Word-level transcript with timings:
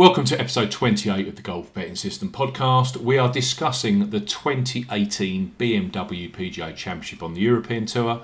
Welcome 0.00 0.24
to 0.24 0.40
episode 0.40 0.70
28 0.70 1.28
of 1.28 1.36
the 1.36 1.42
Golf 1.42 1.74
Betting 1.74 1.94
System 1.94 2.32
podcast. 2.32 2.96
We 2.96 3.18
are 3.18 3.30
discussing 3.30 4.08
the 4.08 4.18
2018 4.18 5.56
BMW 5.58 6.32
PGA 6.32 6.74
Championship 6.74 7.22
on 7.22 7.34
the 7.34 7.42
European 7.42 7.84
Tour 7.84 8.22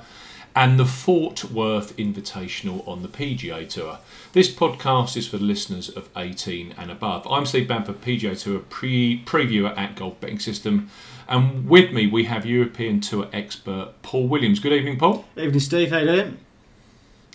and 0.55 0.81
the 0.81 0.87
Fort 0.87 1.45
Worth 1.45 1.95
Invitational 1.99 2.89
on 2.89 3.03
the 3.03 3.09
PGA 3.09 3.69
Tour. 3.69 3.99
This 4.33 4.51
podcast 4.51 5.19
is 5.19 5.29
for 5.29 5.37
listeners 5.37 5.91
of 5.91 6.09
18 6.17 6.75
and 6.79 6.91
above. 6.91 7.27
I'm 7.31 7.45
Steve 7.45 7.69
Bamford, 7.69 8.01
PGA 8.01 8.43
Tour 8.43 8.61
pre- 8.61 9.23
previewer 9.27 9.77
at 9.77 9.97
Golf 9.97 10.19
Betting 10.19 10.39
System, 10.39 10.89
and 11.29 11.69
with 11.69 11.93
me 11.93 12.07
we 12.07 12.25
have 12.25 12.47
European 12.47 13.03
Tour 13.03 13.29
expert 13.35 13.93
Paul 14.01 14.29
Williams. 14.29 14.61
Good 14.61 14.73
evening, 14.73 14.99
Paul. 14.99 15.27
Evening, 15.37 15.61
Steve. 15.61 15.91
How 15.91 15.99
you 15.99 16.07
doing? 16.07 16.39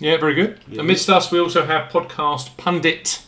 Yeah, 0.00 0.16
very 0.16 0.34
good. 0.34 0.58
Amidst 0.76 1.08
us, 1.08 1.30
we 1.30 1.38
also 1.38 1.64
have 1.64 1.92
podcast 1.92 2.56
pundit 2.56 3.22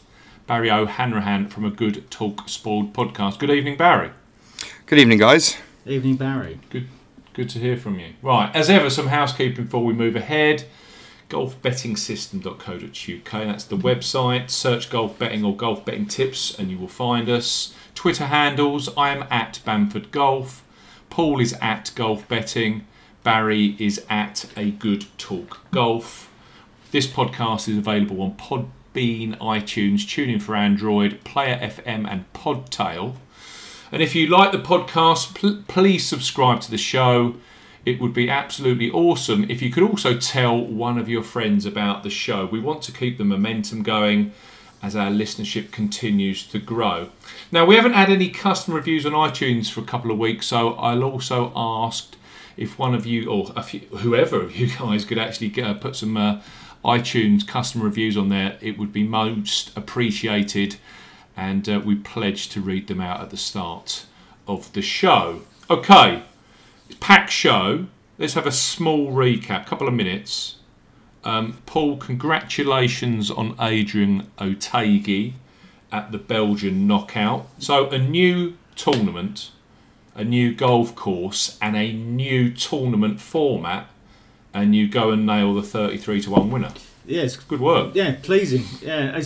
Barry 0.46 0.70
O'Hanrahan 0.70 1.48
from 1.48 1.64
a 1.64 1.70
Good 1.70 2.10
Talk 2.10 2.46
Spoiled 2.48 2.92
podcast. 2.92 3.38
Good 3.38 3.50
evening, 3.50 3.78
Barry. 3.78 4.10
Good 4.84 4.98
evening, 4.98 5.18
guys. 5.18 5.56
Evening, 5.86 6.16
Barry. 6.16 6.60
Good, 6.68 6.88
good 7.32 7.48
to 7.50 7.58
hear 7.58 7.78
from 7.78 7.98
you. 7.98 8.12
Right, 8.20 8.54
as 8.54 8.68
ever, 8.68 8.90
some 8.90 9.06
housekeeping 9.06 9.64
before 9.64 9.84
we 9.84 9.94
move 9.94 10.16
ahead. 10.16 10.64
Golfbettingsystem.co.uk. 11.30 13.30
That's 13.30 13.64
the 13.64 13.76
website. 13.76 14.50
Search 14.50 14.90
golf 14.90 15.18
betting 15.18 15.44
or 15.44 15.56
golf 15.56 15.84
betting 15.84 16.06
tips, 16.06 16.58
and 16.58 16.70
you 16.70 16.78
will 16.78 16.88
find 16.88 17.28
us. 17.30 17.74
Twitter 17.94 18.26
handles: 18.26 18.90
I 18.98 19.10
am 19.10 19.24
at 19.30 19.60
Bamford 19.64 20.10
Golf. 20.10 20.62
Paul 21.08 21.40
is 21.40 21.54
at 21.62 21.90
Golf 21.94 22.28
Betting. 22.28 22.86
Barry 23.22 23.76
is 23.78 24.04
at 24.10 24.44
A 24.58 24.72
Good 24.72 25.06
Talk 25.16 25.70
Golf. 25.70 26.30
This 26.90 27.06
podcast 27.06 27.66
is 27.66 27.78
available 27.78 28.20
on 28.20 28.34
Podbean, 28.94 29.36
iTunes, 29.38 30.00
TuneIn 30.02 30.40
for 30.40 30.54
Android, 30.54 31.22
Player 31.24 31.58
FM, 31.58 32.08
and 32.08 32.32
Podtail. 32.32 33.16
And 33.90 34.00
if 34.02 34.14
you 34.14 34.28
like 34.28 34.52
the 34.52 34.58
podcast, 34.58 35.34
pl- 35.34 35.64
please 35.66 36.06
subscribe 36.06 36.60
to 36.62 36.70
the 36.70 36.78
show. 36.78 37.34
It 37.84 38.00
would 38.00 38.14
be 38.14 38.30
absolutely 38.30 38.90
awesome 38.90 39.50
if 39.50 39.60
you 39.60 39.70
could 39.70 39.82
also 39.82 40.16
tell 40.16 40.58
one 40.58 40.96
of 40.96 41.08
your 41.08 41.22
friends 41.22 41.66
about 41.66 42.02
the 42.02 42.10
show. 42.10 42.46
We 42.46 42.60
want 42.60 42.82
to 42.82 42.92
keep 42.92 43.18
the 43.18 43.24
momentum 43.24 43.82
going 43.82 44.32
as 44.80 44.94
our 44.94 45.10
listenership 45.10 45.72
continues 45.72 46.46
to 46.48 46.58
grow. 46.58 47.10
Now, 47.50 47.64
we 47.66 47.74
haven't 47.74 47.94
had 47.94 48.10
any 48.10 48.30
customer 48.30 48.76
reviews 48.76 49.04
on 49.04 49.12
iTunes 49.12 49.70
for 49.70 49.80
a 49.80 49.84
couple 49.84 50.10
of 50.10 50.18
weeks, 50.18 50.46
so 50.46 50.74
I'll 50.74 51.02
also 51.02 51.52
ask 51.56 52.14
if 52.56 52.78
one 52.78 52.94
of 52.94 53.06
you, 53.06 53.28
or 53.28 53.50
a 53.56 53.62
few, 53.62 53.80
whoever 53.80 54.40
of 54.40 54.54
you 54.54 54.68
guys, 54.78 55.04
could 55.04 55.18
actually 55.18 55.48
get, 55.48 55.66
uh, 55.66 55.74
put 55.74 55.96
some 55.96 56.16
uh, 56.16 56.40
iTunes 56.84 57.46
customer 57.46 57.84
reviews 57.84 58.16
on 58.16 58.28
there. 58.28 58.58
It 58.60 58.78
would 58.78 58.92
be 58.92 59.04
most 59.04 59.76
appreciated, 59.76 60.76
and 61.36 61.68
uh, 61.68 61.80
we 61.84 61.94
pledge 61.94 62.48
to 62.50 62.60
read 62.60 62.88
them 62.88 63.00
out 63.00 63.20
at 63.20 63.30
the 63.30 63.36
start 63.36 64.06
of 64.46 64.72
the 64.72 64.82
show. 64.82 65.42
Okay, 65.70 66.22
pack 67.00 67.30
show. 67.30 67.86
Let's 68.18 68.34
have 68.34 68.46
a 68.46 68.52
small 68.52 69.12
recap, 69.12 69.66
couple 69.66 69.88
of 69.88 69.94
minutes. 69.94 70.56
Um, 71.24 71.58
Paul, 71.64 71.96
congratulations 71.96 73.30
on 73.30 73.56
Adrian 73.58 74.30
Otaegui 74.38 75.32
at 75.90 76.12
the 76.12 76.18
Belgian 76.18 76.86
knockout. 76.86 77.48
So, 77.58 77.88
a 77.88 77.98
new 77.98 78.56
tournament, 78.76 79.50
a 80.14 80.22
new 80.22 80.54
golf 80.54 80.94
course, 80.94 81.58
and 81.62 81.76
a 81.76 81.92
new 81.92 82.52
tournament 82.52 83.20
format, 83.20 83.88
and 84.54 84.74
you 84.74 84.88
go 84.88 85.10
and 85.10 85.26
nail 85.26 85.52
the 85.54 85.62
33 85.62 86.22
to 86.22 86.30
1 86.30 86.50
winner. 86.50 86.72
Yeah, 87.04 87.22
it's 87.22 87.36
Good 87.36 87.60
work. 87.60 87.94
yeah, 87.94 88.16
pleasing. 88.22 88.64
Yeah, 88.80 89.20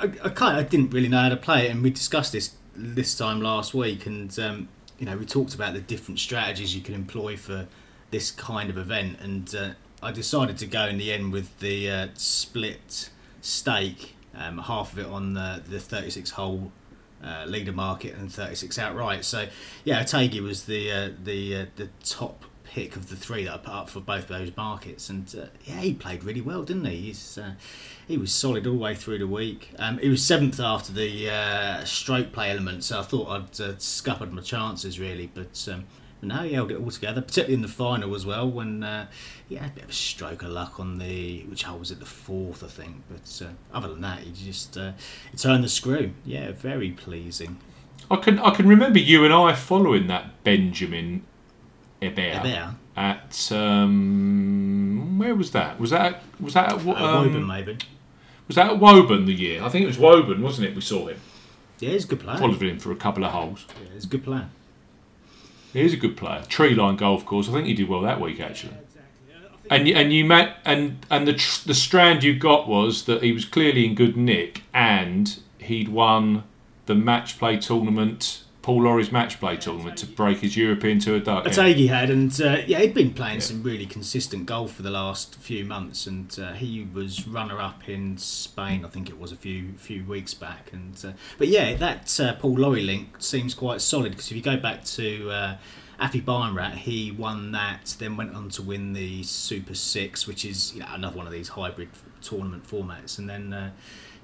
I, 0.00 0.04
I 0.24 0.28
kind 0.30 0.56
I 0.56 0.62
didn't 0.64 0.90
really 0.90 1.08
know 1.08 1.20
how 1.20 1.28
to 1.28 1.36
play 1.36 1.66
it, 1.66 1.70
and 1.70 1.82
we 1.82 1.90
discussed 1.90 2.32
this 2.32 2.56
this 2.74 3.16
time 3.16 3.40
last 3.40 3.74
week, 3.74 4.06
and 4.06 4.36
um, 4.40 4.68
you 4.98 5.06
know 5.06 5.16
we 5.16 5.24
talked 5.26 5.54
about 5.54 5.74
the 5.74 5.80
different 5.80 6.18
strategies 6.18 6.74
you 6.74 6.80
can 6.80 6.94
employ 6.94 7.36
for 7.36 7.68
this 8.10 8.32
kind 8.32 8.68
of 8.70 8.76
event, 8.76 9.20
and 9.20 9.54
uh, 9.54 9.68
I 10.02 10.10
decided 10.10 10.58
to 10.58 10.66
go 10.66 10.86
in 10.86 10.98
the 10.98 11.12
end 11.12 11.32
with 11.32 11.60
the 11.60 11.88
uh, 11.88 12.08
split 12.14 13.10
stake, 13.42 14.16
um, 14.34 14.58
half 14.58 14.92
of 14.94 14.98
it 14.98 15.06
on 15.06 15.34
the 15.34 15.62
the 15.68 15.78
36 15.78 16.30
hole. 16.32 16.72
Uh, 17.22 17.44
leader 17.46 17.70
market 17.70 18.14
and 18.16 18.32
36 18.32 18.78
outright. 18.78 19.26
So, 19.26 19.46
yeah, 19.84 20.02
Otaegui 20.02 20.40
was 20.40 20.64
the 20.64 20.90
uh, 20.90 21.10
the 21.22 21.54
uh, 21.54 21.66
the 21.76 21.90
top 22.02 22.46
pick 22.70 22.94
of 22.94 23.08
the 23.08 23.16
three 23.16 23.44
that 23.44 23.52
I 23.52 23.56
put 23.58 23.74
up 23.74 23.90
for 23.90 24.00
both 24.00 24.28
those 24.28 24.56
markets, 24.56 25.10
and 25.10 25.32
uh, 25.36 25.46
yeah, 25.64 25.80
he 25.80 25.92
played 25.92 26.22
really 26.22 26.40
well, 26.40 26.62
didn't 26.62 26.84
he? 26.84 26.96
He's 26.96 27.36
uh, 27.36 27.54
he 28.06 28.16
was 28.16 28.32
solid 28.32 28.66
all 28.66 28.74
the 28.74 28.78
way 28.78 28.94
through 28.94 29.18
the 29.18 29.26
week. 29.26 29.70
Um, 29.78 29.98
he 29.98 30.08
was 30.08 30.24
seventh 30.24 30.60
after 30.60 30.92
the 30.92 31.30
uh, 31.30 31.84
stroke 31.84 32.32
play 32.32 32.50
element, 32.50 32.84
so 32.84 33.00
I 33.00 33.02
thought 33.02 33.28
I'd 33.28 33.60
uh, 33.60 33.78
scuppered 33.78 34.32
my 34.32 34.42
chances 34.42 34.98
really, 34.98 35.30
but. 35.32 35.68
Um, 35.70 35.86
no, 36.22 36.42
he 36.42 36.52
held 36.52 36.70
it 36.70 36.76
all 36.76 36.90
together, 36.90 37.22
particularly 37.22 37.54
in 37.54 37.62
the 37.62 37.68
final 37.68 38.14
as 38.14 38.26
well. 38.26 38.46
When 38.46 38.82
uh, 38.82 39.06
he 39.48 39.54
had 39.54 39.70
a 39.70 39.72
bit 39.72 39.84
of 39.84 39.88
a 39.88 39.94
stroke 39.94 40.42
of 40.42 40.50
luck 40.50 40.78
on 40.78 40.98
the 40.98 41.44
which 41.44 41.62
hole 41.62 41.78
was 41.78 41.90
it, 41.90 41.98
the 41.98 42.04
fourth, 42.04 42.62
I 42.62 42.66
think. 42.66 42.96
But 43.08 43.42
uh, 43.42 43.52
other 43.72 43.88
than 43.88 44.02
that, 44.02 44.18
he 44.18 44.32
just 44.32 44.74
he 44.74 45.36
turned 45.38 45.64
the 45.64 45.68
screw. 45.70 46.12
Yeah, 46.26 46.52
very 46.52 46.90
pleasing. 46.90 47.58
I 48.10 48.16
can 48.16 48.38
I 48.38 48.50
can 48.50 48.68
remember 48.68 48.98
you 48.98 49.24
and 49.24 49.32
I 49.32 49.54
following 49.54 50.08
that 50.08 50.44
Benjamin 50.44 51.24
Hebert 52.02 52.34
Hebert. 52.44 52.74
at 52.96 53.52
um, 53.52 55.18
where 55.18 55.34
was 55.34 55.50
that? 55.52 55.78
Was 55.80 55.90
that 55.90 56.22
was 56.40 56.54
that 56.54 56.72
at, 56.72 56.84
Wo- 56.84 56.94
Uh, 56.94 56.96
um, 57.18 57.26
Woburn, 57.26 57.46
maybe. 57.46 57.78
was 58.48 58.56
that 58.56 58.70
at 58.70 58.78
Woburn 58.78 59.26
the 59.26 59.34
year? 59.34 59.62
I 59.62 59.68
think 59.68 59.84
it 59.84 59.86
was 59.88 59.98
Woburn, 59.98 60.42
wasn't 60.42 60.68
it? 60.68 60.74
We 60.74 60.80
saw 60.80 61.06
him, 61.08 61.18
Yeah, 61.78 61.90
he's 61.90 62.04
a 62.04 62.08
good 62.08 62.20
player. 62.20 62.38
followed 62.38 62.62
him 62.62 62.78
for 62.78 62.92
a 62.92 62.96
couple 62.96 63.24
of 63.24 63.32
holes. 63.32 63.66
Yeah, 63.82 63.94
he's 63.94 64.04
a 64.04 64.08
good 64.08 64.24
player. 64.24 64.48
He 65.72 65.80
is 65.82 65.92
a 65.92 65.96
good 65.96 66.16
player. 66.16 66.42
Tree 66.48 66.74
line 66.74 66.96
golf 66.96 67.24
course. 67.24 67.48
I 67.48 67.52
think 67.52 67.66
he 67.66 67.74
did 67.74 67.88
well 67.88 68.00
that 68.02 68.20
week 68.20 68.40
actually. 68.40 68.74
And 69.70 69.86
you- 69.86 69.94
and 69.94 70.12
you 70.12 70.24
met 70.24 70.56
and 70.64 70.98
and 71.10 71.28
the 71.28 71.34
tr- 71.34 71.68
the 71.68 71.74
strand 71.74 72.24
you 72.24 72.34
got 72.34 72.66
was 72.66 73.04
that 73.04 73.22
he 73.22 73.30
was 73.30 73.44
clearly 73.44 73.84
in 73.86 73.94
good 73.94 74.16
nick 74.16 74.62
and 74.74 75.38
he'd 75.58 75.88
won 75.88 76.42
the 76.86 76.94
match 76.96 77.38
play 77.38 77.56
tournament, 77.56 78.42
Paul 78.62 78.82
Lawrie's 78.82 79.10
match 79.10 79.40
play 79.40 79.56
tournament 79.56 79.96
to 79.98 80.06
break 80.06 80.38
his 80.38 80.54
European 80.54 80.98
Tour 80.98 81.18
duck. 81.18 81.46
Yeah. 81.46 81.52
Otaegui 81.52 81.88
had, 81.88 82.10
and 82.10 82.30
uh, 82.42 82.58
yeah, 82.66 82.80
he'd 82.80 82.92
been 82.92 83.14
playing 83.14 83.40
some 83.40 83.62
really 83.62 83.86
consistent 83.86 84.44
golf 84.44 84.74
for 84.74 84.82
the 84.82 84.90
last 84.90 85.36
few 85.36 85.64
months, 85.64 86.06
and 86.06 86.38
uh, 86.38 86.52
he 86.52 86.86
was 86.92 87.26
runner-up 87.26 87.88
in 87.88 88.18
Spain, 88.18 88.84
I 88.84 88.88
think 88.88 89.08
it 89.08 89.18
was 89.18 89.32
a 89.32 89.36
few 89.36 89.72
few 89.78 90.04
weeks 90.04 90.34
back. 90.34 90.70
And 90.72 91.02
uh, 91.06 91.12
but 91.38 91.48
yeah, 91.48 91.74
that 91.74 92.20
uh, 92.20 92.34
Paul 92.34 92.56
Laurie 92.56 92.82
link 92.82 93.16
seems 93.18 93.54
quite 93.54 93.80
solid 93.80 94.12
because 94.12 94.30
if 94.30 94.36
you 94.36 94.42
go 94.42 94.58
back 94.58 94.84
to 94.84 95.30
uh, 95.30 95.56
Aphibarnrat, 95.98 96.74
he 96.74 97.10
won 97.10 97.52
that, 97.52 97.96
then 97.98 98.18
went 98.18 98.34
on 98.34 98.50
to 98.50 98.62
win 98.62 98.92
the 98.92 99.22
Super 99.22 99.74
Six, 99.74 100.26
which 100.26 100.44
is 100.44 100.74
you 100.74 100.80
know, 100.80 100.88
another 100.90 101.16
one 101.16 101.26
of 101.26 101.32
these 101.32 101.48
hybrid 101.48 101.88
tournament 102.20 102.68
formats, 102.68 103.18
and 103.18 103.28
then. 103.28 103.52
Uh, 103.54 103.70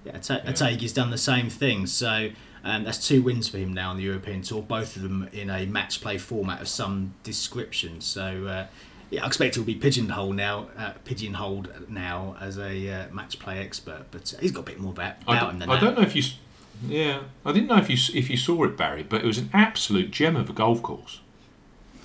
yeah, 0.05 0.19
Ate- 0.19 0.47
Otaegui's 0.47 0.93
done 0.93 1.11
the 1.11 1.19
same 1.19 1.51
thing. 1.51 1.85
So 1.87 2.29
um, 2.67 2.85
that's 2.85 3.07
two 3.07 3.23
wins 3.23 3.49
for 3.49 3.59
him 3.59 3.73
now 3.73 3.91
on 3.91 3.97
the 3.97 4.03
European 4.03 4.43
Tour, 4.43 4.63
both 4.63 4.97
of 4.97 5.03
them 5.03 5.29
in 5.33 5.51
a 5.51 5.67
match 5.67 6.01
play 6.01 6.19
format 6.19 6.61
of 6.61 6.69
some 6.69 7.15
description. 7.23 8.01
So 8.01 8.47
uh, 8.47 8.67
yeah, 9.11 9.23
I 9.23 9.27
expect 9.27 9.55
he'll 9.55 9.65
be 9.65 9.75
pigeonholed 9.77 10.35
now, 10.35 10.69
uh, 10.77 10.93
pigeonholed 11.05 11.89
now 11.89 12.37
as 12.41 12.59
a 12.59 12.91
uh, 12.91 13.15
match 13.15 13.39
play 13.39 13.61
expert. 13.61 14.07
But 14.11 14.35
he's 14.41 14.53
got 14.53 14.61
a 14.61 14.65
bit 14.65 14.81
more 14.81 14.93
about, 14.93 15.15
I, 15.29 15.37
about 15.37 15.53
him 15.53 15.59
than 15.61 15.69
don't, 15.69 15.79
I 15.79 15.81
don't 15.81 15.97
know 15.97 16.03
if 16.03 16.17
you, 16.17 16.23
yeah, 16.89 17.23
I 17.45 17.53
didn't 17.53 17.69
know 17.69 17.79
if 17.79 17.89
you 17.89 17.97
if 18.19 18.29
you 18.29 18.37
saw 18.37 18.65
it, 18.65 18.77
Barry, 18.77 19.03
but 19.03 19.23
it 19.23 19.27
was 19.27 19.39
an 19.39 19.51
absolute 19.53 20.11
gem 20.11 20.37
of 20.37 20.51
a 20.51 20.53
golf 20.53 20.83
course. 20.83 21.21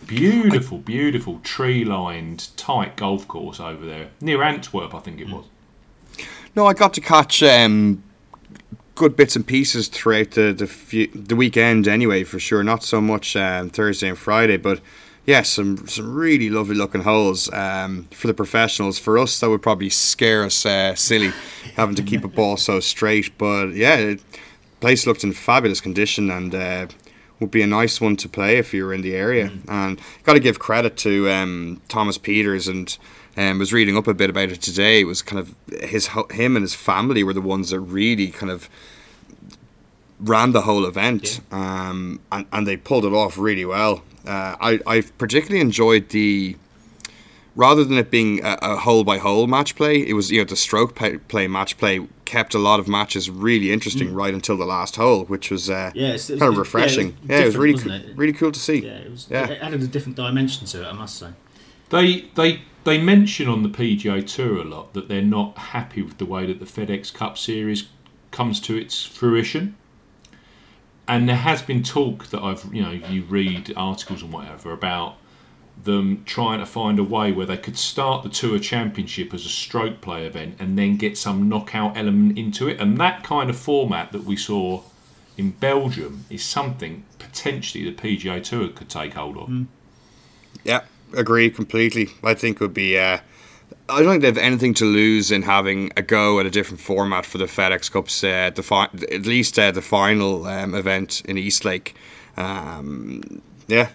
Beautiful, 0.05 0.79
beautiful 0.79 1.39
tree 1.43 1.85
lined, 1.85 2.49
tight 2.57 2.95
golf 2.97 3.27
course 3.27 3.59
over 3.59 3.85
there 3.85 4.09
near 4.19 4.41
Antwerp, 4.43 4.93
I 4.93 4.99
think 4.99 5.17
Hmm. 5.17 5.23
it 5.23 5.33
was. 5.33 5.45
No, 6.55 6.65
I 6.65 6.73
got 6.73 6.93
to 6.95 7.01
catch 7.01 7.41
um, 7.43 8.03
good 8.95 9.15
bits 9.15 9.35
and 9.35 9.45
pieces 9.45 9.87
throughout 9.87 10.31
the 10.31 10.53
the, 10.53 10.67
few, 10.67 11.07
the 11.07 11.35
weekend. 11.35 11.87
Anyway, 11.87 12.23
for 12.23 12.39
sure. 12.39 12.63
Not 12.63 12.83
so 12.83 13.01
much 13.01 13.35
um, 13.35 13.69
Thursday 13.69 14.09
and 14.09 14.17
Friday, 14.17 14.57
but 14.57 14.81
yeah, 15.25 15.41
some 15.43 15.87
some 15.87 16.13
really 16.13 16.49
lovely 16.49 16.75
looking 16.75 17.01
holes 17.01 17.51
um, 17.53 18.07
for 18.11 18.27
the 18.27 18.33
professionals. 18.33 18.99
For 18.99 19.17
us, 19.17 19.39
that 19.39 19.49
would 19.49 19.61
probably 19.61 19.89
scare 19.89 20.43
us 20.43 20.65
uh, 20.65 20.95
silly 20.95 21.31
having 21.75 21.95
to 21.95 22.03
keep 22.03 22.23
a 22.23 22.27
ball 22.27 22.57
so 22.57 22.79
straight. 22.79 23.37
But 23.37 23.73
yeah, 23.73 23.95
it, 23.97 24.23
place 24.79 25.05
looked 25.05 25.23
in 25.23 25.33
fabulous 25.33 25.81
condition 25.81 26.29
and. 26.29 26.55
Uh, 26.55 26.87
would 27.39 27.49
be 27.49 27.63
a 27.63 27.67
nice 27.67 27.99
one 27.99 28.15
to 28.15 28.29
play 28.29 28.57
if 28.57 28.71
you 28.71 28.85
were 28.85 28.93
in 28.93 29.01
the 29.01 29.15
area, 29.15 29.51
and 29.67 29.99
got 30.23 30.33
to 30.33 30.39
give 30.39 30.59
credit 30.59 30.95
to 30.95 31.27
um, 31.27 31.81
Thomas 31.87 32.19
Pieters 32.19 32.69
and 32.69 32.95
um, 33.37 33.59
was 33.59 33.71
reading 33.73 33.97
up 33.97 34.07
a 34.07 34.13
bit 34.13 34.29
about 34.29 34.49
it 34.49 34.61
today. 34.61 35.01
It 35.01 35.05
was 35.05 35.21
kind 35.21 35.39
of 35.39 35.55
his 35.81 36.07
him 36.31 36.55
and 36.55 36.63
his 36.63 36.75
family 36.75 37.23
were 37.23 37.33
the 37.33 37.41
ones 37.41 37.69
that 37.69 37.79
really 37.79 38.27
kind 38.27 38.51
of 38.51 38.69
ran 40.19 40.51
the 40.51 40.61
whole 40.61 40.85
event, 40.85 41.41
um, 41.51 42.19
and 42.31 42.45
and 42.51 42.67
they 42.67 42.77
pulled 42.77 43.05
it 43.05 43.13
off 43.13 43.37
really 43.37 43.65
well. 43.65 44.03
Uh, 44.25 44.55
I 44.59 44.79
I 44.85 45.01
particularly 45.17 45.61
enjoyed 45.61 46.09
the 46.09 46.55
rather 47.55 47.83
than 47.83 47.97
it 47.97 48.09
being 48.11 48.43
a, 48.43 48.57
a 48.61 48.77
hole 48.77 49.03
by 49.03 49.17
hole 49.17 49.47
match 49.47 49.75
play, 49.75 49.97
it 50.07 50.13
was 50.13 50.31
you 50.31 50.39
know 50.39 50.45
the 50.45 50.55
stroke 50.55 50.95
play, 50.95 51.17
play 51.17 51.47
match 51.47 51.77
play 51.77 52.07
kept 52.31 52.53
a 52.53 52.59
lot 52.59 52.79
of 52.79 52.87
matches 52.87 53.29
really 53.29 53.73
interesting 53.73 54.13
right 54.13 54.33
until 54.33 54.55
the 54.55 54.65
last 54.65 54.95
hole, 54.95 55.25
which 55.25 55.51
was 55.51 55.69
uh, 55.69 55.91
Yeah, 55.93 56.13
it's, 56.13 56.29
kind 56.29 56.43
of 56.43 56.57
refreshing. 56.57 57.17
Yeah, 57.27 57.39
it 57.39 57.45
was, 57.47 57.57
really 57.57 57.73
different, 57.73 57.91
cool, 57.91 57.91
wasn't 57.91 58.11
it? 58.11 58.17
really 58.17 58.33
cool 58.33 58.51
to 58.53 58.59
see. 58.59 58.85
Yeah, 58.85 58.91
it 58.91 59.11
was. 59.11 59.27
Yeah. 59.29 59.49
It 59.49 59.61
added 59.61 59.81
a 59.81 59.87
different 59.87 60.15
dimension 60.15 60.65
to 60.65 60.83
it, 60.83 60.87
I 60.87 60.93
must 60.93 61.19
say. 61.19 61.31
They 61.89 62.21
they 62.35 62.61
they 62.83 63.01
mention 63.01 63.47
on 63.47 63.63
the 63.63 63.69
PGA 63.69 64.25
Tour 64.25 64.59
a 64.59 64.63
lot 64.63 64.93
that 64.93 65.07
they're 65.07 65.21
not 65.21 65.57
happy 65.57 66.01
with 66.01 66.17
the 66.17 66.25
way 66.25 66.45
that 66.45 66.59
the 66.59 66.65
FedEx 66.65 67.13
Cup 67.13 67.37
Series 67.37 67.87
comes 68.31 68.59
to 68.61 68.75
its 68.75 69.05
fruition. 69.05 69.75
And 71.07 71.27
there 71.27 71.35
has 71.35 71.61
been 71.61 71.83
talk 71.83 72.27
that 72.27 72.41
I've 72.41 72.73
you 72.73 72.81
know 72.81 72.91
you 72.91 73.23
read 73.23 73.73
articles 73.75 74.21
and 74.21 74.31
whatever 74.31 74.71
about 74.71 75.17
them 75.83 76.23
trying 76.25 76.59
to 76.59 76.65
find 76.65 76.99
a 76.99 77.03
way 77.03 77.31
where 77.31 77.45
they 77.45 77.57
could 77.57 77.77
start 77.77 78.23
the 78.23 78.29
Tour 78.29 78.59
Championship 78.59 79.33
as 79.33 79.45
a 79.45 79.49
stroke 79.49 79.99
play 80.01 80.25
event 80.25 80.55
and 80.59 80.77
then 80.77 80.95
get 80.95 81.17
some 81.17 81.49
knockout 81.49 81.97
element 81.97 82.37
into 82.37 82.67
it. 82.67 82.79
And 82.79 82.97
that 82.99 83.23
kind 83.23 83.49
of 83.49 83.57
format 83.57 84.11
that 84.11 84.23
we 84.23 84.35
saw 84.35 84.83
in 85.37 85.51
Belgium 85.51 86.25
is 86.29 86.43
something 86.43 87.03
potentially 87.17 87.83
the 87.83 87.93
PGA 87.93 88.43
Tour 88.43 88.69
could 88.69 88.89
take 88.89 89.13
hold 89.13 89.37
of. 89.37 89.49
Mm. 89.49 89.67
Yeah, 90.63 90.81
agree 91.13 91.49
completely. 91.49 92.09
I 92.23 92.33
think 92.33 92.57
it 92.57 92.61
would 92.61 92.73
be. 92.73 92.97
Uh, 92.97 93.19
I 93.89 94.01
don't 94.01 94.11
think 94.11 94.21
they 94.21 94.27
have 94.27 94.37
anything 94.37 94.73
to 94.75 94.85
lose 94.85 95.31
in 95.31 95.41
having 95.41 95.91
a 95.97 96.01
go 96.01 96.39
at 96.39 96.45
a 96.45 96.49
different 96.49 96.79
format 96.79 97.25
for 97.25 97.37
the 97.37 97.45
FedEx 97.45 97.91
Cup's 97.91 98.23
uh, 98.23 98.51
the 98.53 98.63
fi- 98.63 98.89
at 99.11 99.25
least 99.25 99.59
uh, 99.59 99.71
the 99.71 99.81
final 99.81 100.45
um, 100.45 100.75
event 100.75 101.21
in 101.25 101.37
Eastlake. 101.37 101.95
Um, 102.37 103.41
yeah, 103.67 103.89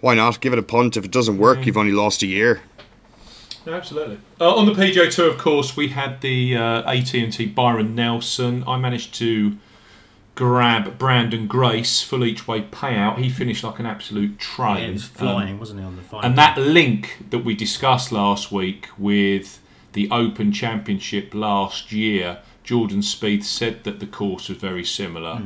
why 0.00 0.14
not 0.14 0.40
give 0.40 0.52
it 0.52 0.58
a 0.58 0.62
punt? 0.62 0.96
If 0.96 1.04
it 1.04 1.10
doesn't 1.10 1.38
work, 1.38 1.66
you've 1.66 1.76
only 1.76 1.92
lost 1.92 2.22
a 2.22 2.26
year. 2.26 2.62
Absolutely. 3.66 4.18
Uh, 4.40 4.54
on 4.54 4.66
the 4.66 4.72
PGA 4.72 5.14
Tour, 5.14 5.30
of 5.30 5.38
course, 5.38 5.76
we 5.76 5.88
had 5.88 6.20
the 6.20 6.56
uh, 6.56 6.92
AT&T 6.92 7.46
Byron 7.46 7.94
Nelson. 7.94 8.62
I 8.66 8.76
managed 8.76 9.14
to 9.14 9.56
grab 10.34 10.98
Branden 10.98 11.46
Grace 11.46 12.02
full 12.02 12.24
each 12.24 12.48
way 12.48 12.62
payout. 12.62 13.18
He 13.18 13.28
finished 13.28 13.62
like 13.62 13.78
an 13.78 13.86
absolute 13.86 14.38
train. 14.38 14.76
Yeah, 14.78 14.84
it 14.88 14.92
was 14.92 15.04
Um, 15.04 15.10
flying, 15.10 15.58
wasn't 15.60 15.80
he, 15.80 15.86
on 15.86 15.96
the 15.96 16.02
final? 16.02 16.26
and 16.26 16.36
that 16.38 16.58
link 16.58 17.18
that 17.30 17.38
we 17.44 17.54
discussed 17.54 18.10
last 18.10 18.50
week 18.50 18.88
with 18.98 19.60
the 19.92 20.10
Open 20.10 20.50
Championship 20.50 21.32
last 21.34 21.92
year, 21.92 22.38
Jordan 22.64 23.00
Spieth 23.00 23.44
said 23.44 23.84
that 23.84 24.00
the 24.00 24.06
course 24.06 24.48
was 24.48 24.58
very 24.58 24.84
similar. 24.84 25.42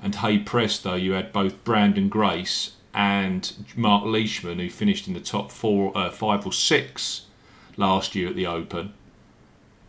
And 0.00 0.14
hey 0.14 0.38
presto, 0.38 0.94
you 0.94 1.12
had 1.12 1.32
both 1.32 1.64
Branden 1.64 2.08
Grace 2.08 2.72
and 2.94 3.52
Mark 3.74 4.04
Leishman, 4.04 4.60
who 4.60 4.70
finished 4.70 5.08
in 5.08 5.14
the 5.14 5.20
top 5.20 5.50
four, 5.50 5.96
uh, 5.98 6.10
five 6.10 6.46
or 6.46 6.52
six 6.52 7.22
last 7.76 8.14
year 8.14 8.28
at 8.28 8.36
the 8.36 8.46
Open. 8.46 8.92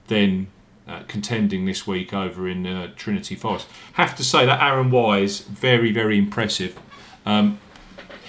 Then 0.07 0.47
uh, 0.89 1.03
contending 1.07 1.65
this 1.65 1.85
week 1.85 2.13
over 2.13 2.47
in 2.47 2.65
uh, 2.65 2.91
Trinity 2.95 3.35
Forest. 3.35 3.67
Have 3.93 4.15
to 4.15 4.23
say 4.23 4.45
that 4.45 4.61
Aaron 4.61 4.91
Wise, 4.91 5.41
very 5.41 5.91
very 5.91 6.17
impressive. 6.17 6.77
Um, 7.25 7.59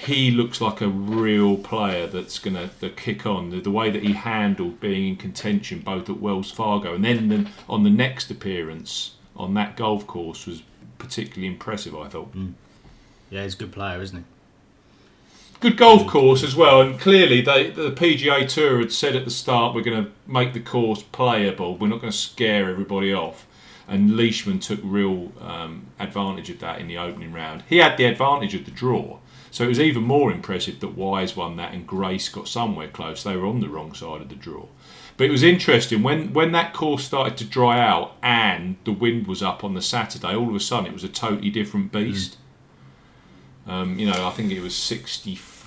he 0.05 0.31
looks 0.31 0.61
like 0.61 0.81
a 0.81 0.89
real 0.89 1.57
player 1.57 2.07
that's 2.07 2.39
going 2.39 2.57
to 2.57 2.89
kick 2.91 3.27
on. 3.27 3.51
The, 3.51 3.61
the 3.61 3.71
way 3.71 3.91
that 3.91 4.03
he 4.03 4.15
handled 4.15 4.81
being 4.81 5.09
in 5.09 5.17
contention 5.17 5.81
both 5.81 6.09
at 6.09 6.21
Wells 6.21 6.51
Fargo 6.51 6.95
and 6.95 7.05
then 7.05 7.29
the, 7.29 7.51
on 7.69 7.83
the 7.83 7.91
next 7.91 8.31
appearance 8.31 9.17
on 9.37 9.53
that 9.55 9.77
golf 9.77 10.07
course 10.07 10.47
was 10.47 10.63
particularly 10.99 11.47
impressive, 11.47 11.95
I 11.95 12.09
thought. 12.09 12.33
yeah, 13.31 13.43
he's 13.43 13.55
a 13.55 13.59
good 13.59 13.73
player, 13.73 14.01
isn't 14.01 14.19
he? 14.19 14.25
Good 15.61 15.77
golf 15.77 16.07
course 16.07 16.43
as 16.43 16.57
well, 16.57 16.81
and 16.81 16.99
clearly 16.99 17.43
they, 17.43 17.71
the 17.71 17.91
PGA 17.91 18.49
Tour 18.49 18.79
had 18.79 18.93
said 18.93 19.15
at 19.15 19.27
the 19.27 19.31
start 19.31 19.75
we're 19.75 19.83
going 19.83 20.07
to 20.07 20.11
make 20.27 20.55
the 20.55 20.61
course 20.61 21.03
playable. 21.03 21.77
We're 21.77 21.89
not 21.89 22.01
going 22.01 22.13
to 22.13 22.17
scare 22.17 22.71
everybody 22.71 23.13
off, 23.13 23.47
and 23.87 24.17
Leishman 24.17 24.61
took 24.61 24.81
real 24.83 25.33
um, 25.39 25.89
advantage 25.99 26.49
of 26.49 26.61
that 26.61 26.81
in 26.81 26.89
the 26.89 26.97
opening 26.97 27.35
round. 27.35 27.63
He 27.69 27.77
had 27.77 27.99
the 27.99 28.07
advantage 28.07 28.55
of 28.55 28.65
the 28.65 28.71
draw, 28.71 29.19
so 29.51 29.65
it 29.65 29.69
was 29.69 29.81
even 29.81 30.03
more 30.03 30.33
impressive 30.33 30.81
that 30.81 30.97
Wise 30.97 31.37
won 31.37 31.57
that 31.57 31.75
and 31.75 31.87
Grace 31.87 32.31
got 32.31 32.49
somewhere 32.49 32.89
close. 32.89 33.23
They 33.23 33.37
were 33.37 33.47
on 33.47 33.61
the 33.61 33.69
wrong 33.69 33.93
side 33.93 34.23
of 34.23 34.31
the 34.31 34.37
draw. 34.37 34.67
But 35.19 35.25
it 35.25 35.31
was 35.31 35.43
interesting 35.43 36.03
when, 36.03 36.33
when 36.33 36.53
that 36.53 36.73
course 36.73 37.05
started 37.05 37.37
to 37.37 37.45
dry 37.45 37.81
out 37.81 38.15
and 38.23 38.77
the 38.85 38.93
wind 38.93 39.27
was 39.27 39.43
up 39.43 39.63
on 39.63 39.75
the 39.75 39.83
Saturday. 39.83 40.35
All 40.35 40.49
of 40.49 40.55
a 40.55 40.61
sudden, 40.61 40.87
it 40.87 40.95
was 40.95 41.05
a 41.05 41.09
totally 41.09 41.51
different 41.51 41.93
beast. 41.93 42.39
Um, 43.67 43.99
you 43.99 44.07
know, 44.07 44.27
I 44.27 44.31
think 44.31 44.51
it 44.51 44.61
was 44.61 44.75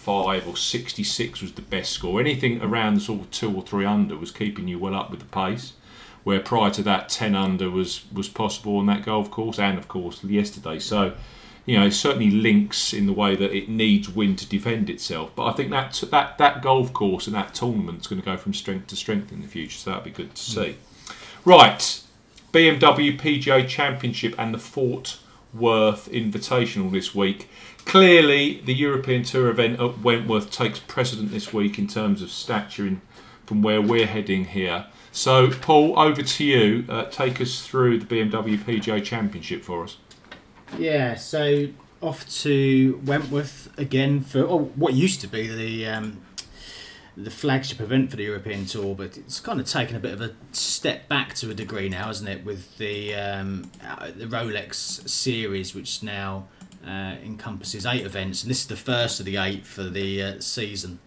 65 0.04 0.48
or 0.48 0.58
66 0.58 1.42
was 1.42 1.54
the 1.54 1.62
best 1.62 1.94
score. 1.94 2.20
Anything 2.20 2.62
around 2.62 3.02
sort 3.02 3.22
of 3.22 3.32
two 3.32 3.56
or 3.56 3.62
three 3.62 3.86
under 3.86 4.18
was 4.18 4.32
keeping 4.32 4.68
you 4.68 4.78
well 4.78 4.94
up 4.94 5.10
with 5.10 5.22
the 5.22 5.26
pace. 5.26 5.74
Where 6.26 6.40
prior 6.40 6.72
to 6.72 6.84
that, 6.84 7.10
10 7.10 7.36
under 7.36 7.70
was 7.70 8.04
was 8.12 8.30
possible 8.30 8.78
on 8.78 8.86
that 8.88 9.06
golf 9.06 9.30
course, 9.30 9.60
and 9.60 9.78
of 9.78 9.88
course 9.88 10.24
yesterday. 10.24 10.80
So, 10.80 11.16
you 11.66 11.78
know, 11.78 11.86
it 11.86 11.92
certainly 11.92 12.32
links 12.32 12.94
in 12.94 13.06
the 13.06 13.14
way 13.14 13.36
that 13.36 13.56
it 13.56 13.68
needs 13.68 14.10
wind 14.10 14.40
to 14.40 14.48
defend 14.48 14.90
itself. 14.90 15.32
But 15.36 15.48
I 15.48 15.54
think 15.54 15.70
that 15.72 16.02
that 16.12 16.38
that 16.38 16.62
golf 16.62 16.94
course 16.94 17.28
and 17.28 17.36
that 17.36 17.54
tournament's 17.54 18.08
going 18.08 18.22
to 18.22 18.26
go 18.26 18.38
from 18.38 18.54
strength 18.54 18.88
to 18.88 18.96
strength 18.96 19.32
in 19.32 19.42
the 19.42 19.48
future. 19.48 19.78
So 19.78 19.90
that'd 19.90 20.06
be 20.06 20.12
good 20.12 20.36
to 20.36 20.44
hmm. 20.44 20.64
see. 20.64 20.78
Right, 21.46 22.02
BMW 22.54 23.20
PGA 23.20 23.68
Championship 23.68 24.36
and 24.38 24.54
the 24.54 24.60
Fort 24.60 25.20
Worth 25.54 26.10
Invitational 26.12 26.92
this 26.92 27.14
week. 27.14 27.50
Clearly, 27.86 28.62
the 28.62 28.74
European 28.74 29.24
Tour 29.24 29.50
event 29.50 29.80
at 29.80 30.00
Wentworth 30.00 30.52
takes 30.52 30.80
precedent 30.80 31.32
this 31.32 31.54
week 31.54 31.78
in 31.78 31.88
terms 31.88 32.22
of 32.22 32.32
stature 32.32 32.88
in, 32.88 33.02
from 33.46 33.62
where 33.62 33.82
we're 33.82 34.08
heading 34.08 34.46
here. 34.46 34.88
So, 35.12 35.52
Paul, 35.52 36.00
over 36.00 36.24
to 36.24 36.44
you. 36.44 36.86
Uh, 36.90 37.06
take 37.06 37.40
us 37.40 37.66
through 37.66 38.00
the 38.00 38.06
BMW 38.06 38.58
PGA 38.58 39.04
Championship 39.04 39.64
for 39.64 39.84
us. 39.84 39.98
Yeah, 40.80 41.16
so 41.16 41.68
off 42.02 42.28
to 42.42 43.00
Wentworth 43.06 43.78
again 43.78 44.22
for 44.22 44.40
oh, 44.40 44.72
what 44.76 44.94
used 44.94 45.22
to 45.22 45.28
be 45.28 45.48
the 45.48 45.88
um, 45.88 46.22
the 47.16 47.30
flagship 47.30 47.80
event 47.80 48.10
for 48.10 48.18
the 48.18 48.24
European 48.24 48.66
Tour, 48.66 48.96
but 48.96 49.18
it's 49.18 49.40
kind 49.40 49.60
of 49.60 49.68
taken 49.68 49.96
a 49.96 50.00
bit 50.00 50.14
of 50.14 50.22
a 50.22 50.34
step 50.52 51.08
back 51.08 51.36
to 51.36 51.50
a 51.50 51.54
degree 51.54 51.90
now, 51.90 52.08
hasn't 52.08 52.30
it? 52.30 52.44
With 52.44 52.78
the 52.78 53.14
um, 53.16 53.72
uh, 53.86 54.12
the 54.16 54.26
Rolex 54.26 55.08
series, 55.08 55.76
which 55.76 56.02
now 56.02 56.48
uh, 56.86 57.16
encompasses 57.24 57.86
eight 57.86 58.06
events, 58.06 58.44
and 58.44 58.50
this 58.50 58.62
is 58.62 58.68
the 58.68 58.76
first 58.76 59.20
of 59.20 59.26
the 59.26 59.38
eight 59.38 59.66
for 59.66 59.84
the 59.84 60.22
uh, 60.22 60.40
season. 60.40 61.00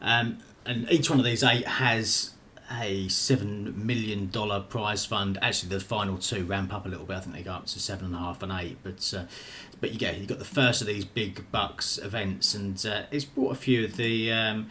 Um, 0.00 0.38
and 0.64 0.90
each 0.90 1.10
one 1.10 1.18
of 1.18 1.24
these 1.24 1.42
eight 1.42 1.66
has 1.66 2.32
a 2.70 3.08
seven 3.08 3.84
million 3.84 4.30
dollar 4.30 4.60
prize 4.60 5.04
fund. 5.04 5.38
Actually, 5.42 5.70
the 5.70 5.80
final 5.80 6.16
two 6.16 6.44
ramp 6.44 6.72
up 6.72 6.86
a 6.86 6.88
little 6.88 7.04
bit. 7.04 7.16
I 7.16 7.20
think 7.20 7.34
they 7.34 7.42
go 7.42 7.52
up 7.52 7.66
to 7.66 7.80
seven 7.80 8.06
and 8.06 8.14
a 8.14 8.18
half 8.18 8.42
and 8.42 8.52
eight. 8.52 8.78
But 8.82 9.12
uh, 9.16 9.24
but 9.80 9.92
you 9.92 9.98
get 9.98 10.18
you 10.18 10.26
got 10.26 10.38
the 10.38 10.44
first 10.44 10.80
of 10.80 10.86
these 10.86 11.04
big 11.04 11.50
bucks 11.50 11.98
events, 11.98 12.54
and 12.54 12.84
uh, 12.86 13.02
it's 13.10 13.24
brought 13.24 13.52
a 13.52 13.56
few 13.56 13.84
of 13.84 13.96
the 13.96 14.32
um, 14.32 14.70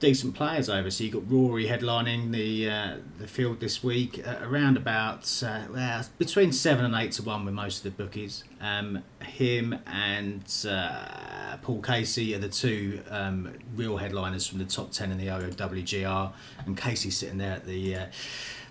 decent 0.00 0.34
players 0.34 0.68
over. 0.68 0.90
So 0.90 1.04
you 1.04 1.10
got 1.10 1.30
Rory 1.30 1.66
headlining 1.66 2.32
the 2.32 2.68
uh, 2.68 2.96
the 3.18 3.26
field 3.26 3.60
this 3.60 3.84
week, 3.84 4.26
uh, 4.26 4.36
around 4.42 4.76
about 4.76 5.42
uh, 5.46 6.02
between 6.18 6.52
seven 6.52 6.84
and 6.84 6.94
eight 6.94 7.12
to 7.12 7.22
one 7.22 7.44
with 7.44 7.54
most 7.54 7.84
of 7.84 7.96
the 7.96 8.02
bookies. 8.02 8.42
Um, 8.60 9.04
him 9.20 9.78
and 9.86 10.44
uh, 10.68 11.58
Paul 11.62 11.82
Casey 11.82 12.34
are 12.34 12.38
the 12.38 12.48
two 12.48 13.02
um, 13.10 13.52
real 13.76 13.98
headliners 13.98 14.46
from 14.46 14.58
the 14.58 14.64
top 14.64 14.90
ten 14.90 15.12
in 15.12 15.18
the 15.18 15.28
OWGR, 15.28 16.32
and 16.66 16.76
Casey 16.76 17.10
sitting 17.10 17.38
there 17.38 17.52
at 17.52 17.66
the. 17.66 17.96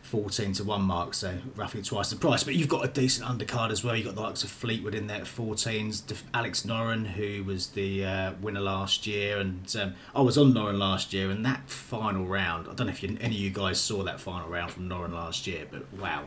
Uh, 0.10 0.20
14 0.20 0.54
to 0.54 0.64
1 0.64 0.82
mark, 0.82 1.14
so 1.14 1.38
roughly 1.56 1.82
twice 1.82 2.10
the 2.10 2.16
price. 2.16 2.44
But 2.44 2.56
you've 2.56 2.68
got 2.68 2.84
a 2.84 2.88
decent 2.88 3.28
undercard 3.28 3.70
as 3.70 3.84
well. 3.84 3.96
You've 3.96 4.08
got 4.08 4.16
the 4.16 4.22
likes 4.22 4.44
of 4.44 4.50
Fleetwood 4.50 4.96
in 4.96 5.08
there 5.08 5.18
at 5.18 5.26
14s. 5.26 6.06
Def- 6.06 6.24
Alex 6.34 6.64
Noren, 6.64 7.06
who 7.06 7.44
was 7.44 7.68
the 7.68 8.06
uh, 8.06 8.34
winner 8.42 8.60
last 8.60 9.06
year, 9.06 9.40
and 9.40 9.76
um, 9.80 9.94
I 10.16 10.22
was 10.22 10.38
on 10.38 10.54
Noren 10.54 10.78
last 10.78 11.14
year, 11.14 11.30
and 11.30 11.46
that 11.46 11.70
final 11.70 12.26
round, 12.26 12.68
I 12.68 12.74
don't 12.74 12.88
know 12.88 12.94
if 12.94 13.04
you, 13.04 13.18
any 13.22 13.36
of 13.36 13.42
you 13.42 13.50
guys 13.52 13.80
saw 13.80 14.04
that 14.04 14.20
final 14.20 14.50
round 14.50 14.72
from 14.72 14.90
Noren 14.90 15.14
last 15.14 15.46
year, 15.48 15.66
but 15.70 15.92
wow. 15.94 16.26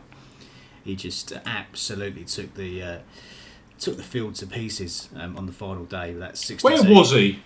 He 0.84 0.96
just 0.96 1.32
absolutely 1.46 2.24
took 2.24 2.54
the 2.54 2.82
uh, 2.82 2.98
took 3.78 3.96
the 3.96 4.02
field 4.02 4.34
to 4.36 4.46
pieces 4.46 5.08
um, 5.16 5.36
on 5.36 5.46
the 5.46 5.52
final 5.52 5.84
day 5.84 6.12
that 6.12 6.36
62. 6.36 6.66
Where 6.66 6.98
was 6.98 7.12
he 7.12 7.40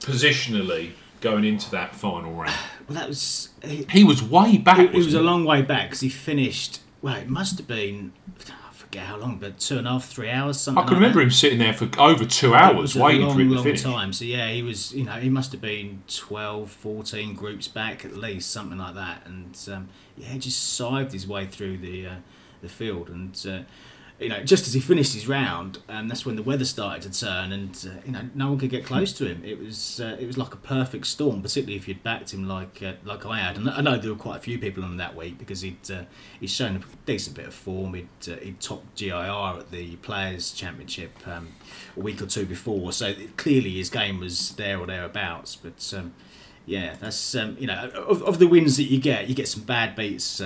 positionally 0.00 0.92
going 1.20 1.44
into 1.44 1.70
that 1.72 1.94
final 1.94 2.32
round? 2.32 2.54
Well, 2.88 2.98
that 2.98 3.06
was. 3.08 3.50
He, 3.62 3.86
He 3.88 4.02
was 4.02 4.20
way 4.20 4.58
back. 4.58 4.80
it, 4.80 4.92
it 4.92 4.96
was 4.96 5.14
a 5.14 5.22
long 5.22 5.44
way 5.44 5.62
back 5.62 5.84
because 5.90 6.00
he 6.00 6.08
finished. 6.08 6.80
Well, 7.00 7.14
it 7.14 7.28
must 7.28 7.56
have 7.58 7.68
been. 7.68 8.10
I 8.48 8.72
forget 8.72 9.04
how 9.04 9.16
long, 9.16 9.38
but 9.38 9.60
two 9.60 9.78
and 9.78 9.86
a 9.86 9.90
half, 9.92 10.06
three 10.08 10.28
hours, 10.28 10.58
something. 10.58 10.82
I 10.82 10.86
can 10.86 10.94
like 10.94 11.00
remember 11.00 11.18
that. 11.20 11.24
him 11.26 11.30
sitting 11.30 11.58
there 11.60 11.72
for 11.72 11.88
over 12.00 12.24
two 12.24 12.52
hours 12.52 12.96
waiting 12.96 13.22
long, 13.28 13.36
for 13.36 13.42
him 13.42 13.48
to 13.50 13.54
long 13.54 13.62
finish. 13.64 13.82
time. 13.84 14.12
So 14.12 14.24
yeah, 14.24 14.50
he 14.50 14.64
was. 14.64 14.92
You 14.92 15.04
know, 15.04 15.12
he 15.12 15.28
must 15.28 15.52
have 15.52 15.60
been 15.60 16.02
12, 16.08 16.68
14 16.68 17.34
groups 17.34 17.68
back 17.68 18.04
at 18.04 18.16
least, 18.16 18.50
something 18.50 18.78
like 18.78 18.94
that. 18.96 19.22
And 19.24 19.56
um, 19.72 19.88
yeah, 20.16 20.26
he 20.30 20.40
just 20.40 20.80
sived 20.80 21.12
his 21.12 21.28
way 21.28 21.46
through 21.46 21.78
the 21.78 22.06
uh, 22.08 22.14
the 22.60 22.68
field. 22.68 23.08
And 23.08 23.40
uh, 23.48 23.60
you 24.20 24.28
know, 24.28 24.42
just 24.42 24.66
as 24.66 24.74
he 24.74 24.80
finished 24.80 25.14
his 25.14 25.26
round, 25.26 25.78
um, 25.88 26.08
that's 26.08 26.26
when 26.26 26.36
the 26.36 26.42
weather 26.42 26.66
started 26.66 27.10
to 27.10 27.20
turn, 27.20 27.52
and 27.52 27.88
uh, 27.88 28.00
you 28.04 28.12
know, 28.12 28.28
no 28.34 28.50
one 28.50 28.58
could 28.58 28.68
get 28.68 28.84
close 28.84 29.12
to 29.14 29.26
him. 29.26 29.42
It 29.44 29.58
was 29.58 30.00
uh, 30.00 30.16
it 30.20 30.26
was 30.26 30.36
like 30.36 30.52
a 30.52 30.58
perfect 30.58 31.06
storm, 31.06 31.40
particularly 31.40 31.76
if 31.76 31.88
you'd 31.88 32.02
backed 32.02 32.34
him 32.34 32.46
like 32.46 32.82
uh, 32.82 32.92
like 33.04 33.24
I 33.24 33.38
had. 33.38 33.56
And 33.56 33.70
I 33.70 33.80
know 33.80 33.96
there 33.96 34.10
were 34.10 34.18
quite 34.18 34.36
a 34.36 34.40
few 34.40 34.58
people 34.58 34.84
on 34.84 34.98
that 34.98 35.16
week 35.16 35.38
because 35.38 35.62
he'd 35.62 35.90
uh, 35.90 36.02
he'd 36.38 36.50
shown 36.50 36.76
a 36.76 36.80
decent 37.06 37.34
bit 37.34 37.46
of 37.46 37.54
form. 37.54 37.94
He'd 37.94 38.08
uh, 38.28 38.36
he'd 38.36 38.60
topped 38.60 38.96
GIR 38.96 39.14
at 39.14 39.70
the 39.70 39.96
Players 39.96 40.52
Championship 40.52 41.12
um, 41.26 41.54
a 41.96 42.00
week 42.00 42.20
or 42.20 42.26
two 42.26 42.44
before, 42.44 42.92
so 42.92 43.14
clearly 43.38 43.70
his 43.70 43.88
game 43.88 44.20
was 44.20 44.50
there 44.52 44.78
or 44.78 44.86
thereabouts. 44.86 45.56
But 45.56 45.94
um, 45.96 46.12
yeah, 46.66 46.96
that's 47.00 47.34
um, 47.34 47.56
you 47.58 47.66
know 47.66 47.90
of, 47.94 48.22
of 48.22 48.38
the 48.38 48.46
wins 48.46 48.76
that 48.76 48.84
you 48.84 49.00
get, 49.00 49.28
you 49.28 49.34
get 49.34 49.48
some 49.48 49.62
bad 49.62 49.96
beats. 49.96 50.42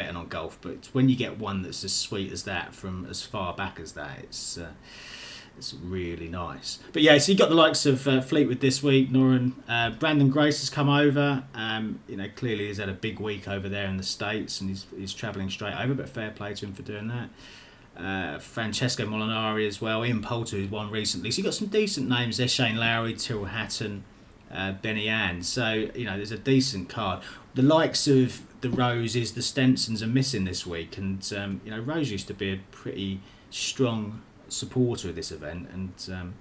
Betting 0.00 0.16
on 0.16 0.28
golf, 0.28 0.56
but 0.62 0.88
when 0.92 1.10
you 1.10 1.16
get 1.16 1.38
one 1.38 1.60
that's 1.60 1.84
as 1.84 1.92
sweet 1.92 2.32
as 2.32 2.44
that 2.44 2.74
from 2.74 3.06
as 3.10 3.22
far 3.22 3.52
back 3.52 3.78
as 3.78 3.92
that, 3.92 4.18
it's 4.20 4.56
uh, 4.56 4.70
it's 5.58 5.74
really 5.74 6.26
nice. 6.26 6.78
But 6.94 7.02
yeah, 7.02 7.18
so 7.18 7.32
you 7.32 7.36
got 7.36 7.50
the 7.50 7.54
likes 7.54 7.84
of 7.84 8.08
uh, 8.08 8.22
Fleetwood 8.22 8.60
this 8.60 8.82
week. 8.82 9.10
Noren, 9.10 9.52
uh, 9.68 9.90
Branden 9.90 10.30
Grace 10.30 10.60
has 10.60 10.70
come 10.70 10.88
over. 10.88 11.44
Um, 11.54 12.00
you 12.08 12.16
know, 12.16 12.28
clearly 12.34 12.68
he's 12.68 12.78
had 12.78 12.88
a 12.88 12.94
big 12.94 13.20
week 13.20 13.46
over 13.46 13.68
there 13.68 13.84
in 13.88 13.98
the 13.98 14.02
states, 14.02 14.62
and 14.62 14.70
he's 14.70 14.86
he's 14.96 15.12
travelling 15.12 15.50
straight 15.50 15.74
over. 15.74 15.92
But 15.92 16.08
fair 16.08 16.30
play 16.30 16.54
to 16.54 16.64
him 16.64 16.72
for 16.72 16.80
doing 16.80 17.08
that. 17.08 17.28
Uh, 17.94 18.38
Francesco 18.38 19.04
Molinari 19.04 19.68
as 19.68 19.82
well. 19.82 20.02
Ian 20.02 20.22
Poulter 20.22 20.56
who's 20.56 20.70
won 20.70 20.90
recently. 20.90 21.30
So 21.30 21.38
you've 21.38 21.44
got 21.44 21.54
some 21.54 21.68
decent 21.68 22.08
names 22.08 22.38
there. 22.38 22.48
Shane 22.48 22.76
Lowry, 22.76 23.12
Tyrrell 23.12 23.44
Hatton, 23.44 24.04
uh, 24.50 24.72
Benny 24.72 25.10
An. 25.10 25.42
So 25.42 25.90
you 25.94 26.06
know, 26.06 26.16
there's 26.16 26.32
a 26.32 26.38
decent 26.38 26.88
card. 26.88 27.20
The 27.54 27.62
likes 27.62 28.06
of 28.06 28.42
the 28.60 28.70
Roses, 28.70 29.32
the 29.32 29.42
Stensons 29.42 30.02
are 30.02 30.06
missing 30.06 30.44
this 30.44 30.66
week, 30.66 30.96
and 30.98 31.32
um, 31.36 31.60
you 31.64 31.70
know 31.70 31.80
Rose 31.80 32.10
used 32.10 32.26
to 32.28 32.34
be 32.34 32.52
a 32.52 32.60
pretty 32.70 33.20
strong 33.50 34.22
supporter 34.48 35.08
of 35.08 35.16
this 35.16 35.32
event, 35.32 35.68
and 35.72 35.92
um, 36.12 36.34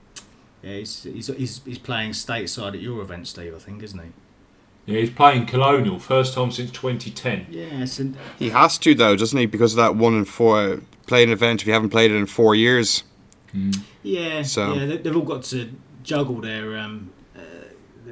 yeah, 0.61 0.77
he's, 0.77 1.03
he's, 1.03 1.27
he's, 1.27 1.63
he's 1.63 1.77
playing 1.77 2.11
stateside 2.11 2.73
at 2.73 2.81
your 2.81 3.01
event, 3.01 3.27
Steve. 3.27 3.55
I 3.55 3.59
think, 3.59 3.83
isn't 3.83 3.99
he? 3.99 4.11
Yeah, 4.85 4.99
he's 5.01 5.11
playing 5.11 5.45
Colonial, 5.45 5.99
first 5.99 6.33
time 6.33 6.51
since 6.51 6.71
2010. 6.71 7.47
Yes, 7.49 7.99
and 7.99 8.17
he 8.37 8.49
has 8.49 8.77
to 8.79 8.95
though, 8.95 9.15
doesn't 9.15 9.37
he? 9.37 9.45
Because 9.45 9.73
of 9.73 9.77
that 9.77 9.95
one 9.95 10.15
in 10.15 10.25
four 10.25 10.81
playing 11.07 11.29
event. 11.29 11.61
If 11.61 11.67
you 11.67 11.73
haven't 11.73 11.89
played 11.89 12.11
it 12.11 12.15
in 12.15 12.25
four 12.25 12.55
years, 12.55 13.03
mm. 13.53 13.81
yeah, 14.03 14.41
so 14.41 14.73
yeah, 14.73 14.97
they've 14.97 15.15
all 15.15 15.23
got 15.23 15.43
to 15.45 15.71
juggle 16.03 16.41
their 16.41 16.77
um, 16.77 17.11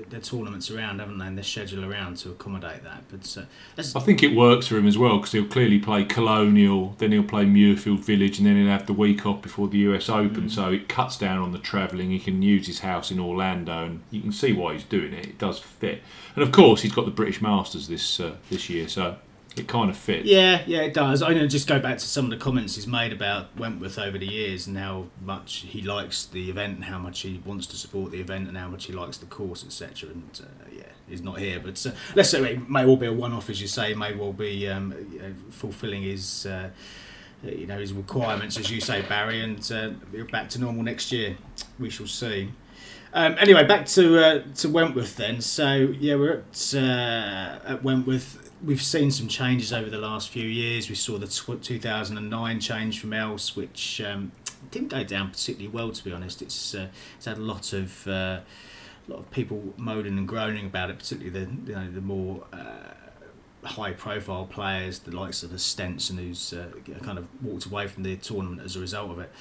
their 0.10 0.20
tournaments 0.20 0.72
around, 0.72 1.00
haven't 1.00 1.18
they, 1.18 1.26
and 1.26 1.38
their 1.38 1.44
schedule 1.44 1.86
around 1.86 2.18
to 2.18 2.30
accommodate 2.30 2.84
that. 2.84 3.04
But 3.10 3.38
uh, 3.38 3.98
I 3.98 4.02
think 4.02 4.24
it 4.24 4.36
works 4.36 4.68
for 4.68 4.78
him 4.78 4.88
as 4.88 4.98
well 4.98 5.18
because 5.18 5.32
he'll 5.32 5.46
clearly 5.46 5.80
play 5.80 6.04
Colonial, 6.04 6.96
then 6.98 7.12
he'll 7.12 7.24
play 7.24 7.46
Muirfield 7.46 8.00
Village, 8.00 8.38
and 8.38 8.48
then 8.48 8.58
he'll 8.58 8.68
have 8.68 8.88
the 8.88 8.94
week 8.94 9.26
off 9.26 9.42
before 9.42 9.68
the 9.68 9.80
US 9.80 10.10
Open. 10.10 10.46
Mm. 10.46 10.52
So 10.52 10.72
it 10.72 10.88
cuts 10.88 11.18
down 11.18 11.40
on 11.40 11.52
the 11.52 11.60
travelling. 11.60 12.12
He 12.12 12.20
can 12.20 12.42
use 12.42 12.68
his 12.68 12.80
house 12.80 13.12
in 13.12 13.20
Orlando, 13.20 13.86
and 13.86 14.02
you 14.12 14.22
can 14.22 14.32
see 14.32 14.54
why 14.54 14.74
he's 14.74 14.84
doing 14.84 15.14
it. 15.14 15.26
It 15.26 15.38
does 15.38 15.60
fit, 15.60 16.02
and 16.36 16.44
of 16.44 16.52
course 16.52 16.82
he's 16.82 16.94
got 16.94 17.06
the 17.06 17.12
British 17.12 17.42
Masters 17.42 17.88
this 17.88 18.20
uh, 18.20 18.36
this 18.50 18.70
year, 18.70 18.88
so 18.88 19.18
it 19.58 19.68
kind 19.68 19.90
of 19.90 19.98
fits. 19.98 20.26
Yeah, 20.26 20.62
yeah, 20.66 20.80
it 20.80 20.94
does. 20.94 21.22
I 21.22 21.34
know. 21.34 21.48
Just 21.48 21.68
go 21.68 21.80
back 21.80 21.98
to 21.98 22.06
some 22.06 22.26
of 22.26 22.32
the 22.32 22.38
comments 22.38 22.76
he's 22.76 22.88
made 22.88 23.14
about 23.14 23.56
Wentworth 23.58 23.98
over 23.98 24.18
the 24.18 24.28
years 24.28 24.68
and 24.68 24.78
how 24.78 25.08
much 25.22 25.66
he 25.68 25.82
likes 25.82 26.26
the 26.26 26.50
event 26.50 26.76
and 26.76 26.86
how 26.86 27.00
much 27.00 27.22
he 27.22 27.42
wants 27.46 27.68
to 27.68 27.76
support 27.76 28.12
the 28.12 28.20
event 28.20 28.48
and 28.48 28.58
how 28.58 28.68
much 28.68 28.86
he 28.86 28.94
likes 28.94 29.18
the 29.18 29.26
course, 29.26 29.64
etc. 29.64 30.10
And 30.10 30.42
uh, 30.42 30.66
yeah, 30.76 30.84
he's 31.08 31.22
not 31.22 31.40
here, 31.40 31.60
but 31.60 31.84
uh, 31.86 31.92
let's 32.16 32.30
say 32.30 32.54
it 32.54 32.70
may 32.70 32.86
well 32.86 32.98
be 32.98 33.08
a 33.08 33.14
one-off, 33.14 33.50
as 33.50 33.62
you 33.62 33.68
say. 33.68 33.94
May 33.94 34.14
well 34.16 34.34
be 34.34 34.68
um, 34.68 34.94
fulfilling 35.50 36.04
his. 36.04 36.46
Uh, 36.46 36.70
you 37.44 37.68
know 37.68 37.80
his 37.80 37.94
requirements, 37.94 38.58
as 38.58 38.72
you 38.72 38.82
say, 38.82 39.04
Barry, 39.04 39.42
and 39.42 39.72
uh, 39.72 39.92
we're 40.12 40.26
back 40.26 40.50
to 40.50 40.60
normal 40.60 40.82
next 40.82 41.12
year. 41.12 41.38
We 41.78 41.92
shall 41.92 42.08
see. 42.08 42.52
Um, 43.14 43.36
anyway, 43.40 43.66
back 43.66 43.86
to 43.88 44.20
uh, 44.20 44.44
to 44.56 44.70
Wentworth 44.70 45.16
then. 45.16 45.42
So 45.42 45.74
yeah, 46.00 46.16
we're 46.16 46.40
at 46.40 46.74
uh, 46.76 47.72
at 47.72 47.84
Wentworth 47.84 48.47
we've 48.64 48.82
seen 48.82 49.12
some 49.12 49.28
changes 49.28 49.72
over 49.72 49.90
the 49.90 49.98
last 49.98 50.30
few 50.30 50.48
years. 50.48 50.90
We 50.90 50.96
saw 50.96 51.18
the 51.18 51.28
2009 51.28 52.60
change 52.60 53.00
from 53.00 53.14
Els, 53.14 53.56
which 53.56 54.02
um, 54.02 54.32
didn't 54.72 54.90
go 54.90 55.04
down 55.04 55.32
particularly 55.32 55.68
well, 55.68 55.92
to 55.92 56.04
be 56.04 56.12
honest. 56.12 56.42
It's 56.42 56.76
uh, 56.76 56.88
it's 57.16 57.26
had 57.26 57.38
a 57.38 57.42
lot 57.42 57.74
of 57.74 58.08
uh, 58.08 58.12
a 58.12 58.44
lot 59.08 59.20
of 59.20 59.32
people 59.32 59.74
moaning 59.78 60.18
and 60.18 60.28
groaning 60.28 60.66
about 60.66 60.90
it, 60.90 61.00
particularly 61.00 61.46
the 61.46 61.72
you 61.72 61.76
know 61.76 61.92
the 61.92 62.02
more 62.02 62.44
uh, 62.54 63.68
high 63.68 63.92
profile 63.92 64.46
players, 64.46 65.00
the 65.00 65.16
likes 65.16 65.44
of 65.44 65.52
the 65.52 65.60
Stenson, 65.60 66.18
who's 66.18 66.54
uh, 66.54 66.72
kind 67.04 67.18
of 67.18 67.28
walked 67.42 67.66
away 67.66 67.88
from 67.88 68.04
the 68.04 68.16
tournament 68.16 68.62
as 68.64 68.76
a 68.76 68.80
result 68.80 69.12
of 69.12 69.20
it. 69.20 69.32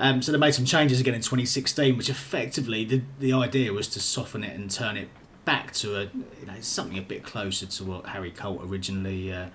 Um, 0.00 0.22
so 0.22 0.30
they 0.30 0.38
made 0.38 0.54
some 0.54 0.64
changes 0.64 1.00
again 1.00 1.14
in 1.14 1.20
2016, 1.20 1.96
which 1.96 2.08
effectively 2.08 2.84
the 2.84 3.02
the 3.18 3.32
idea 3.32 3.72
was 3.72 3.88
to 3.88 4.00
soften 4.00 4.44
it 4.44 4.54
and 4.54 4.70
turn 4.70 4.96
it 4.96 5.08
back 5.48 5.72
to 5.72 5.96
a 5.96 6.02
you 6.02 6.46
know 6.46 6.60
something 6.60 6.98
a 6.98 7.02
bit 7.02 7.22
closer 7.22 7.64
to 7.64 7.82
what 7.82 8.04
Harry 8.04 8.30
Colt 8.30 8.60
originally 8.62 9.32
uh, 9.32 9.46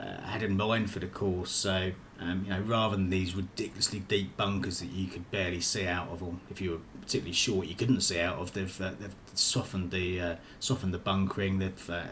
uh, 0.00 0.22
had 0.22 0.42
in 0.42 0.56
mind 0.56 0.90
for 0.90 0.98
the 0.98 1.06
course. 1.06 1.50
So 1.50 1.92
um, 2.18 2.44
you 2.44 2.50
know, 2.54 2.60
rather 2.60 2.96
than 2.96 3.10
these 3.10 3.34
ridiculously 3.34 3.98
deep 3.98 4.34
bunkers 4.38 4.78
that 4.78 4.86
you 4.86 5.08
could 5.08 5.30
barely 5.30 5.60
see 5.60 5.86
out 5.86 6.08
of, 6.08 6.22
or 6.22 6.36
if 6.48 6.62
you 6.62 6.70
were 6.70 6.80
particularly 7.02 7.34
short, 7.34 7.66
you 7.66 7.74
couldn't 7.74 8.00
see 8.00 8.18
out 8.18 8.38
of, 8.38 8.54
they've 8.54 8.80
uh, 8.80 8.92
they've 8.98 9.14
softened 9.34 9.90
the 9.90 10.20
uh, 10.22 10.36
softened 10.58 10.94
the 10.94 10.98
bunkering. 10.98 11.58
They've 11.58 11.90
uh, 11.90 12.04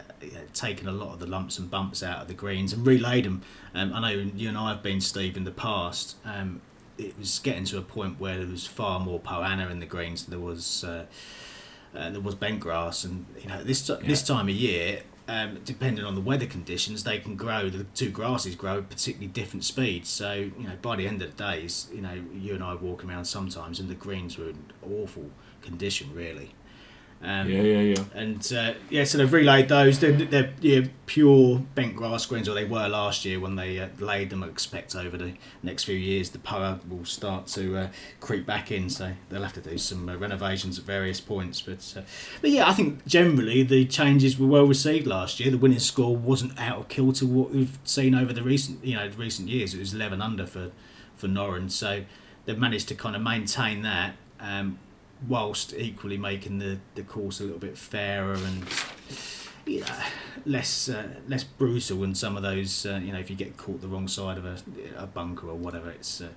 taken 0.53 0.87
a 0.87 0.91
lot 0.91 1.13
of 1.13 1.19
the 1.19 1.25
lumps 1.25 1.57
and 1.57 1.71
bumps 1.71 2.03
out 2.03 2.21
of 2.21 2.27
the 2.27 2.35
greens 2.35 2.73
and 2.73 2.85
relaid 2.85 3.25
them. 3.25 3.41
Um, 3.73 3.91
I 3.91 4.01
know 4.01 4.29
you 4.35 4.49
and 4.49 4.57
I 4.57 4.69
have 4.69 4.83
been 4.83 5.01
Steve 5.01 5.35
in 5.35 5.45
the 5.45 5.51
past. 5.51 6.15
Um, 6.23 6.61
it 6.99 7.17
was 7.17 7.39
getting 7.39 7.65
to 7.65 7.79
a 7.79 7.81
point 7.81 8.19
where 8.19 8.37
there 8.37 8.45
was 8.45 8.67
far 8.67 8.99
more 8.99 9.19
poa 9.19 9.45
annua 9.45 9.71
in 9.71 9.79
the 9.79 9.87
greens 9.87 10.25
than 10.25 10.31
there 10.31 10.47
was 10.47 10.85
uh, 11.95 11.99
uh, 11.99 12.09
there 12.09 12.21
was 12.21 12.35
bent 12.35 12.59
grass, 12.59 13.03
and 13.03 13.25
you 13.41 13.47
know 13.47 13.63
this 13.63 13.87
yeah. 13.89 13.97
this 14.03 14.23
time 14.23 14.47
of 14.47 14.55
year, 14.55 15.01
um, 15.27 15.59
depending 15.65 16.05
on 16.05 16.15
the 16.15 16.21
weather 16.21 16.45
conditions, 16.45 17.03
they 17.03 17.19
can 17.19 17.35
grow. 17.35 17.69
The 17.69 17.85
two 17.95 18.09
grasses 18.09 18.55
grow 18.55 18.79
at 18.79 18.89
particularly 18.89 19.27
different 19.27 19.63
speeds. 19.63 20.09
So 20.09 20.33
you 20.33 20.67
know, 20.67 20.77
by 20.81 20.95
the 20.95 21.07
end 21.07 21.21
of 21.21 21.35
the 21.35 21.43
days, 21.43 21.89
you 21.93 22.01
know, 22.01 22.23
you 22.33 22.53
and 22.53 22.63
I 22.63 22.75
walking 22.75 23.09
around 23.09 23.25
sometimes, 23.25 23.79
and 23.79 23.89
the 23.89 23.95
greens 23.95 24.37
were 24.37 24.49
in 24.49 24.65
awful 24.83 25.31
condition, 25.61 26.13
really. 26.13 26.53
Um, 27.21 27.49
yeah, 27.49 27.61
yeah, 27.61 27.79
yeah. 27.79 28.03
And 28.13 28.53
uh, 28.53 28.73
yeah, 28.89 29.03
so 29.03 29.17
they've 29.17 29.31
relayed 29.31 29.67
those. 29.67 29.99
They're, 29.99 30.11
they're 30.11 30.53
yeah, 30.61 30.81
pure 31.07 31.59
bent 31.73 31.95
grass 31.95 32.25
greens, 32.27 32.47
or 32.47 32.53
they 32.53 32.65
were 32.65 32.87
last 32.87 33.25
year 33.25 33.39
when 33.39 33.55
they 33.55 33.79
uh, 33.79 33.87
laid 33.99 34.29
them. 34.29 34.43
I 34.43 34.47
expect 34.47 34.95
over 34.95 35.17
the 35.17 35.33
next 35.63 35.85
few 35.85 35.95
years 35.95 36.29
the 36.29 36.37
poa 36.39 36.79
will 36.87 37.05
start 37.05 37.47
to 37.47 37.77
uh, 37.77 37.87
creep 38.19 38.45
back 38.45 38.71
in, 38.71 38.89
so 38.91 39.13
they'll 39.29 39.41
have 39.41 39.53
to 39.53 39.61
do 39.61 39.77
some 39.77 40.07
uh, 40.07 40.17
renovations 40.17 40.77
at 40.77 40.85
various 40.85 41.19
points. 41.19 41.61
But 41.61 41.93
uh, 41.97 42.01
but 42.41 42.51
yeah, 42.51 42.69
I 42.69 42.73
think 42.73 43.05
generally 43.07 43.63
the 43.63 43.85
changes 43.85 44.37
were 44.37 44.47
well 44.47 44.65
received 44.65 45.07
last 45.07 45.39
year. 45.39 45.49
The 45.49 45.57
winning 45.57 45.79
score 45.79 46.15
wasn't 46.15 46.59
out 46.59 46.77
of 46.77 46.87
kilter 46.89 47.25
what 47.25 47.51
we've 47.51 47.79
seen 47.85 48.13
over 48.13 48.33
the 48.33 48.43
recent 48.43 48.85
you 48.85 48.97
know 48.97 49.09
recent 49.17 49.49
years. 49.49 49.73
It 49.73 49.79
was 49.79 49.93
eleven 49.95 50.21
under 50.21 50.45
for 50.45 50.71
for 51.15 51.27
Noren, 51.27 51.71
so 51.71 52.03
they've 52.45 52.59
managed 52.59 52.87
to 52.89 52.95
kind 52.95 53.15
of 53.15 53.21
maintain 53.23 53.81
that. 53.81 54.15
Um, 54.39 54.77
whilst 55.27 55.73
equally 55.73 56.17
making 56.17 56.59
the, 56.59 56.79
the 56.95 57.03
course 57.03 57.39
a 57.39 57.43
little 57.43 57.59
bit 57.59 57.77
fairer 57.77 58.33
and 58.33 58.65
you 59.65 59.81
know, 59.81 59.87
less 60.45 60.89
uh, 60.89 61.07
less 61.27 61.43
brutal 61.43 62.01
than 62.01 62.13
some 62.15 62.37
of 62.37 62.43
those. 62.43 62.85
Uh, 62.85 62.99
you 63.03 63.11
know, 63.11 63.19
if 63.19 63.29
you 63.29 63.35
get 63.35 63.57
caught 63.57 63.81
the 63.81 63.87
wrong 63.87 64.07
side 64.07 64.37
of 64.37 64.45
a, 64.45 64.57
a 64.97 65.07
bunker 65.07 65.49
or 65.49 65.55
whatever, 65.55 65.89
it's 65.89 66.21
uh, 66.21 66.29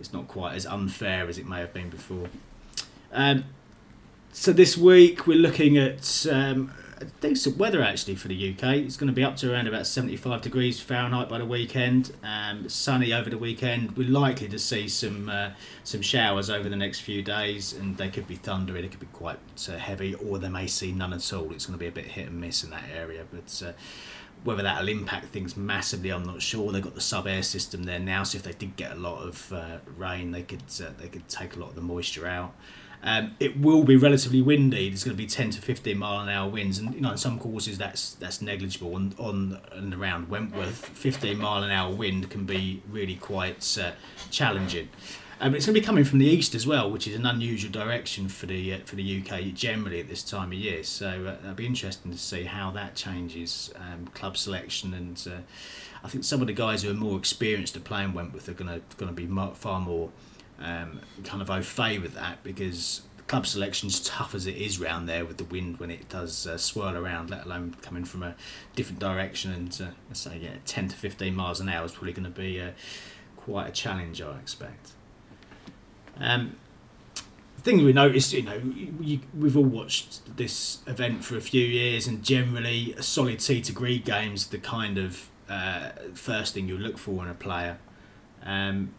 it's 0.00 0.12
not 0.12 0.28
quite 0.28 0.54
as 0.54 0.66
unfair 0.66 1.28
as 1.28 1.38
it 1.38 1.46
may 1.46 1.60
have 1.60 1.72
been 1.72 1.90
before. 1.90 2.28
Um, 3.12 3.44
so 4.32 4.52
this 4.52 4.76
week 4.76 5.26
we're 5.26 5.38
looking 5.38 5.78
at 5.78 6.26
um, 6.30 6.72
decent 7.20 7.56
weather 7.56 7.82
actually 7.82 8.14
for 8.14 8.28
the 8.28 8.52
UK. 8.52 8.76
It's 8.76 8.96
going 8.96 9.08
to 9.08 9.12
be 9.12 9.22
up 9.22 9.36
to 9.36 9.52
around 9.52 9.66
about 9.66 9.86
75 9.86 10.42
degrees 10.42 10.80
Fahrenheit 10.80 11.28
by 11.28 11.38
the 11.38 11.44
weekend. 11.44 12.12
Um, 12.22 12.68
sunny 12.68 13.12
over 13.12 13.28
the 13.28 13.38
weekend. 13.38 13.96
We're 13.96 14.08
likely 14.08 14.48
to 14.48 14.58
see 14.58 14.88
some 14.88 15.28
uh, 15.28 15.50
some 15.84 16.02
showers 16.02 16.48
over 16.48 16.68
the 16.68 16.76
next 16.76 17.00
few 17.00 17.22
days, 17.22 17.72
and 17.72 17.96
they 17.96 18.08
could 18.08 18.26
be 18.26 18.36
thundery. 18.36 18.82
They 18.82 18.88
could 18.88 19.00
be 19.00 19.06
quite 19.06 19.38
uh, 19.68 19.76
heavy, 19.76 20.14
or 20.14 20.38
they 20.38 20.48
may 20.48 20.66
see 20.66 20.92
none 20.92 21.12
at 21.12 21.32
all. 21.32 21.52
It's 21.52 21.66
going 21.66 21.78
to 21.78 21.82
be 21.82 21.88
a 21.88 21.92
bit 21.92 22.06
hit 22.06 22.28
and 22.28 22.40
miss 22.40 22.64
in 22.64 22.70
that 22.70 22.84
area, 22.94 23.24
but. 23.30 23.62
Uh, 23.64 23.72
whether 24.44 24.62
that'll 24.62 24.88
impact 24.88 25.26
things 25.26 25.56
massively, 25.56 26.10
I'm 26.10 26.22
not 26.22 26.40
sure. 26.40 26.70
They've 26.70 26.82
got 26.82 26.94
the 26.94 27.00
sub 27.00 27.26
air 27.26 27.42
system 27.42 27.82
there 27.82 27.98
now, 27.98 28.22
so 28.22 28.36
if 28.36 28.44
they 28.44 28.52
did 28.52 28.76
get 28.76 28.92
a 28.92 28.94
lot 28.94 29.22
of 29.22 29.52
uh, 29.52 29.78
rain, 29.96 30.30
they 30.30 30.42
could 30.42 30.62
uh, 30.80 30.90
they 30.98 31.08
could 31.08 31.26
take 31.26 31.56
a 31.56 31.58
lot 31.58 31.70
of 31.70 31.74
the 31.74 31.80
moisture 31.80 32.28
out. 32.28 32.54
Um, 33.02 33.36
it 33.38 33.60
will 33.60 33.84
be 33.84 33.96
relatively 33.96 34.42
windy. 34.42 34.88
There's 34.88 35.04
going 35.04 35.16
to 35.16 35.22
be 35.22 35.28
10 35.28 35.50
to 35.50 35.62
15 35.62 35.96
mile 35.96 36.20
an 36.20 36.28
hour 36.28 36.48
winds, 36.48 36.78
and 36.78 36.94
you 36.94 37.00
know, 37.00 37.12
in 37.12 37.18
some 37.18 37.38
courses 37.38 37.78
that's 37.78 38.14
that's 38.14 38.42
negligible. 38.42 38.96
And 38.96 39.14
on 39.18 39.60
and 39.72 39.94
around 39.94 40.28
Wentworth, 40.28 40.86
15 40.86 41.38
mile 41.38 41.62
an 41.62 41.70
hour 41.70 41.92
wind 41.94 42.30
can 42.30 42.44
be 42.44 42.82
really 42.90 43.16
quite 43.16 43.78
uh, 43.80 43.92
challenging. 44.30 44.88
Um, 45.38 45.54
it's 45.54 45.66
going 45.66 45.74
to 45.74 45.80
be 45.80 45.86
coming 45.86 46.04
from 46.04 46.18
the 46.18 46.26
east 46.26 46.54
as 46.54 46.66
well, 46.66 46.90
which 46.90 47.06
is 47.06 47.14
an 47.14 47.26
unusual 47.26 47.70
direction 47.70 48.28
for 48.28 48.46
the 48.46 48.74
uh, 48.74 48.78
for 48.86 48.96
the 48.96 49.20
UK 49.20 49.52
generally 49.52 50.00
at 50.00 50.08
this 50.08 50.22
time 50.22 50.48
of 50.48 50.54
year. 50.54 50.82
So 50.82 51.08
uh, 51.26 51.42
that'll 51.42 51.54
be 51.54 51.66
interesting 51.66 52.10
to 52.10 52.18
see 52.18 52.44
how 52.44 52.70
that 52.70 52.94
changes 52.94 53.70
um, 53.76 54.06
club 54.08 54.38
selection, 54.38 54.94
and 54.94 55.22
uh, 55.30 55.40
I 56.02 56.08
think 56.08 56.24
some 56.24 56.40
of 56.40 56.46
the 56.46 56.54
guys 56.54 56.82
who 56.82 56.90
are 56.90 56.94
more 56.94 57.18
experienced 57.18 57.76
at 57.76 57.84
playing 57.84 58.14
Wentworth 58.14 58.48
are 58.48 58.54
going 58.54 58.80
to 58.80 58.96
going 58.96 59.14
to 59.14 59.26
be 59.26 59.26
far 59.54 59.80
more 59.80 60.10
um, 60.60 61.00
kind 61.24 61.42
of 61.42 61.50
au 61.50 61.62
fait 61.62 61.98
with 61.98 62.14
that 62.14 62.42
because 62.42 63.02
club 63.26 63.46
selection's 63.46 64.00
tough 64.00 64.34
as 64.34 64.46
it 64.46 64.56
is 64.56 64.78
round 64.78 65.08
there 65.08 65.24
with 65.24 65.36
the 65.36 65.44
wind 65.44 65.78
when 65.78 65.90
it 65.90 66.08
does 66.08 66.46
uh, 66.46 66.56
swirl 66.56 66.96
around, 66.96 67.30
let 67.30 67.44
alone 67.44 67.76
coming 67.82 68.04
from 68.04 68.22
a 68.22 68.34
different 68.74 69.00
direction. 69.00 69.52
And 69.52 69.80
uh, 69.82 69.90
let's 70.08 70.20
say 70.20 70.38
yeah, 70.40 70.54
ten 70.64 70.88
to 70.88 70.96
fifteen 70.96 71.34
miles 71.34 71.60
an 71.60 71.68
hour 71.68 71.84
is 71.84 71.92
probably 71.92 72.12
going 72.12 72.24
to 72.24 72.30
be 72.30 72.60
uh, 72.60 72.70
quite 73.36 73.68
a 73.68 73.72
challenge, 73.72 74.22
I 74.22 74.38
expect. 74.38 74.92
Um, 76.18 76.56
the 77.56 77.62
thing 77.62 77.84
we 77.84 77.92
noticed, 77.92 78.32
you 78.32 78.42
know, 78.42 78.60
you, 79.00 79.20
we've 79.36 79.56
all 79.56 79.64
watched 79.64 80.36
this 80.36 80.78
event 80.86 81.24
for 81.24 81.36
a 81.36 81.40
few 81.40 81.64
years, 81.64 82.06
and 82.06 82.22
generally, 82.22 82.94
a 82.96 83.02
solid 83.02 83.40
T 83.40 83.60
to 83.62 83.72
green 83.72 84.02
game's 84.02 84.48
the 84.48 84.58
kind 84.58 84.98
of 84.98 85.28
uh, 85.48 85.90
first 86.14 86.54
thing 86.54 86.68
you 86.68 86.78
look 86.78 86.98
for 86.98 87.22
in 87.24 87.30
a 87.30 87.34
player. 87.34 87.78
Um, 88.44 88.94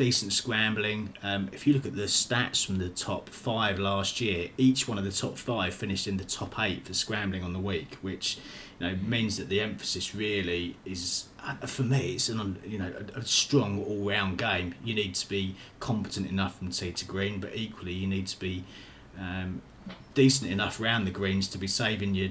decent 0.00 0.32
scrambling. 0.32 1.12
Um, 1.22 1.50
if 1.52 1.66
you 1.66 1.74
look 1.74 1.84
at 1.84 1.94
the 1.94 2.04
stats 2.04 2.64
from 2.64 2.78
the 2.78 2.88
top 2.88 3.28
five 3.28 3.78
last 3.78 4.18
year, 4.18 4.48
each 4.56 4.88
one 4.88 4.96
of 4.96 5.04
the 5.04 5.12
top 5.12 5.36
five 5.36 5.74
finished 5.74 6.06
in 6.06 6.16
the 6.16 6.24
top 6.24 6.58
eight 6.58 6.86
for 6.86 6.94
scrambling 6.94 7.44
on 7.44 7.52
the 7.52 7.58
week, 7.58 7.98
which 8.00 8.38
you 8.78 8.86
know 8.86 8.96
means 8.96 9.36
that 9.36 9.50
the 9.50 9.60
emphasis 9.60 10.14
really 10.14 10.76
is 10.86 11.26
uh, 11.44 11.54
for 11.66 11.82
me 11.82 12.14
it's 12.14 12.30
an 12.30 12.58
you 12.64 12.78
know 12.78 12.90
a, 13.14 13.18
a 13.18 13.24
strong 13.26 13.84
all 13.84 14.08
round 14.08 14.38
game. 14.38 14.74
You 14.82 14.94
need 14.94 15.16
to 15.16 15.28
be 15.28 15.54
competent 15.80 16.30
enough 16.30 16.56
from 16.56 16.70
tee 16.70 16.92
to 16.92 17.04
green, 17.04 17.38
but 17.38 17.54
equally 17.54 17.92
you 17.92 18.06
need 18.06 18.26
to 18.28 18.38
be 18.38 18.64
um, 19.18 19.60
decent 20.14 20.50
enough 20.50 20.80
round 20.80 21.06
the 21.06 21.10
greens 21.10 21.46
to 21.48 21.58
be 21.58 21.66
saving 21.66 22.14
your 22.14 22.30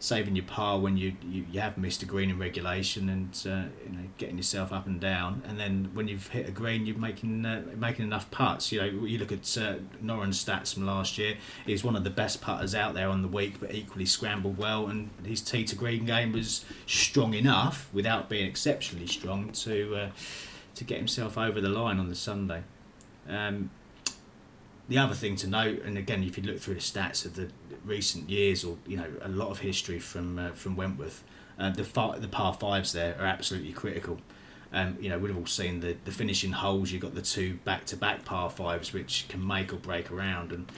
saving 0.00 0.34
your 0.34 0.46
par 0.46 0.78
when 0.78 0.96
you, 0.96 1.14
you, 1.22 1.44
you 1.52 1.60
have 1.60 1.76
missed 1.76 2.02
a 2.02 2.06
green 2.06 2.30
in 2.30 2.38
regulation 2.38 3.08
and 3.10 3.28
uh, 3.46 3.68
you 3.84 3.92
know 3.92 4.08
getting 4.16 4.38
yourself 4.38 4.72
up 4.72 4.86
and 4.86 4.98
down. 4.98 5.42
And 5.46 5.60
then 5.60 5.90
when 5.92 6.08
you've 6.08 6.28
hit 6.28 6.48
a 6.48 6.50
green 6.50 6.86
you're 6.86 6.96
making 6.96 7.44
uh, 7.44 7.62
making 7.76 8.06
enough 8.06 8.30
putts. 8.30 8.72
You 8.72 8.80
know 8.80 9.04
you 9.04 9.18
look 9.18 9.30
at 9.30 9.40
uh, 9.58 9.76
stats 10.02 10.74
from 10.74 10.86
last 10.86 11.18
year. 11.18 11.36
He's 11.66 11.84
one 11.84 11.96
of 11.96 12.02
the 12.02 12.10
best 12.10 12.40
putters 12.40 12.74
out 12.74 12.94
there 12.94 13.08
on 13.08 13.22
the 13.22 13.28
week 13.28 13.60
but 13.60 13.74
equally 13.74 14.06
scrambled 14.06 14.56
well. 14.56 14.86
And 14.86 15.10
his 15.24 15.42
tee 15.42 15.64
to 15.64 15.76
green 15.76 16.06
game 16.06 16.32
was 16.32 16.64
strong 16.86 17.34
enough 17.34 17.88
without 17.92 18.28
being 18.28 18.46
exceptionally 18.46 19.06
strong 19.06 19.52
to 19.52 19.94
uh, 19.94 20.10
to 20.76 20.84
get 20.84 20.96
himself 20.96 21.36
over 21.36 21.60
the 21.60 21.68
line 21.68 21.98
on 21.98 22.08
the 22.08 22.14
Sunday. 22.14 22.62
Um, 23.28 23.70
the 24.90 24.98
other 24.98 25.14
thing 25.14 25.36
to 25.36 25.46
note, 25.46 25.82
and 25.82 25.96
again, 25.96 26.24
if 26.24 26.36
you 26.36 26.42
look 26.42 26.58
through 26.58 26.74
the 26.74 26.80
stats 26.80 27.24
of 27.24 27.36
the 27.36 27.48
recent 27.84 28.28
years, 28.28 28.64
or 28.64 28.76
you 28.86 28.96
know, 28.96 29.06
a 29.22 29.28
lot 29.28 29.48
of 29.48 29.60
history 29.60 30.00
from 30.00 30.38
uh, 30.38 30.50
from 30.50 30.74
Wentworth, 30.74 31.22
uh, 31.58 31.70
the 31.70 31.84
far, 31.84 32.18
the 32.18 32.26
par 32.26 32.54
fives 32.54 32.92
there 32.92 33.16
are 33.18 33.24
absolutely 33.24 33.72
critical. 33.72 34.18
Um, 34.72 34.98
you 35.00 35.08
know, 35.08 35.18
we've 35.18 35.36
all 35.36 35.46
seen 35.46 35.78
the, 35.80 35.96
the 36.04 36.10
finishing 36.10 36.52
holes. 36.52 36.90
You've 36.90 37.02
got 37.02 37.14
the 37.14 37.22
two 37.22 37.54
back 37.64 37.84
to 37.86 37.96
back 37.96 38.24
par 38.24 38.50
fives, 38.50 38.92
which 38.92 39.26
can 39.28 39.46
make 39.46 39.72
or 39.72 39.76
break 39.76 40.10
a 40.10 40.14
round. 40.14 40.50
And 40.50 40.70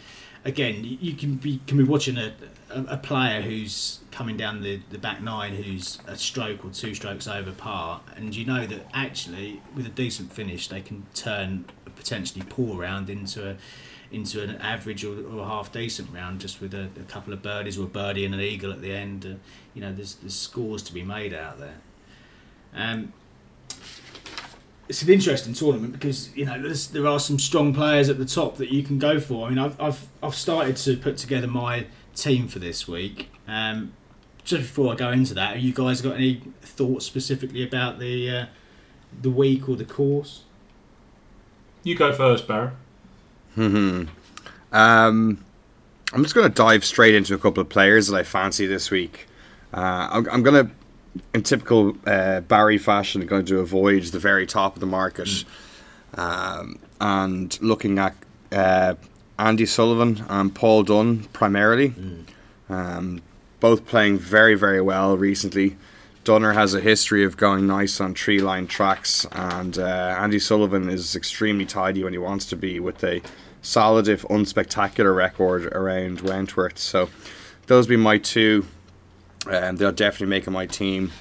again, 0.45 0.85
you, 0.85 0.99
you 1.01 1.15
can 1.15 1.37
be 1.37 1.61
can 1.67 1.79
be 1.79 1.85
watching 1.85 2.19
a, 2.19 2.35
a, 2.69 2.83
a 2.89 2.97
player 2.99 3.41
who's 3.41 4.01
coming 4.11 4.37
down 4.37 4.61
the, 4.61 4.83
the 4.91 4.99
back 4.99 5.23
nine, 5.23 5.55
who's 5.55 6.01
a 6.07 6.17
stroke 6.19 6.67
or 6.67 6.71
two 6.71 6.95
strokes 6.95 7.27
over 7.27 7.51
par, 7.51 8.03
and 8.15 8.37
you 8.37 8.45
know 8.45 8.67
that 8.67 8.87
actually 8.93 9.63
with 9.75 9.87
a 9.87 9.91
decent 9.91 10.35
finish, 10.35 10.69
they 10.69 10.83
can 10.83 11.07
turn 11.15 11.65
a 11.87 11.91
potentially 11.91 12.45
poor 12.51 12.79
round 12.79 13.09
into 13.09 13.49
a 13.49 13.57
into 14.13 14.43
an 14.43 14.57
average 14.57 15.05
or, 15.05 15.27
or 15.27 15.45
half 15.47 15.73
decent 15.73 16.13
round 16.13 16.41
just 16.41 16.61
with 16.61 16.75
a, 16.75 16.89
a, 17.01 17.05
couple 17.09 17.33
of 17.33 17.43
birdies 17.43 17.79
or 17.79 17.85
a 17.85 17.89
birdie 17.89 18.25
and 18.27 18.35
an 18.35 18.41
eagle 18.41 18.71
at 18.71 18.83
the 18.83 18.93
end. 18.93 19.25
Uh, 19.25 19.35
you 19.75 19.81
know, 19.81 19.93
there's, 19.93 20.17
there's 20.17 20.37
scores 20.37 20.83
to 20.83 20.93
be 20.93 21.03
made 21.03 21.33
out 21.33 21.59
there. 21.59 21.79
Um, 22.75 23.13
it's 24.89 25.03
an 25.03 25.09
interesting 25.09 25.55
tournament 25.55 25.93
because 25.93 26.35
you 26.37 26.45
know 26.45 26.61
there 26.69 27.07
are 27.07 27.19
some 27.19 27.39
strong 27.39 27.73
players 27.73 28.11
at 28.11 28.19
the 28.19 28.27
top 28.27 28.57
that 28.59 28.71
you 28.71 28.83
can 28.83 28.99
go 28.99 29.19
for. 29.19 29.47
I 29.47 29.51
mean, 29.51 29.59
I've 29.59 29.81
I've, 29.81 30.09
I've 30.23 30.35
started 30.35 30.77
to 30.79 30.97
put 30.97 31.17
together 31.17 31.47
my 31.47 31.87
team 32.15 32.49
for 32.49 32.59
this 32.59 32.87
week. 32.87 33.31
Um, 33.49 33.95
just 34.45 34.63
before 34.63 34.93
I 34.93 34.97
go 34.97 35.11
into 35.11 35.35
that, 35.35 35.55
have 35.55 35.63
you 35.63 35.73
guys 35.73 36.03
got 36.03 36.17
any 36.17 36.43
thoughts 36.61 37.07
specifically 37.07 37.63
about 37.63 37.99
the 37.99 38.31
uh, 38.31 38.47
the 39.21 39.31
week 39.31 39.69
or 39.69 39.77
the 39.77 39.85
course? 39.85 40.43
You 41.85 41.97
go 41.97 42.13
first, 42.13 42.47
Barry. 42.47 42.73
Hmm. 43.55 44.05
Um, 44.73 45.45
I'm 46.13 46.23
just 46.23 46.35
going 46.35 46.49
to 46.49 46.55
dive 46.55 46.85
straight 46.85 47.15
into 47.15 47.35
a 47.35 47.39
couple 47.39 47.61
of 47.61 47.69
players 47.69 48.09
that 48.09 48.17
I 48.17 48.23
fancy 48.23 48.67
this 48.67 48.91
week. 48.91 49.27
Uh, 49.73 50.09
I'm, 50.11 50.29
I'm 50.31 50.43
going 50.43 50.67
to, 50.67 50.73
in 51.35 51.43
typical 51.43 51.97
uh, 52.07 52.41
Barry 52.41 52.79
fashion, 52.79 53.25
going 53.27 53.47
to 53.47 53.61
avoid 53.61 54.05
the 54.05 54.19
very 54.19 54.47
top 54.47 54.75
of 54.75 54.81
the 54.81 54.87
market, 54.87 55.29
mm. 55.29 56.19
um, 56.19 56.79
and 57.01 57.61
looking 57.63 57.99
at 57.99 58.15
uh, 58.51 58.95
Andy 59.39 59.67
Sullivan 59.67 60.25
and 60.29 60.55
Paul 60.55 60.83
Dunne 60.83 61.25
primarily. 61.33 61.91
Mm. 61.91 62.25
Um, 62.69 63.23
both 63.61 63.87
playing 63.87 64.19
very 64.19 64.55
very 64.55 64.81
well 64.81 65.17
recently. 65.17 65.77
Dunner 66.25 66.53
has 66.53 66.73
a 66.73 66.81
history 66.81 67.25
of 67.25 67.37
going 67.37 67.67
nice 67.67 68.01
on 68.01 68.15
tree 68.15 68.41
line 68.41 68.67
tracks, 68.67 69.27
and 69.33 69.77
uh, 69.79 70.17
Andy 70.19 70.39
Sullivan 70.39 70.89
is 70.89 71.17
extremely 71.17 71.67
tidy 71.67 72.05
when 72.05 72.13
he 72.13 72.19
wants 72.19 72.47
to 72.47 72.57
be 72.57 72.79
with 72.79 73.03
a 73.03 73.21
solid, 73.63 74.09
if 74.09 74.23
unspectacular, 74.25 75.15
record 75.15 75.67
around 75.67 76.21
Wentworth. 76.21 76.79
So, 76.79 77.09
those 77.67 77.87
be 77.87 77.97
my 77.97 78.19
two. 78.19 78.67
Um, 79.51 79.77
they'll 79.77 79.93
definitely 79.93 80.27
make 80.27 80.49
my 80.51 80.67
team. 80.67 81.13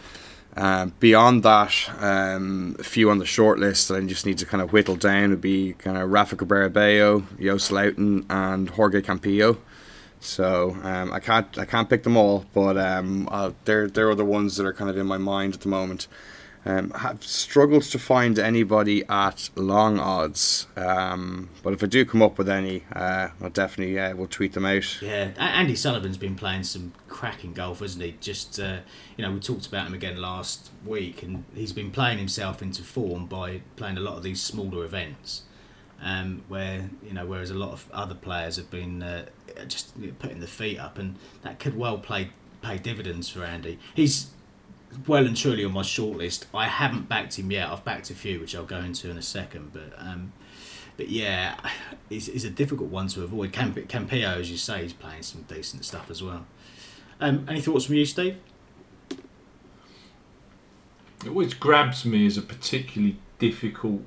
Um, 0.57 0.93
beyond 0.99 1.43
that, 1.43 1.73
um, 1.99 2.75
a 2.77 2.83
few 2.83 3.09
on 3.09 3.19
the 3.19 3.25
short 3.25 3.57
list 3.57 3.87
that 3.87 3.95
I 3.95 4.05
just 4.05 4.25
need 4.25 4.37
to 4.39 4.45
kind 4.45 4.61
of 4.61 4.73
whittle 4.73 4.97
down 4.97 5.29
would 5.29 5.41
be 5.41 5.73
kind 5.73 5.97
of 5.97 6.11
Rafa 6.11 6.35
Cabrera 6.35 6.69
Bello, 6.69 7.23
Joost 7.39 7.71
Luiten, 7.71 8.25
and 8.29 8.69
Jorge 8.69 9.01
Campillo. 9.01 9.57
So 10.19 10.77
um, 10.83 11.11
I 11.13 11.19
can't 11.19 11.57
I 11.57 11.65
can't 11.65 11.89
pick 11.89 12.03
them 12.03 12.17
all, 12.17 12.45
but 12.53 12.77
um, 12.77 13.27
uh, 13.31 13.51
they're 13.65 13.87
they're 13.87 14.13
the 14.13 14.25
ones 14.25 14.57
that 14.57 14.65
are 14.65 14.73
kind 14.73 14.89
of 14.89 14.97
in 14.97 15.07
my 15.07 15.17
mind 15.17 15.55
at 15.55 15.61
the 15.61 15.69
moment. 15.69 16.07
Um, 16.63 16.91
have 16.91 17.23
struggled 17.23 17.83
to 17.83 17.97
find 17.97 18.37
anybody 18.37 19.03
at 19.09 19.49
long 19.55 19.97
odds, 19.97 20.67
um, 20.77 21.49
but 21.63 21.73
if 21.73 21.83
I 21.83 21.87
do 21.87 22.05
come 22.05 22.21
up 22.21 22.37
with 22.37 22.49
any, 22.49 22.83
uh, 22.93 23.29
I'll 23.41 23.49
definitely 23.49 23.97
uh, 23.97 24.15
will 24.15 24.27
tweet 24.27 24.53
them 24.53 24.65
out. 24.65 25.01
Yeah, 25.01 25.31
Andy 25.37 25.75
Sullivan's 25.75 26.17
been 26.17 26.35
playing 26.35 26.63
some 26.63 26.93
cracking 27.07 27.53
golf, 27.53 27.79
hasn't 27.79 28.03
he? 28.03 28.15
Just 28.21 28.59
uh, 28.59 28.81
you 29.17 29.25
know, 29.25 29.31
we 29.31 29.39
talked 29.39 29.65
about 29.65 29.87
him 29.87 29.95
again 29.95 30.21
last 30.21 30.69
week, 30.85 31.23
and 31.23 31.45
he's 31.55 31.73
been 31.73 31.89
playing 31.89 32.19
himself 32.19 32.61
into 32.61 32.83
form 32.83 33.25
by 33.25 33.61
playing 33.75 33.97
a 33.97 34.01
lot 34.01 34.17
of 34.17 34.21
these 34.21 34.39
smaller 34.39 34.85
events 34.85 35.43
um, 36.01 36.43
where 36.47 36.89
you 37.03 37.13
know 37.13 37.25
whereas 37.25 37.49
a 37.49 37.55
lot 37.55 37.71
of 37.71 37.87
other 37.93 38.15
players 38.15 38.57
have 38.57 38.69
been 38.69 39.03
uh, 39.03 39.25
just 39.67 39.93
putting 40.19 40.39
the 40.39 40.47
feet 40.47 40.79
up, 40.79 40.97
and 40.97 41.15
that 41.43 41.59
could 41.59 41.77
well 41.77 41.97
play 41.97 42.31
pay 42.61 42.77
dividends 42.77 43.29
for 43.29 43.43
Andy. 43.43 43.79
He's 43.95 44.31
well 45.07 45.25
and 45.25 45.35
truly 45.35 45.65
on 45.65 45.73
my 45.73 45.81
shortlist. 45.81 46.45
I 46.53 46.67
haven't 46.67 47.07
backed 47.09 47.39
him 47.39 47.51
yet. 47.51 47.69
I've 47.69 47.83
backed 47.83 48.09
a 48.09 48.13
few, 48.13 48.39
which 48.39 48.55
I'll 48.55 48.65
go 48.65 48.79
into 48.79 49.09
in 49.09 49.17
a 49.17 49.21
second, 49.21 49.71
but. 49.73 49.93
Um, 49.97 50.33
but 50.97 51.09
yeah, 51.09 51.55
it's, 52.11 52.27
it's 52.27 52.43
a 52.43 52.49
difficult 52.49 52.89
one 52.89 53.07
to 53.07 53.23
avoid. 53.23 53.51
Camp- 53.51 53.87
Campillo, 53.87 54.37
as 54.37 54.51
you 54.51 54.57
say, 54.57 54.85
is 54.85 54.93
playing 54.93 55.23
some 55.23 55.43
decent 55.43 55.83
stuff 55.83 56.11
as 56.11 56.21
well. 56.21 56.45
Um, 57.19 57.45
any 57.49 57.61
thoughts 57.61 57.85
from 57.85 57.95
you, 57.95 58.05
Steve? 58.05 58.37
It 61.23 61.29
always 61.29 61.53
grabs 61.53 62.05
me 62.05 62.25
as 62.25 62.37
a 62.37 62.41
particularly 62.41 63.17
difficult 63.39 64.01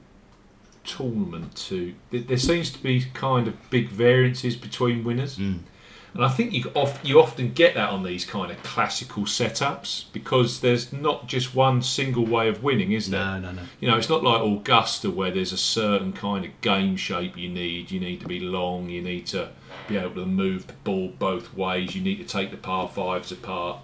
tournament 0.85 1.57
to 1.57 1.95
there 2.11 2.37
seems 2.37 2.71
to 2.71 2.83
be 2.83 3.03
kind 3.15 3.49
of 3.49 3.71
big 3.71 3.89
variances 3.89 4.55
between 4.55 5.03
winners. 5.03 5.39
Mm. 5.39 5.61
And 6.15 6.25
I 6.25 6.29
think 6.29 6.53
you 6.53 6.73
you 7.03 7.21
often 7.21 7.53
get 7.53 7.75
that 7.75 7.91
on 7.91 8.05
these 8.05 8.25
kind 8.25 8.53
of 8.53 8.63
classical 8.63 9.25
setups 9.25 10.05
because 10.13 10.61
there's 10.61 10.93
not 10.93 11.27
just 11.27 11.57
one 11.57 11.83
single 11.83 12.25
way 12.25 12.49
of 12.49 12.63
winning, 12.63 12.93
is 12.93 13.11
there? 13.11 13.21
No, 13.21 13.41
no, 13.41 13.53
no. 13.53 13.63
You 13.81 13.89
know, 13.91 13.97
it's 13.97 14.09
not 14.09 14.23
like 14.23 14.41
Augusta 14.41 15.11
where 15.11 15.33
there's 15.33 15.53
a 15.53 15.59
certain 15.59 16.13
kind 16.13 16.45
of 16.45 16.61
game 16.61 16.97
shape 16.97 17.37
you 17.37 17.49
need. 17.49 17.91
You 17.91 17.99
need 17.99 18.21
to 18.21 18.29
be 18.29 18.39
long. 18.39 18.89
You 18.89 19.03
need 19.03 19.27
to 19.29 19.51
be 19.89 19.97
able 19.97 20.15
to 20.15 20.27
move 20.27 20.69
the 20.69 20.75
ball 20.85 21.09
both 21.19 21.53
ways. 21.53 21.97
You 21.97 22.03
need 22.03 22.17
to 22.17 22.25
take 22.25 22.53
the 22.53 22.57
par 22.59 22.89
fives 22.89 23.33
apart. 23.33 23.81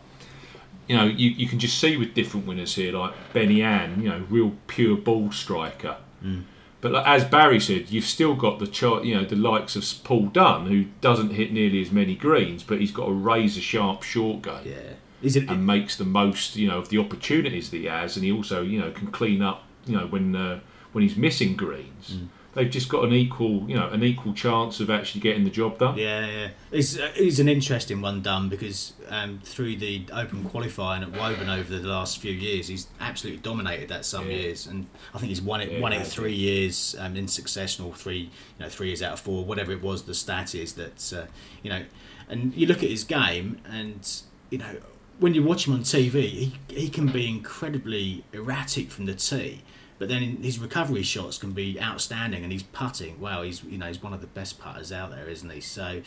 You 0.86 0.96
know, 0.96 1.04
you, 1.04 1.30
you 1.30 1.48
can 1.48 1.58
just 1.58 1.80
see 1.80 1.96
with 1.96 2.14
different 2.14 2.46
winners 2.46 2.76
here, 2.76 2.92
like 2.92 3.14
Benny 3.32 3.60
An, 3.62 4.02
you 4.02 4.08
know, 4.08 4.24
real 4.30 4.52
pure 4.68 4.96
ball 4.96 5.32
striker. 5.32 5.96
Mm 6.24 6.44
but 6.80 6.92
like, 6.92 7.06
as 7.06 7.24
Barry 7.24 7.60
said, 7.60 7.90
you've 7.90 8.04
still 8.04 8.34
got 8.34 8.58
the 8.58 8.66
chart, 8.66 9.04
you 9.04 9.14
know, 9.14 9.24
the 9.24 9.36
likes 9.36 9.76
of 9.76 9.84
Paul 10.04 10.26
Dunne, 10.26 10.66
who 10.66 10.86
doesn't 11.00 11.30
hit 11.30 11.52
nearly 11.52 11.82
as 11.82 11.90
many 11.90 12.14
greens, 12.14 12.62
but 12.62 12.80
he's 12.80 12.90
got 12.90 13.08
a 13.08 13.12
razor 13.12 13.60
sharp 13.60 14.02
short 14.02 14.42
game. 14.42 14.62
Yeah. 14.64 14.94
It, 15.22 15.36
and 15.50 15.66
makes 15.66 15.96
the 15.96 16.06
most, 16.06 16.56
you 16.56 16.66
know, 16.66 16.78
of 16.78 16.88
the 16.88 16.96
opportunities 16.96 17.70
that 17.70 17.76
he 17.76 17.84
has, 17.84 18.16
and 18.16 18.24
he 18.24 18.32
also, 18.32 18.62
you 18.62 18.80
know, 18.80 18.90
can 18.90 19.08
clean 19.08 19.42
up, 19.42 19.64
you 19.84 19.94
know, 19.94 20.06
when 20.06 20.34
uh, 20.34 20.60
when 20.92 21.02
he's 21.02 21.16
missing 21.16 21.56
greens. 21.56 22.16
Mm. 22.16 22.28
They've 22.54 22.70
just 22.70 22.88
got 22.88 23.04
an 23.04 23.12
equal, 23.12 23.68
you 23.68 23.76
know, 23.76 23.88
an 23.88 24.02
equal 24.02 24.32
chance 24.34 24.80
of 24.80 24.90
actually 24.90 25.20
getting 25.20 25.44
the 25.44 25.50
job 25.50 25.78
done. 25.78 25.96
Yeah, 25.96 26.26
yeah. 26.26 26.48
It's, 26.72 26.98
uh, 26.98 27.12
it's 27.14 27.38
an 27.38 27.48
interesting 27.48 28.00
one 28.00 28.22
done 28.22 28.48
because 28.48 28.92
um, 29.08 29.40
through 29.44 29.76
the 29.76 30.04
open 30.12 30.44
qualifying 30.44 31.02
at 31.02 31.12
Woburn 31.12 31.48
over 31.48 31.78
the 31.78 31.86
last 31.88 32.18
few 32.18 32.32
years, 32.32 32.68
he's 32.68 32.88
absolutely 33.00 33.40
dominated 33.42 33.88
that 33.90 34.04
some 34.04 34.26
Yeah. 34.28 34.36
years, 34.38 34.66
and 34.66 34.86
I 35.14 35.18
think 35.18 35.28
he's 35.28 35.42
won 35.42 35.60
it 35.60 35.70
Yeah, 35.72 35.80
won 35.80 35.92
it 35.92 36.06
three 36.06 36.34
years 36.34 36.96
um, 36.98 37.16
in 37.16 37.28
succession, 37.28 37.84
or 37.84 37.94
three 37.94 38.18
you 38.18 38.30
know 38.60 38.68
three 38.68 38.88
years 38.88 39.02
out 39.02 39.12
of 39.12 39.20
four, 39.20 39.44
whatever 39.44 39.70
it 39.72 39.82
was. 39.82 40.02
The 40.02 40.14
stat 40.14 40.54
is 40.54 40.72
that 40.74 41.12
uh, 41.16 41.26
you 41.62 41.70
know, 41.70 41.84
and 42.28 42.54
you 42.54 42.66
look 42.66 42.82
at 42.82 42.90
his 42.90 43.04
game, 43.04 43.58
and 43.70 44.08
you 44.50 44.58
know 44.58 44.76
when 45.18 45.34
you 45.34 45.42
watch 45.42 45.66
him 45.66 45.74
on 45.74 45.80
TV, 45.80 46.14
he 46.30 46.52
he 46.68 46.88
can 46.88 47.06
be 47.08 47.28
incredibly 47.28 48.24
erratic 48.32 48.90
from 48.90 49.06
the 49.06 49.14
tee. 49.14 49.60
But 50.00 50.08
then 50.08 50.38
his 50.42 50.58
recovery 50.58 51.02
shots 51.02 51.36
can 51.36 51.52
be 51.52 51.78
outstanding, 51.78 52.42
and 52.42 52.50
he's 52.50 52.62
putting. 52.62 53.20
Well, 53.20 53.42
he's 53.42 53.62
you 53.62 53.76
know 53.76 53.86
he's 53.86 54.02
one 54.02 54.14
of 54.14 54.22
the 54.22 54.26
best 54.26 54.58
putters 54.58 54.90
out 54.90 55.10
there, 55.10 55.28
isn't 55.28 55.50
he? 55.50 55.60
So, 55.60 56.00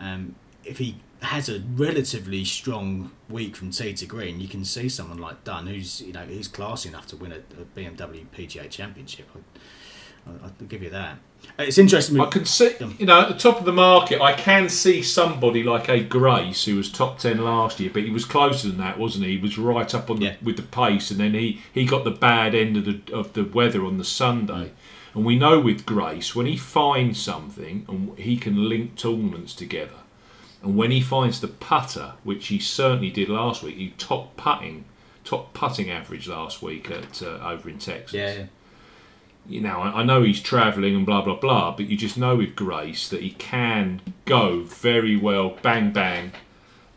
um, 0.00 0.36
if 0.64 0.78
he 0.78 0.96
has 1.20 1.50
a 1.50 1.60
relatively 1.74 2.46
strong 2.46 3.10
week 3.28 3.54
from 3.54 3.72
tee 3.72 3.92
to 3.92 4.06
green, 4.06 4.40
you 4.40 4.48
can 4.48 4.64
see 4.64 4.88
someone 4.88 5.18
like 5.18 5.44
Dunne, 5.44 5.66
who's 5.66 6.00
you 6.00 6.14
know 6.14 6.24
he's 6.24 6.48
classy 6.48 6.88
enough 6.88 7.06
to 7.08 7.16
win 7.16 7.30
a, 7.30 7.36
a 7.60 7.66
BMW 7.76 8.24
PGA 8.34 8.70
Championship. 8.70 9.28
I, 9.34 10.30
I, 10.30 10.34
I'll 10.44 10.66
give 10.66 10.82
you 10.82 10.90
that. 10.90 11.18
It's 11.58 11.78
interesting. 11.78 12.20
I 12.20 12.26
can 12.26 12.44
see, 12.44 12.72
you 12.98 13.06
know, 13.06 13.22
at 13.22 13.28
the 13.28 13.34
top 13.34 13.58
of 13.58 13.64
the 13.64 13.72
market, 13.72 14.20
I 14.20 14.34
can 14.34 14.68
see 14.68 15.02
somebody 15.02 15.62
like 15.62 15.88
a 15.88 16.02
Grace 16.02 16.64
who 16.66 16.76
was 16.76 16.92
top 16.92 17.18
ten 17.18 17.38
last 17.38 17.80
year, 17.80 17.90
but 17.92 18.02
he 18.02 18.10
was 18.10 18.24
closer 18.26 18.68
than 18.68 18.78
that, 18.78 18.98
wasn't 18.98 19.24
he? 19.24 19.36
He 19.36 19.42
was 19.42 19.56
right 19.56 19.94
up 19.94 20.10
on 20.10 20.18
the 20.18 20.26
Yeah. 20.26 20.36
with 20.42 20.56
the 20.56 20.62
pace, 20.62 21.10
and 21.10 21.18
then 21.18 21.32
he, 21.34 21.62
he 21.72 21.86
got 21.86 22.04
the 22.04 22.10
bad 22.10 22.54
end 22.54 22.76
of 22.76 22.84
the 22.84 23.14
of 23.14 23.32
the 23.32 23.44
weather 23.44 23.84
on 23.84 23.96
the 23.98 24.04
Sunday. 24.04 24.72
And 25.14 25.24
we 25.24 25.38
know 25.38 25.58
with 25.58 25.86
Grace, 25.86 26.36
when 26.36 26.44
he 26.44 26.58
finds 26.58 27.18
something, 27.18 27.86
and 27.88 28.18
he 28.18 28.36
can 28.36 28.68
link 28.68 28.96
tournaments 28.96 29.54
together, 29.54 30.00
and 30.62 30.76
when 30.76 30.90
he 30.90 31.00
finds 31.00 31.40
the 31.40 31.48
putter, 31.48 32.12
which 32.22 32.48
he 32.48 32.58
certainly 32.58 33.08
did 33.10 33.30
last 33.30 33.62
week, 33.62 33.76
he 33.76 33.94
top 33.96 34.36
putting, 34.36 34.84
top 35.24 35.54
putting 35.54 35.90
average 35.90 36.28
last 36.28 36.60
week 36.60 36.90
at 36.90 37.22
uh, 37.22 37.38
over 37.42 37.70
in 37.70 37.78
Texas 37.78 38.12
yeah, 38.12 38.34
yeah. 38.34 38.44
You 39.48 39.60
know, 39.60 39.80
I 39.80 40.00
I 40.00 40.02
know 40.04 40.22
he's 40.22 40.40
travelling 40.40 40.94
and 40.96 41.06
blah 41.06 41.22
blah 41.22 41.36
blah, 41.36 41.72
but 41.76 41.88
you 41.88 41.96
just 41.96 42.16
know 42.16 42.36
with 42.36 42.56
Grace 42.56 43.08
that 43.08 43.22
he 43.22 43.30
can 43.30 44.00
go 44.24 44.62
very 44.62 45.16
well, 45.16 45.56
bang 45.62 45.92
bang, 45.92 46.32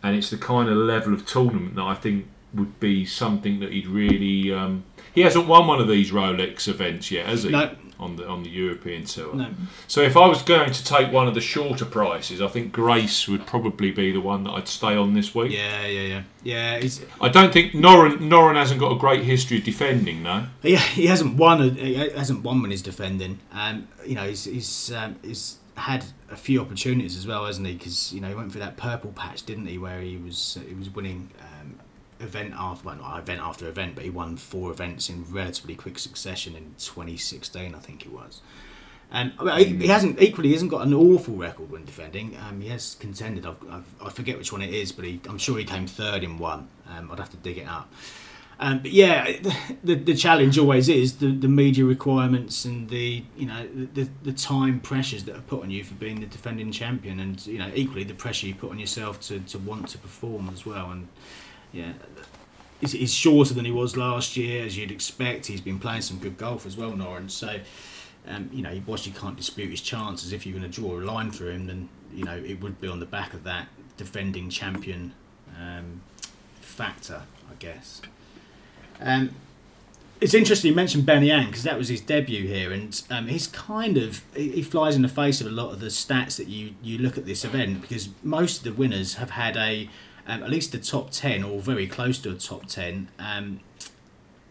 and 0.03 0.15
it's 0.15 0.29
the 0.29 0.37
kind 0.37 0.69
of 0.69 0.77
level 0.77 1.13
of 1.13 1.25
tournament 1.25 1.75
that 1.75 1.83
I 1.83 1.95
think 1.95 2.27
would 2.53 2.79
be 2.79 3.05
something 3.05 3.59
that 3.59 3.71
he'd 3.71 3.87
really. 3.87 4.53
Um, 4.53 4.83
he 5.13 5.21
hasn't 5.21 5.47
won 5.47 5.67
one 5.67 5.79
of 5.81 5.87
these 5.87 6.11
Rolex 6.11 6.67
events 6.67 7.11
yet, 7.11 7.25
has 7.25 7.43
he? 7.43 7.49
No. 7.49 7.75
On 7.99 8.15
the 8.15 8.25
on 8.25 8.43
the 8.43 8.49
European 8.49 9.03
tour. 9.03 9.35
No. 9.35 9.49
So 9.87 10.01
if 10.01 10.15
I 10.15 10.25
was 10.25 10.41
going 10.41 10.71
to 10.71 10.83
take 10.85 11.11
one 11.11 11.27
of 11.27 11.33
the 11.33 11.41
shorter 11.41 11.83
prices, 11.83 12.41
I 12.41 12.47
think 12.47 12.71
Grace 12.71 13.27
would 13.27 13.45
probably 13.45 13.91
be 13.91 14.13
the 14.13 14.21
one 14.21 14.45
that 14.45 14.51
I'd 14.51 14.69
stay 14.69 14.95
on 14.95 15.13
this 15.13 15.35
week. 15.35 15.51
Yeah, 15.51 15.85
yeah, 15.85 16.01
yeah, 16.01 16.23
yeah. 16.41 16.75
It's, 16.75 17.01
I 17.19 17.27
don't 17.27 17.51
think 17.51 17.73
Noren 17.73 18.19
Noren 18.19 18.55
hasn't 18.55 18.79
got 18.79 18.93
a 18.93 18.97
great 18.97 19.23
history 19.23 19.57
of 19.57 19.65
defending, 19.65 20.23
no. 20.23 20.45
Yeah, 20.61 20.79
he 20.79 21.07
hasn't 21.07 21.35
won. 21.35 21.75
He 21.75 21.95
hasn't 21.95 22.41
won 22.41 22.61
when 22.61 22.71
he's 22.71 22.81
defending. 22.81 23.39
Um, 23.51 23.89
you 24.05 24.15
know, 24.15 24.27
he's 24.27 24.45
he's, 24.45 24.93
um, 24.93 25.17
he's 25.21 25.57
had 25.75 26.05
a 26.31 26.37
few 26.37 26.61
opportunities 26.61 27.17
as 27.17 27.27
well, 27.27 27.45
hasn't 27.45 27.67
he? 27.67 27.73
Because 27.73 28.13
you 28.13 28.21
know 28.21 28.29
he 28.29 28.35
went 28.35 28.51
through 28.51 28.61
that 28.61 28.77
purple 28.77 29.11
patch, 29.11 29.45
didn't 29.45 29.65
he, 29.65 29.77
where 29.77 29.99
he 29.99 30.15
was 30.15 30.57
he 30.67 30.73
was 30.73 30.89
winning 30.89 31.31
um, 31.41 31.79
event 32.19 32.53
after 32.57 32.87
well, 32.87 32.97
not 32.97 33.19
event 33.19 33.41
after 33.41 33.67
event, 33.67 33.95
but 33.95 34.03
he 34.03 34.09
won 34.09 34.37
four 34.37 34.71
events 34.71 35.09
in 35.09 35.25
relatively 35.29 35.75
quick 35.75 35.99
succession 35.99 36.55
in 36.55 36.75
2016, 36.77 37.73
I 37.73 37.79
think 37.79 38.05
it 38.05 38.11
was. 38.11 38.41
And 39.11 39.33
I 39.39 39.63
mean, 39.63 39.79
he 39.79 39.87
hasn't 39.87 40.21
equally 40.21 40.49
he 40.49 40.53
hasn't 40.53 40.69
got 40.69 40.85
an 40.85 40.93
awful 40.93 41.35
record 41.35 41.71
when 41.71 41.83
defending. 41.83 42.37
Um, 42.37 42.61
he 42.61 42.69
has 42.69 42.95
contended. 42.99 43.45
I've, 43.45 43.57
I've, 43.69 43.95
I 44.05 44.09
forget 44.09 44.37
which 44.37 44.51
one 44.51 44.61
it 44.61 44.71
is, 44.71 44.91
but 44.91 45.03
he, 45.03 45.19
I'm 45.27 45.39
sure 45.39 45.57
he 45.57 45.65
came 45.65 45.87
third 45.87 46.23
in 46.23 46.37
one. 46.37 46.67
Um, 46.87 47.11
I'd 47.11 47.17
have 47.17 47.31
to 47.31 47.37
dig 47.37 47.57
it 47.57 47.67
up. 47.67 47.91
Um, 48.59 48.79
but 48.79 48.91
yeah, 48.91 49.39
the, 49.83 49.95
the 49.95 50.13
challenge 50.13 50.57
always 50.57 50.89
is 50.89 51.17
the, 51.17 51.27
the 51.27 51.47
media 51.47 51.85
requirements 51.85 52.65
and 52.65 52.89
the 52.89 53.23
you 53.35 53.47
know 53.47 53.67
the, 53.93 54.09
the 54.21 54.33
time 54.33 54.79
pressures 54.79 55.23
that 55.23 55.35
are 55.35 55.41
put 55.41 55.63
on 55.63 55.71
you 55.71 55.83
for 55.83 55.95
being 55.95 56.19
the 56.19 56.27
defending 56.27 56.71
champion, 56.71 57.19
and 57.19 57.45
you 57.47 57.57
know 57.57 57.71
equally 57.73 58.03
the 58.03 58.13
pressure 58.13 58.45
you 58.45 58.53
put 58.53 58.69
on 58.69 58.77
yourself 58.77 59.19
to, 59.21 59.39
to 59.39 59.57
want 59.57 59.87
to 59.89 59.97
perform 59.97 60.49
as 60.53 60.67
well. 60.67 60.91
And 60.91 61.07
yeah, 61.71 61.93
he's, 62.81 62.93
he's 62.93 63.13
shorter 63.13 63.53
than 63.53 63.65
he 63.65 63.71
was 63.71 63.97
last 63.97 64.37
year, 64.37 64.65
as 64.65 64.77
you'd 64.77 64.91
expect. 64.91 65.47
He's 65.47 65.61
been 65.61 65.79
playing 65.79 66.01
some 66.01 66.19
good 66.19 66.37
golf 66.37 66.65
as 66.65 66.75
well, 66.77 66.91
Noren. 66.91 67.29
So 67.29 67.59
um, 68.27 68.49
you 68.53 68.61
know, 68.61 68.79
whilst 68.85 69.05
you 69.05 69.13
can't 69.13 69.35
dispute 69.35 69.69
his 69.71 69.81
chances, 69.81 70.31
if 70.33 70.45
you're 70.45 70.57
going 70.57 70.69
to 70.69 70.81
draw 70.81 70.99
a 70.99 71.01
line 71.01 71.31
through 71.31 71.51
him, 71.51 71.67
then 71.67 71.89
you 72.13 72.23
know 72.23 72.37
it 72.37 72.61
would 72.61 72.79
be 72.79 72.87
on 72.87 72.99
the 72.99 73.05
back 73.05 73.33
of 73.33 73.43
that 73.43 73.67
defending 73.97 74.49
champion 74.49 75.13
um, 75.59 76.01
factor, 76.61 77.23
I 77.49 77.55
guess. 77.59 78.01
Um, 78.99 79.31
it's 80.21 80.33
interesting 80.33 80.69
you 80.69 80.75
mentioned 80.75 81.05
Benny 81.05 81.27
Yang 81.27 81.47
because 81.47 81.63
that 81.63 81.77
was 81.77 81.87
his 81.87 82.01
debut 82.01 82.45
here, 82.45 82.71
and 82.71 83.01
um, 83.09 83.27
he's 83.27 83.47
kind 83.47 83.97
of 83.97 84.21
he 84.35 84.61
flies 84.61 84.95
in 84.95 85.01
the 85.01 85.07
face 85.07 85.41
of 85.41 85.47
a 85.47 85.51
lot 85.51 85.71
of 85.71 85.79
the 85.79 85.87
stats 85.87 86.37
that 86.37 86.47
you 86.47 86.75
you 86.83 86.97
look 86.97 87.17
at 87.17 87.25
this 87.25 87.45
event 87.45 87.81
because 87.81 88.09
most 88.21 88.59
of 88.59 88.63
the 88.65 88.73
winners 88.73 89.15
have 89.15 89.31
had 89.31 89.55
a 89.57 89.89
um, 90.29 90.43
at 90.43 90.49
least 90.49 90.71
the 90.71 90.77
top 90.77 91.11
ten 91.11 91.43
or 91.43 91.59
very 91.59 91.87
close 91.87 92.19
to 92.19 92.31
a 92.31 92.35
top 92.35 92.67
ten 92.67 93.09
um, 93.17 93.59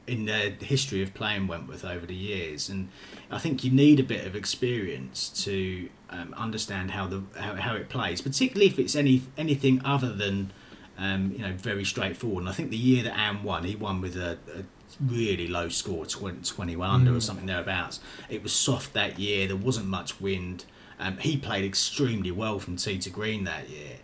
in 0.06 0.24
the 0.24 0.54
history 0.60 1.02
of 1.02 1.14
playing 1.14 1.46
Wentworth 1.46 1.84
over 1.84 2.04
the 2.04 2.14
years, 2.14 2.68
and 2.68 2.88
I 3.30 3.38
think 3.38 3.62
you 3.62 3.70
need 3.70 4.00
a 4.00 4.02
bit 4.02 4.26
of 4.26 4.34
experience 4.34 5.28
to 5.44 5.88
um, 6.10 6.34
understand 6.34 6.90
how 6.90 7.06
the 7.06 7.22
how, 7.38 7.54
how 7.54 7.74
it 7.76 7.88
plays, 7.88 8.20
particularly 8.20 8.66
if 8.66 8.78
it's 8.78 8.96
any 8.96 9.22
anything 9.36 9.80
other 9.84 10.12
than 10.12 10.50
um, 10.98 11.32
you 11.32 11.42
know 11.42 11.52
very 11.52 11.84
straightforward. 11.84 12.42
And 12.42 12.48
I 12.48 12.52
think 12.52 12.70
the 12.70 12.76
year 12.76 13.04
that 13.04 13.16
Anne 13.16 13.42
won, 13.42 13.64
he 13.64 13.76
won 13.76 14.00
with 14.00 14.16
a, 14.16 14.38
a 14.54 14.64
really 15.00 15.46
low 15.46 15.68
score, 15.68 16.06
20, 16.06 16.42
21 16.42 16.90
under 16.90 17.14
or 17.14 17.20
something 17.20 17.46
thereabouts. 17.46 18.00
It 18.28 18.42
was 18.42 18.52
soft 18.52 18.94
that 18.94 19.18
year. 19.18 19.46
There 19.46 19.56
wasn't 19.56 19.86
much 19.86 20.20
wind. 20.20 20.64
Um, 20.98 21.18
he 21.18 21.36
played 21.36 21.64
extremely 21.64 22.32
well 22.32 22.58
from 22.58 22.76
tee 22.76 22.98
to 22.98 23.10
green 23.10 23.44
that 23.44 23.68
year. 23.68 23.97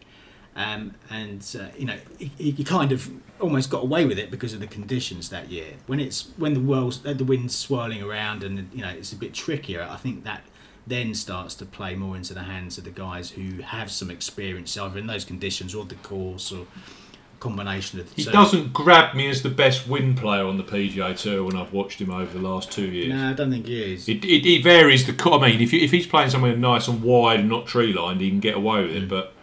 Um, 0.57 0.95
and 1.11 1.45
uh, 1.61 1.67
you 1.77 1.85
know 1.87 1.97
he, 2.19 2.53
he 2.53 2.63
kind 2.65 2.93
of 2.93 3.11
almost 3.41 3.71
got 3.71 3.83
away 3.83 4.05
with 4.07 4.19
it 4.19 4.31
because 4.31 4.53
of 4.55 4.61
the 4.61 4.69
conditions 4.69 5.29
that 5.31 5.51
year. 5.51 5.73
When 5.87 5.99
it's 5.99 6.31
when 6.37 6.55
the 6.55 6.61
world 6.61 7.01
the 7.03 7.25
wind's 7.25 7.57
swirling 7.57 8.03
around 8.03 8.45
and 8.45 8.71
you 8.73 8.83
know 8.83 8.91
it's 8.91 9.13
a 9.13 9.17
bit 9.17 9.35
trickier. 9.35 9.83
I 9.91 9.97
think 9.97 10.23
that 10.25 10.43
then 10.87 11.15
starts 11.15 11.55
to 11.57 11.65
play 11.67 11.95
more 11.97 12.15
into 12.17 12.35
the 12.35 12.43
hands 12.45 12.79
of 12.79 12.85
the 12.85 12.91
guys 12.91 13.31
who 13.31 13.63
have 13.63 13.91
some 13.91 14.11
experience 14.11 14.77
either 14.77 14.99
in 14.99 15.07
those 15.07 15.25
conditions 15.25 15.75
or 15.75 15.85
the 15.87 15.95
course 15.97 16.53
or 16.53 16.67
combination 17.41 18.01
of 18.01 18.09
the 18.11 18.15
He 18.17 18.25
two. 18.25 18.31
doesn't 18.31 18.73
grab 18.73 19.15
me 19.15 19.29
as 19.29 19.43
the 19.43 19.51
best 19.51 19.87
win 19.89 20.15
player 20.15 20.45
on 20.47 20.57
the 20.57 20.63
PGA 20.63 21.19
Tour 21.19 21.45
when 21.45 21.57
I've 21.57 21.73
watched 21.73 22.01
him 22.01 22.11
over 22.11 22.33
the 22.39 22.47
last 22.47 22.71
two 22.71 22.87
years. 22.87 23.09
No, 23.13 23.31
I 23.31 23.33
don't 23.35 23.51
think 23.51 23.67
he 23.67 23.95
is. 23.95 24.09
It, 24.09 24.25
it, 24.25 24.47
it 24.49 24.63
varies. 24.63 25.07
The 25.07 25.31
I 25.31 25.39
mean, 25.51 25.61
if 25.61 25.73
you, 25.73 25.81
if 25.81 25.91
he's 25.91 26.07
playing 26.07 26.31
somewhere 26.31 26.57
nice 26.57 26.89
and 26.89 27.03
wide 27.03 27.41
and 27.41 27.49
not 27.49 27.67
tree 27.67 27.93
lined, 27.93 28.21
he 28.21 28.31
can 28.31 28.41
get 28.41 28.55
away 28.55 28.83
with 28.87 28.93
Mm. 28.93 29.03
it. 29.03 29.09
But 29.09 29.34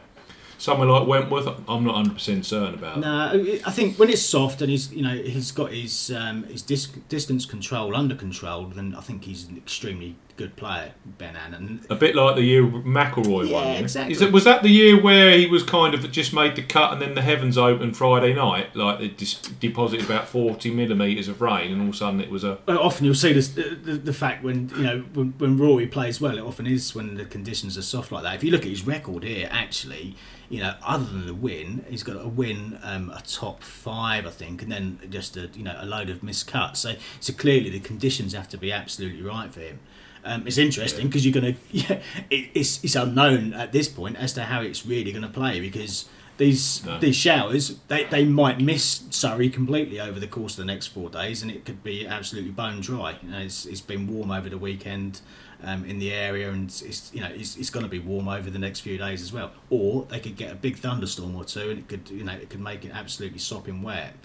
somewhere 0.62 0.88
like 0.88 1.08
Wentworth, 1.08 1.48
I'm 1.48 1.84
not 1.84 1.96
100 1.96 2.14
percent 2.14 2.46
certain 2.46 2.76
about. 2.76 3.00
No, 3.00 3.60
I 3.66 3.72
think 3.72 3.98
when 3.98 4.10
it's 4.10 4.22
soft 4.22 4.62
and 4.62 4.70
he's 4.70 4.94
you 4.94 5.02
know 5.02 5.16
he's 5.16 5.52
got 5.52 5.72
his 5.72 6.12
um, 6.12 6.44
his 6.44 6.62
dis- 6.62 6.88
distance 7.10 7.46
control 7.46 7.96
under 7.96 8.16
control, 8.16 8.66
then 8.66 8.94
I 8.96 9.02
think 9.02 9.24
he's 9.24 9.48
an 9.48 9.58
extremely 9.58 10.16
good 10.38 10.56
player, 10.56 10.92
Ben 11.18 11.36
Annan. 11.36 11.82
A 11.90 11.96
bit 11.96 12.16
like 12.16 12.36
the 12.36 12.44
year 12.44 12.64
McIlroy 12.64 13.48
Yeah, 13.48 13.54
won. 13.54 13.68
yeah? 13.68 13.80
exactly. 13.80 14.14
Is 14.14 14.22
it, 14.22 14.32
was 14.32 14.44
that 14.46 14.64
the 14.64 14.70
year 14.70 15.00
where 15.02 15.38
he 15.38 15.46
was 15.48 15.64
kind 15.64 15.94
of 15.94 16.10
just 16.12 16.34
made 16.34 16.56
the 16.56 16.64
cut 16.64 16.94
and 16.94 17.02
then 17.02 17.16
the 17.16 17.22
heavens 17.22 17.58
opened 17.58 17.98
Friday 17.98 18.34
night? 18.34 18.76
Like 18.76 19.00
they 19.00 19.08
dis- 19.10 19.36
deposited 19.36 20.06
about 20.06 20.28
40 20.28 20.72
millimetres 20.72 21.28
of 21.28 21.42
rain 21.42 21.72
and 21.72 21.82
all 21.82 21.88
of 21.90 21.94
a 21.94 21.98
sudden 21.98 22.22
it 22.22 22.30
was 22.30 22.44
a. 22.44 22.58
Uh, 22.68 22.78
Often 22.80 23.06
you'll 23.06 23.16
see 23.16 23.34
this, 23.34 23.50
the, 23.50 23.76
the, 23.76 23.94
the 23.94 24.14
fact 24.14 24.44
when 24.44 24.70
you 24.70 24.84
know 24.84 25.00
when, 25.14 25.34
when 25.38 25.58
Rory 25.58 25.88
plays 25.88 26.20
well, 26.22 26.38
it 26.38 26.42
often 26.44 26.68
is 26.68 26.94
when 26.96 27.16
the 27.16 27.26
conditions 27.26 27.78
are 27.78 27.82
soft 27.82 28.12
like 28.12 28.24
that. 28.24 28.36
If 28.36 28.44
you 28.44 28.52
look 28.52 28.62
at 28.62 28.68
his 28.70 28.86
record 28.86 29.24
here, 29.24 29.48
actually, 29.52 30.16
you 30.50 30.60
know, 30.60 30.74
other 30.84 31.06
than 31.06 31.26
the 31.28 31.34
win, 31.34 31.86
he's 31.90 32.04
got 32.04 32.18
a 32.24 32.28
win, 32.28 32.78
um, 32.84 33.10
a 33.12 33.22
top 33.22 33.64
five, 33.64 34.26
I 34.26 34.30
think, 34.32 34.62
and 34.62 34.72
then 34.72 35.00
just 35.10 35.38
a 35.38 35.50
you 35.54 35.64
know 35.64 35.76
a 35.80 35.86
load 35.86 36.10
of 36.10 36.24
missed 36.24 36.48
cuts. 36.48 36.80
So 36.82 36.96
so 37.20 37.34
clearly 37.34 37.70
the 37.70 37.80
conditions 37.80 38.34
have 38.34 38.50
to 38.50 38.58
be 38.58 38.72
absolutely 38.72 39.22
right 39.22 39.52
for 39.54 39.62
him. 39.62 39.80
Um, 40.24 40.46
it's 40.46 40.58
interesting 40.58 41.08
because 41.08 41.26
you're 41.26 41.40
going 41.42 41.54
to 41.56 41.60
yeah, 41.72 42.00
it, 42.30 42.50
it's 42.54 42.84
it's 42.84 42.96
unknown 42.96 43.54
at 43.54 43.72
this 43.72 43.88
point 43.88 44.18
as 44.18 44.34
to 44.34 44.44
how 44.44 44.62
it's 44.62 44.86
really 44.86 45.12
going 45.12 45.24
to 45.24 45.30
play 45.30 45.60
because. 45.60 46.06
These 46.38 46.84
No. 46.86 46.98
these 46.98 47.18
showers, 47.18 47.76
they, 47.88 48.06
they 48.06 48.26
might 48.26 48.60
miss 48.60 49.04
Surrey 49.12 49.48
completely 49.48 50.00
over 50.00 50.20
the 50.20 50.26
course 50.26 50.54
of 50.54 50.66
the 50.66 50.74
next 50.74 50.88
four 50.88 51.08
days, 51.08 51.44
and 51.44 51.52
it 51.52 51.66
could 51.66 51.84
be 51.84 52.08
absolutely 52.08 52.50
bone 52.50 52.82
dry. 52.82 53.16
You 53.22 53.30
know, 53.30 53.40
it's, 53.40 53.68
it's 53.68 53.82
been 53.82 54.08
warm 54.08 54.32
over 54.32 54.50
the 54.50 54.58
weekend 54.58 55.22
um, 55.62 55.86
in 55.86 56.00
the 56.00 56.12
area, 56.12 56.50
and 56.50 56.64
it's 56.84 57.12
you 57.14 57.22
know 57.22 57.28
it's, 57.32 57.58
it's 57.58 57.70
going 57.70 57.84
to 57.84 57.90
be 57.90 58.00
warm 58.00 58.28
over 58.28 58.50
the 58.50 58.58
next 58.58 58.80
few 58.80 58.98
days 58.98 59.22
as 59.22 59.32
well. 59.32 59.52
Or 59.70 60.06
they 60.06 60.20
could 60.20 60.36
get 60.36 60.52
a 60.52 60.56
big 60.56 60.78
thunderstorm 60.78 61.36
or 61.36 61.44
two, 61.44 61.70
and 61.70 61.78
it 61.78 61.88
could 61.88 62.10
you 62.10 62.24
know 62.24 62.34
it 62.34 62.50
could 62.50 62.62
make 62.62 62.86
it 62.86 62.92
absolutely 62.92 63.38
sopping 63.40 63.84
wet, 63.84 64.16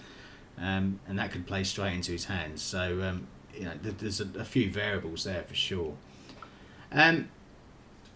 um, 0.57 0.99
and 1.07 1.19
that 1.19 1.31
could 1.31 1.45
play 1.45 1.63
straight 1.63 1.93
into 1.93 2.13
his 2.13 2.25
hands. 2.25 2.63
So 2.63 3.03
um, 3.03 3.27
you 3.57 3.65
know 3.65 3.73
there's 3.81 4.21
a, 4.21 4.27
a 4.39 4.45
few 4.45 4.71
variables 4.71 5.23
there 5.23 5.43
for 5.43 5.55
sure. 5.55 5.93
Um, 6.91 7.29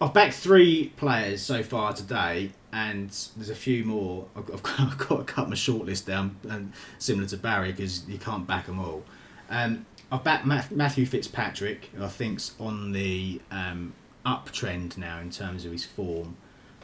I've 0.00 0.12
backed 0.12 0.34
three 0.34 0.92
players 0.96 1.42
so 1.42 1.62
far 1.62 1.92
today, 1.92 2.50
and 2.72 3.08
there's 3.36 3.50
a 3.50 3.54
few 3.54 3.84
more. 3.84 4.26
I've 4.36 4.46
got, 4.46 4.54
I've 4.56 4.62
got, 4.62 4.80
I've 4.80 5.08
got 5.08 5.26
to 5.26 5.32
cut 5.32 5.48
my 5.48 5.54
shortlist 5.54 6.06
down, 6.06 6.36
and 6.48 6.72
similar 6.98 7.28
to 7.28 7.36
Barry, 7.36 7.72
because 7.72 8.08
you 8.08 8.18
can't 8.18 8.46
back 8.46 8.66
them 8.66 8.80
all. 8.80 9.04
Um, 9.48 9.86
I've 10.10 10.24
backed 10.24 10.44
Matthew 10.44 11.06
Fitzpatrick, 11.06 11.90
who 11.94 12.04
I 12.04 12.08
think's 12.08 12.54
on 12.58 12.92
the 12.92 13.40
um, 13.50 13.94
uptrend 14.26 14.98
now 14.98 15.20
in 15.20 15.30
terms 15.30 15.64
of 15.64 15.72
his 15.72 15.84
form. 15.84 16.36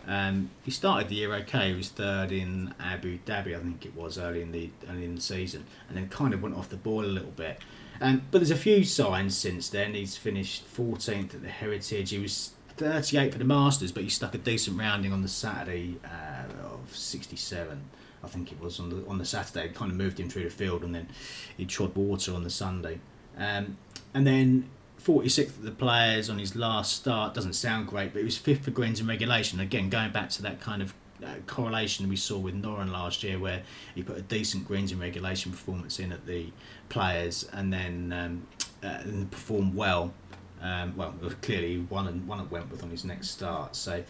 Um, 0.09 0.51
he 0.65 0.71
started 0.71 1.11
the 1.11 1.17
year 1.17 1.35
okay. 1.35 1.71
He 1.71 1.77
was 1.77 1.91
third 1.91 2.33
in 2.33 2.75
Abu 2.81 3.19
Dhabi, 3.19 3.55
I 3.55 3.61
think 3.61 3.85
it 3.85 3.95
was 3.95 4.19
early 4.19 4.41
in 4.41 4.53
the 4.53 4.71
early 4.89 5.05
in 5.05 5.17
the 5.17 5.21
season, 5.21 5.67
and 5.87 5.97
then 5.97 6.09
kind 6.09 6.33
of 6.33 6.43
went 6.43 6.57
off 6.57 6.71
the 6.71 6.77
ball 6.77 7.05
a 7.05 7.07
little 7.07 7.31
bit. 7.33 7.59
Um, 8.01 8.23
but 8.31 8.39
there's 8.39 8.51
a 8.51 8.57
few 8.57 8.85
signs 8.85 9.37
since 9.37 9.69
then. 9.69 9.93
He's 9.95 10.17
finished 10.17 10.65
14th 10.75 11.35
at 11.35 11.43
the 11.43 11.49
Heritage. 11.49 12.11
He 12.11 12.19
was 12.19 12.53
38 12.77 13.33
for 13.33 13.39
the 13.39 13.45
Masters, 13.45 13.93
but 13.93 14.03
he 14.03 14.09
stuck 14.09 14.35
a 14.35 14.39
decent 14.39 14.79
rounding 14.79 15.13
on 15.13 15.21
the 15.21 15.29
Saturday 15.29 15.97
uh, 16.05 16.65
of 16.65 16.97
67. 16.97 17.81
I 18.23 18.27
think 18.29 18.51
it 18.51 18.61
was 18.61 18.81
on 18.81 18.91
the 18.91 19.07
on 19.07 19.19
the 19.19 19.27
Saturday. 19.27 19.67
It 19.67 19.75
kind 19.75 19.91
of 19.91 19.99
moved 19.99 20.19
him 20.19 20.31
through 20.31 20.45
the 20.45 20.51
field, 20.51 20.85
and 20.85 20.95
then 20.95 21.09
he 21.57 21.67
trod 21.67 21.95
water 21.95 22.35
on 22.35 22.45
the 22.45 22.51
Sunday. 22.51 22.99
Um, 23.37 23.77
and 24.15 24.27
then 24.27 24.71
46th 25.03 25.49
of 25.49 25.63
the 25.63 25.71
players 25.71 26.29
on 26.29 26.39
his 26.39 26.57
last 26.57 26.95
start 26.95 27.35
doesn't 27.35 27.55
sound 27.55 27.87
great, 27.87 28.13
but 28.13 28.19
he 28.19 28.25
was 28.25 28.37
fifth 28.37 28.65
for 28.65 28.71
greens 28.71 29.01
in 29.01 29.07
regulation. 29.07 29.61
Again, 29.61 29.89
going 29.89 30.11
back 30.11 30.31
to 30.31 30.43
that 30.43 30.61
kind 30.61 30.83
of 30.83 30.95
uh, 31.25 31.35
correlation 31.47 32.09
we 32.09 32.17
saw 32.17 32.39
with 32.39 32.61
Noren 32.61 32.91
last 32.91 33.23
year, 33.23 33.39
where 33.39 33.63
he 33.95 34.03
put 34.03 34.17
a 34.17 34.23
decent 34.23 34.67
greens 34.67 34.93
in 34.93 34.99
regulation 34.99 35.51
performance 35.51 35.99
in 35.99 36.13
at 36.13 36.27
the 36.27 36.53
players, 36.89 37.49
and 37.53 37.73
then 37.73 38.13
um, 38.13 38.47
uh, 38.83 39.01
and 39.03 39.31
performed 39.31 39.75
well. 39.75 40.13
Um, 40.61 40.97
well, 40.97 41.15
clearly 41.41 41.79
one 41.79 42.09
and 42.09 42.27
one 42.27 42.41
at 42.41 42.51
Wentworth 42.51 42.83
on 42.83 42.91
his 42.91 43.05
next 43.05 43.31
start. 43.31 43.77
So, 43.77 44.03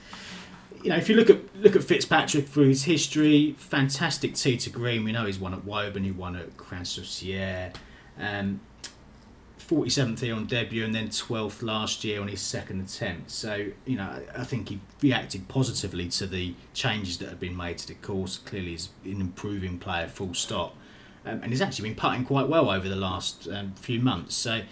you 0.82 0.88
know, 0.88 0.96
if 0.96 1.08
you 1.08 1.14
look 1.14 1.28
at 1.28 1.54
look 1.56 1.76
at 1.76 1.84
Fitzpatrick 1.84 2.48
through 2.48 2.68
his 2.68 2.84
history, 2.84 3.54
fantastic 3.58 4.34
tee 4.34 4.56
to 4.56 4.70
green. 4.70 5.04
We 5.04 5.12
know 5.12 5.26
he's 5.26 5.38
won 5.38 5.52
at 5.52 5.64
Woburn, 5.64 6.04
he 6.04 6.10
won 6.10 6.36
at 6.36 6.56
Crans. 6.56 7.74
Um, 8.18 8.60
47th 9.68 10.20
here 10.20 10.34
on 10.34 10.46
debut 10.46 10.82
and 10.82 10.94
then 10.94 11.08
12th 11.08 11.62
last 11.62 12.02
year 12.02 12.20
on 12.22 12.28
his 12.28 12.40
second 12.40 12.80
attempt. 12.80 13.30
So, 13.30 13.66
you 13.84 13.96
know, 13.96 14.22
I 14.34 14.44
think 14.44 14.70
he 14.70 14.80
reacted 15.02 15.46
positively 15.46 16.08
to 16.08 16.26
the 16.26 16.54
changes 16.72 17.18
that 17.18 17.28
have 17.28 17.38
been 17.38 17.56
made 17.56 17.76
to 17.78 17.88
the 17.88 17.94
course. 17.94 18.38
Clearly, 18.38 18.70
he's 18.70 18.88
an 19.04 19.20
improving 19.20 19.78
player, 19.78 20.08
full 20.08 20.32
stop. 20.32 20.74
Um, 21.26 21.42
and 21.42 21.52
he's 21.52 21.60
actually 21.60 21.90
been 21.90 21.98
putting 21.98 22.24
quite 22.24 22.48
well 22.48 22.70
over 22.70 22.88
the 22.88 22.96
last 22.96 23.46
um, 23.48 23.74
few 23.74 24.00
months. 24.00 24.34
So, 24.34 24.62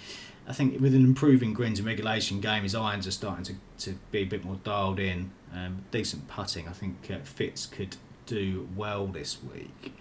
I 0.48 0.52
think 0.52 0.80
with 0.80 0.94
an 0.94 1.04
improving 1.04 1.52
greens 1.52 1.78
and 1.78 1.86
regulation 1.86 2.40
game, 2.40 2.62
his 2.62 2.74
irons 2.74 3.06
are 3.06 3.10
starting 3.12 3.44
to, 3.44 3.54
to 3.84 3.98
be 4.10 4.20
a 4.20 4.24
bit 4.24 4.44
more 4.44 4.56
dialed 4.64 4.98
in. 4.98 5.30
Um, 5.52 5.84
decent 5.90 6.28
putting. 6.28 6.68
I 6.68 6.72
think 6.72 7.10
uh, 7.10 7.18
Fitz 7.24 7.66
could 7.66 7.96
do 8.26 8.68
well 8.76 9.06
this 9.06 9.38
week. 9.42 9.94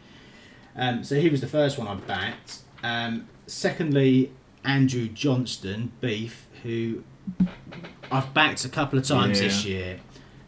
Um, 0.75 1.03
so 1.03 1.19
he 1.19 1.29
was 1.29 1.41
the 1.41 1.47
first 1.47 1.77
one 1.77 1.87
I 1.87 1.95
backed. 1.95 2.59
Um, 2.83 3.27
secondly, 3.47 4.31
Andrew 4.65 5.07
Johnston, 5.07 5.91
Beef, 6.01 6.47
who 6.63 7.03
I've 8.11 8.33
backed 8.33 8.65
a 8.65 8.69
couple 8.69 8.99
of 8.99 9.05
times 9.05 9.39
yeah. 9.39 9.47
this 9.47 9.65
year. 9.65 9.99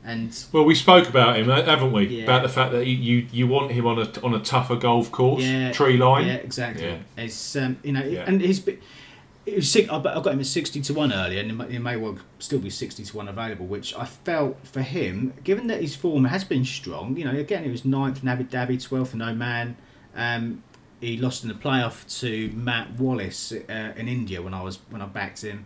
And 0.04 0.46
well, 0.54 0.64
we 0.64 0.74
spoke 0.74 1.10
about 1.10 1.38
him, 1.38 1.50
haven't 1.50 1.92
we? 1.92 2.08
Yeah. 2.08 2.24
About 2.24 2.44
the 2.44 2.50
fact 2.50 2.72
that 2.72 2.88
you, 2.88 3.28
you, 3.30 3.46
want 3.46 3.72
him 3.72 3.86
on 3.86 4.00
a 4.00 4.10
on 4.22 4.34
a 4.34 4.40
tougher 4.40 4.78
golf 4.78 5.12
course, 5.12 5.44
yeah, 5.44 5.74
tree 5.74 5.98
line. 5.98 6.28
Yeah, 6.28 6.36
exactly. 6.36 6.86
Yeah. 6.86 7.00
It's 7.18 7.58
um, 7.58 7.78
you 7.84 7.92
know, 7.92 8.02
and 8.02 8.40
he's 8.40 8.66
it 9.48 9.92
I 9.92 10.00
got 10.00 10.28
him 10.28 10.40
at 10.40 10.46
sixty 10.46 10.82
to 10.82 10.94
one 10.94 11.14
earlier, 11.14 11.42
and 11.42 11.62
it 11.62 11.80
may 11.80 11.96
well 11.96 12.18
still 12.40 12.60
be 12.60 12.70
sixty 12.70 13.04
to 13.04 13.18
one 13.18 13.28
available. 13.28 13.66
Which 13.66 13.94
I 13.96 14.06
felt 14.06 14.58
for 14.66 14.82
him, 14.82 15.34
given 15.44 15.68
that 15.68 15.82
his 15.82 15.96
form 15.96 16.26
has 16.26 16.44
been 16.44 16.66
strong. 16.66 17.18
You 17.18 17.26
know, 17.26 17.38
again, 17.38 17.64
he 17.64 17.70
was 17.70 17.86
ninth 17.86 18.22
in 18.22 18.30
Abu 18.30 18.44
Dhabi, 18.44 18.82
twelfth 18.82 19.14
in 19.14 19.22
Oman. 19.22 19.78
Um, 20.16 20.64
he 21.00 21.18
lost 21.18 21.44
in 21.44 21.50
the 21.50 21.56
playoff 21.56 22.20
to 22.20 22.50
Matt 22.56 23.00
Wallace 23.00 23.52
uh, 23.52 23.94
in 23.96 24.08
India 24.08 24.42
when 24.42 24.54
I 24.54 24.62
was 24.62 24.80
when 24.90 25.02
I 25.02 25.06
backed 25.06 25.42
him. 25.42 25.66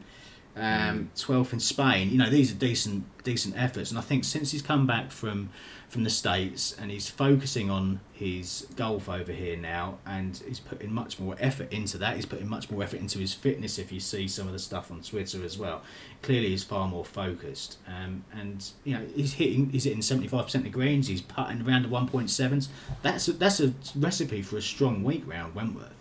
Um, 0.53 1.11
12th 1.15 1.53
in 1.53 1.59
Spain. 1.61 2.09
You 2.09 2.17
know 2.17 2.29
these 2.29 2.51
are 2.51 2.55
decent 2.55 3.05
decent 3.23 3.55
efforts, 3.57 3.89
and 3.89 3.97
I 3.97 4.01
think 4.01 4.25
since 4.25 4.51
he's 4.51 4.61
come 4.61 4.85
back 4.85 5.11
from 5.11 5.49
from 5.91 6.05
the 6.05 6.09
states 6.09 6.73
and 6.79 6.89
he's 6.89 7.09
focusing 7.09 7.69
on 7.69 7.99
his 8.13 8.65
golf 8.77 9.09
over 9.09 9.33
here 9.33 9.57
now, 9.57 9.97
and 10.05 10.41
he's 10.47 10.59
putting 10.59 10.93
much 10.93 11.19
more 11.19 11.35
effort 11.37 11.71
into 11.71 11.97
that. 11.97 12.15
He's 12.15 12.25
putting 12.25 12.47
much 12.47 12.71
more 12.71 12.81
effort 12.81 13.01
into 13.01 13.19
his 13.19 13.33
fitness. 13.33 13.77
If 13.77 13.91
you 13.91 13.99
see 13.99 14.27
some 14.29 14.47
of 14.47 14.53
the 14.53 14.59
stuff 14.59 14.89
on 14.89 15.01
Twitter 15.01 15.43
as 15.43 15.57
well, 15.57 15.83
clearly 16.21 16.49
he's 16.49 16.63
far 16.63 16.87
more 16.87 17.03
focused. 17.03 17.77
Um, 17.87 18.23
and 18.33 18.65
you 18.83 18.97
know 18.97 19.05
he's 19.15 19.33
hitting 19.33 19.69
he's 19.69 19.83
hitting 19.83 20.01
75 20.01 20.45
percent 20.45 20.65
of 20.65 20.71
greens. 20.71 21.07
He's 21.07 21.21
putting 21.21 21.67
around 21.67 21.83
the 21.83 21.89
1.7s. 21.89 22.67
That's 23.01 23.27
a, 23.27 23.33
that's 23.33 23.59
a 23.59 23.73
recipe 23.95 24.41
for 24.41 24.57
a 24.57 24.61
strong 24.61 25.03
week 25.03 25.23
round 25.25 25.55
Wentworth. 25.55 25.93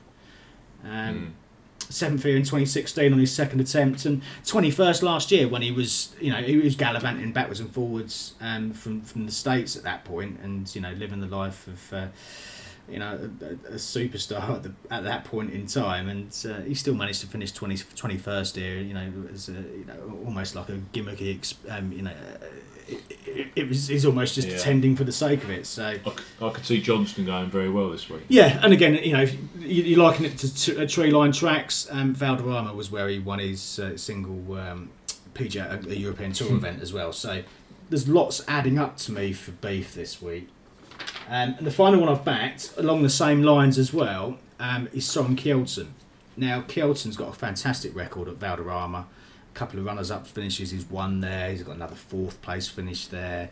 Um, 0.84 0.90
mm 0.90 1.30
seventh 1.90 2.24
year 2.24 2.36
in 2.36 2.42
2016 2.42 3.12
on 3.12 3.18
his 3.18 3.32
second 3.32 3.60
attempt, 3.60 4.04
and 4.04 4.22
21st 4.44 5.02
last 5.02 5.30
year 5.30 5.48
when 5.48 5.62
he 5.62 5.72
was, 5.72 6.14
you 6.20 6.30
know, 6.30 6.38
he 6.38 6.56
was 6.56 6.76
gallivanting 6.76 7.32
backwards 7.32 7.60
and 7.60 7.70
forwards 7.70 8.34
um, 8.40 8.72
from 8.72 9.02
from 9.02 9.26
the 9.26 9.32
states 9.32 9.76
at 9.76 9.82
that 9.82 10.04
point, 10.04 10.38
and 10.42 10.74
you 10.74 10.80
know, 10.80 10.92
living 10.92 11.20
the 11.20 11.26
life 11.26 11.66
of. 11.66 11.92
Uh, 11.92 12.06
you 12.88 12.98
know, 12.98 13.30
a, 13.40 13.72
a 13.72 13.76
superstar 13.76 14.56
at, 14.56 14.62
the, 14.62 14.72
at, 14.90 15.04
that 15.04 15.24
point 15.24 15.52
in 15.52 15.66
time, 15.66 16.08
and 16.08 16.46
uh, 16.48 16.60
he 16.62 16.74
still 16.74 16.94
managed 16.94 17.20
to 17.20 17.26
finish 17.26 17.52
20, 17.52 17.76
21st 17.76 18.56
here. 18.56 18.78
You 18.78 18.94
know, 18.94 19.12
as 19.32 19.48
a, 19.48 19.52
you 19.52 19.84
know, 19.86 20.20
almost 20.24 20.54
like 20.54 20.68
a 20.68 20.78
gimmicky, 20.92 21.54
um, 21.70 21.92
you 21.92 22.02
know, 22.02 22.12
it, 23.26 23.48
it, 23.54 23.68
was 23.68 23.88
he's 23.88 24.04
almost 24.04 24.34
just 24.34 24.48
yeah. 24.48 24.56
attending 24.56 24.96
for 24.96 25.04
the 25.04 25.12
sake 25.12 25.42
of 25.44 25.50
it. 25.50 25.66
So 25.66 25.84
I, 25.84 26.44
I, 26.44 26.50
could 26.50 26.64
see 26.64 26.80
Johnston 26.80 27.24
going 27.24 27.50
very 27.50 27.70
well 27.70 27.90
this 27.90 28.08
week. 28.08 28.22
Yeah, 28.28 28.58
and 28.62 28.72
again, 28.72 28.94
you 28.94 29.12
know, 29.12 29.26
you, 29.58 29.82
you 29.82 29.96
liken 29.96 30.24
it 30.24 30.38
to, 30.38 30.74
to 30.74 30.86
tree 30.86 31.10
line 31.10 31.32
tracks. 31.32 31.88
Um, 31.90 32.14
Valderrama 32.14 32.74
was 32.74 32.90
where 32.90 33.08
he 33.08 33.18
won 33.18 33.38
his 33.38 33.78
uh, 33.78 33.96
single 33.96 34.58
um, 34.58 34.90
PGA 35.34 35.86
uh, 35.86 35.90
European 35.90 36.32
Tour 36.32 36.52
event 36.56 36.82
as 36.82 36.92
well. 36.92 37.12
So 37.12 37.42
there's 37.88 38.08
lots 38.08 38.42
adding 38.48 38.78
up 38.78 38.96
to 38.98 39.12
me 39.12 39.32
for 39.32 39.52
beef 39.52 39.94
this 39.94 40.20
week. 40.20 40.48
Um, 41.28 41.54
and 41.58 41.66
the 41.66 41.70
final 41.70 42.00
one 42.00 42.08
I've 42.08 42.24
backed 42.24 42.74
along 42.76 43.02
the 43.02 43.10
same 43.10 43.42
lines 43.42 43.78
as 43.78 43.92
well 43.92 44.38
um, 44.58 44.88
is 44.92 45.06
Soren 45.06 45.36
Kjeldsen. 45.36 45.88
Now 46.36 46.62
Kjeldsen's 46.62 47.16
got 47.16 47.28
a 47.28 47.32
fantastic 47.32 47.94
record 47.94 48.28
at 48.28 48.36
Valderrama 48.36 49.06
A 49.06 49.58
couple 49.58 49.78
of 49.78 49.86
runners 49.86 50.10
up 50.10 50.26
finishes. 50.26 50.70
He's 50.70 50.84
won 50.84 51.20
there. 51.20 51.50
He's 51.50 51.62
got 51.62 51.76
another 51.76 51.94
fourth 51.94 52.40
place 52.42 52.66
finish 52.68 53.06
there. 53.06 53.50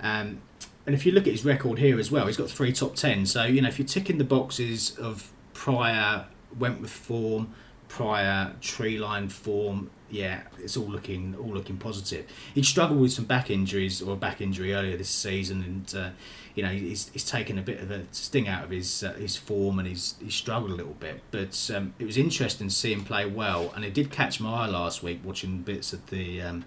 Um, 0.00 0.42
and 0.86 0.94
if 0.94 1.04
you 1.04 1.12
look 1.12 1.26
at 1.26 1.32
his 1.32 1.44
record 1.44 1.78
here 1.78 1.98
as 1.98 2.10
well, 2.10 2.26
he's 2.26 2.36
got 2.36 2.48
three 2.48 2.72
top 2.72 2.94
ten. 2.94 3.26
So 3.26 3.44
you 3.44 3.60
know 3.60 3.68
if 3.68 3.78
you're 3.78 3.88
ticking 3.88 4.18
the 4.18 4.24
boxes 4.24 4.96
of 4.96 5.30
prior 5.52 6.26
Wentworth 6.58 6.90
form, 6.90 7.52
prior 7.88 8.54
tree 8.60 8.96
line 8.96 9.28
form, 9.28 9.90
yeah, 10.10 10.42
it's 10.58 10.76
all 10.76 10.86
looking 10.86 11.34
all 11.38 11.50
looking 11.50 11.76
positive. 11.76 12.26
He 12.54 12.62
struggled 12.62 13.00
with 13.00 13.12
some 13.12 13.26
back 13.26 13.50
injuries 13.50 14.00
or 14.00 14.14
a 14.14 14.16
back 14.16 14.40
injury 14.40 14.72
earlier 14.72 14.96
this 14.96 15.10
season, 15.10 15.62
and 15.62 15.94
uh, 16.00 16.10
you 16.58 16.64
know 16.64 16.70
he's, 16.70 17.08
he's 17.10 17.22
taken 17.22 17.56
a 17.56 17.62
bit 17.62 17.80
of 17.80 17.88
a 17.92 18.02
sting 18.10 18.48
out 18.48 18.64
of 18.64 18.70
his 18.70 19.04
uh, 19.04 19.12
his 19.12 19.36
form 19.36 19.78
and 19.78 19.86
he's 19.86 20.16
he 20.20 20.28
struggled 20.28 20.72
a 20.72 20.74
little 20.74 20.94
bit. 20.94 21.20
But 21.30 21.70
um, 21.72 21.94
it 22.00 22.04
was 22.04 22.16
interesting 22.16 22.66
to 22.66 22.74
see 22.74 22.92
him 22.92 23.04
play 23.04 23.26
well, 23.26 23.72
and 23.76 23.84
it 23.84 23.94
did 23.94 24.10
catch 24.10 24.40
my 24.40 24.64
eye 24.64 24.66
last 24.66 25.00
week 25.00 25.20
watching 25.22 25.62
bits 25.62 25.92
of 25.92 26.04
the 26.10 26.42
um, 26.42 26.64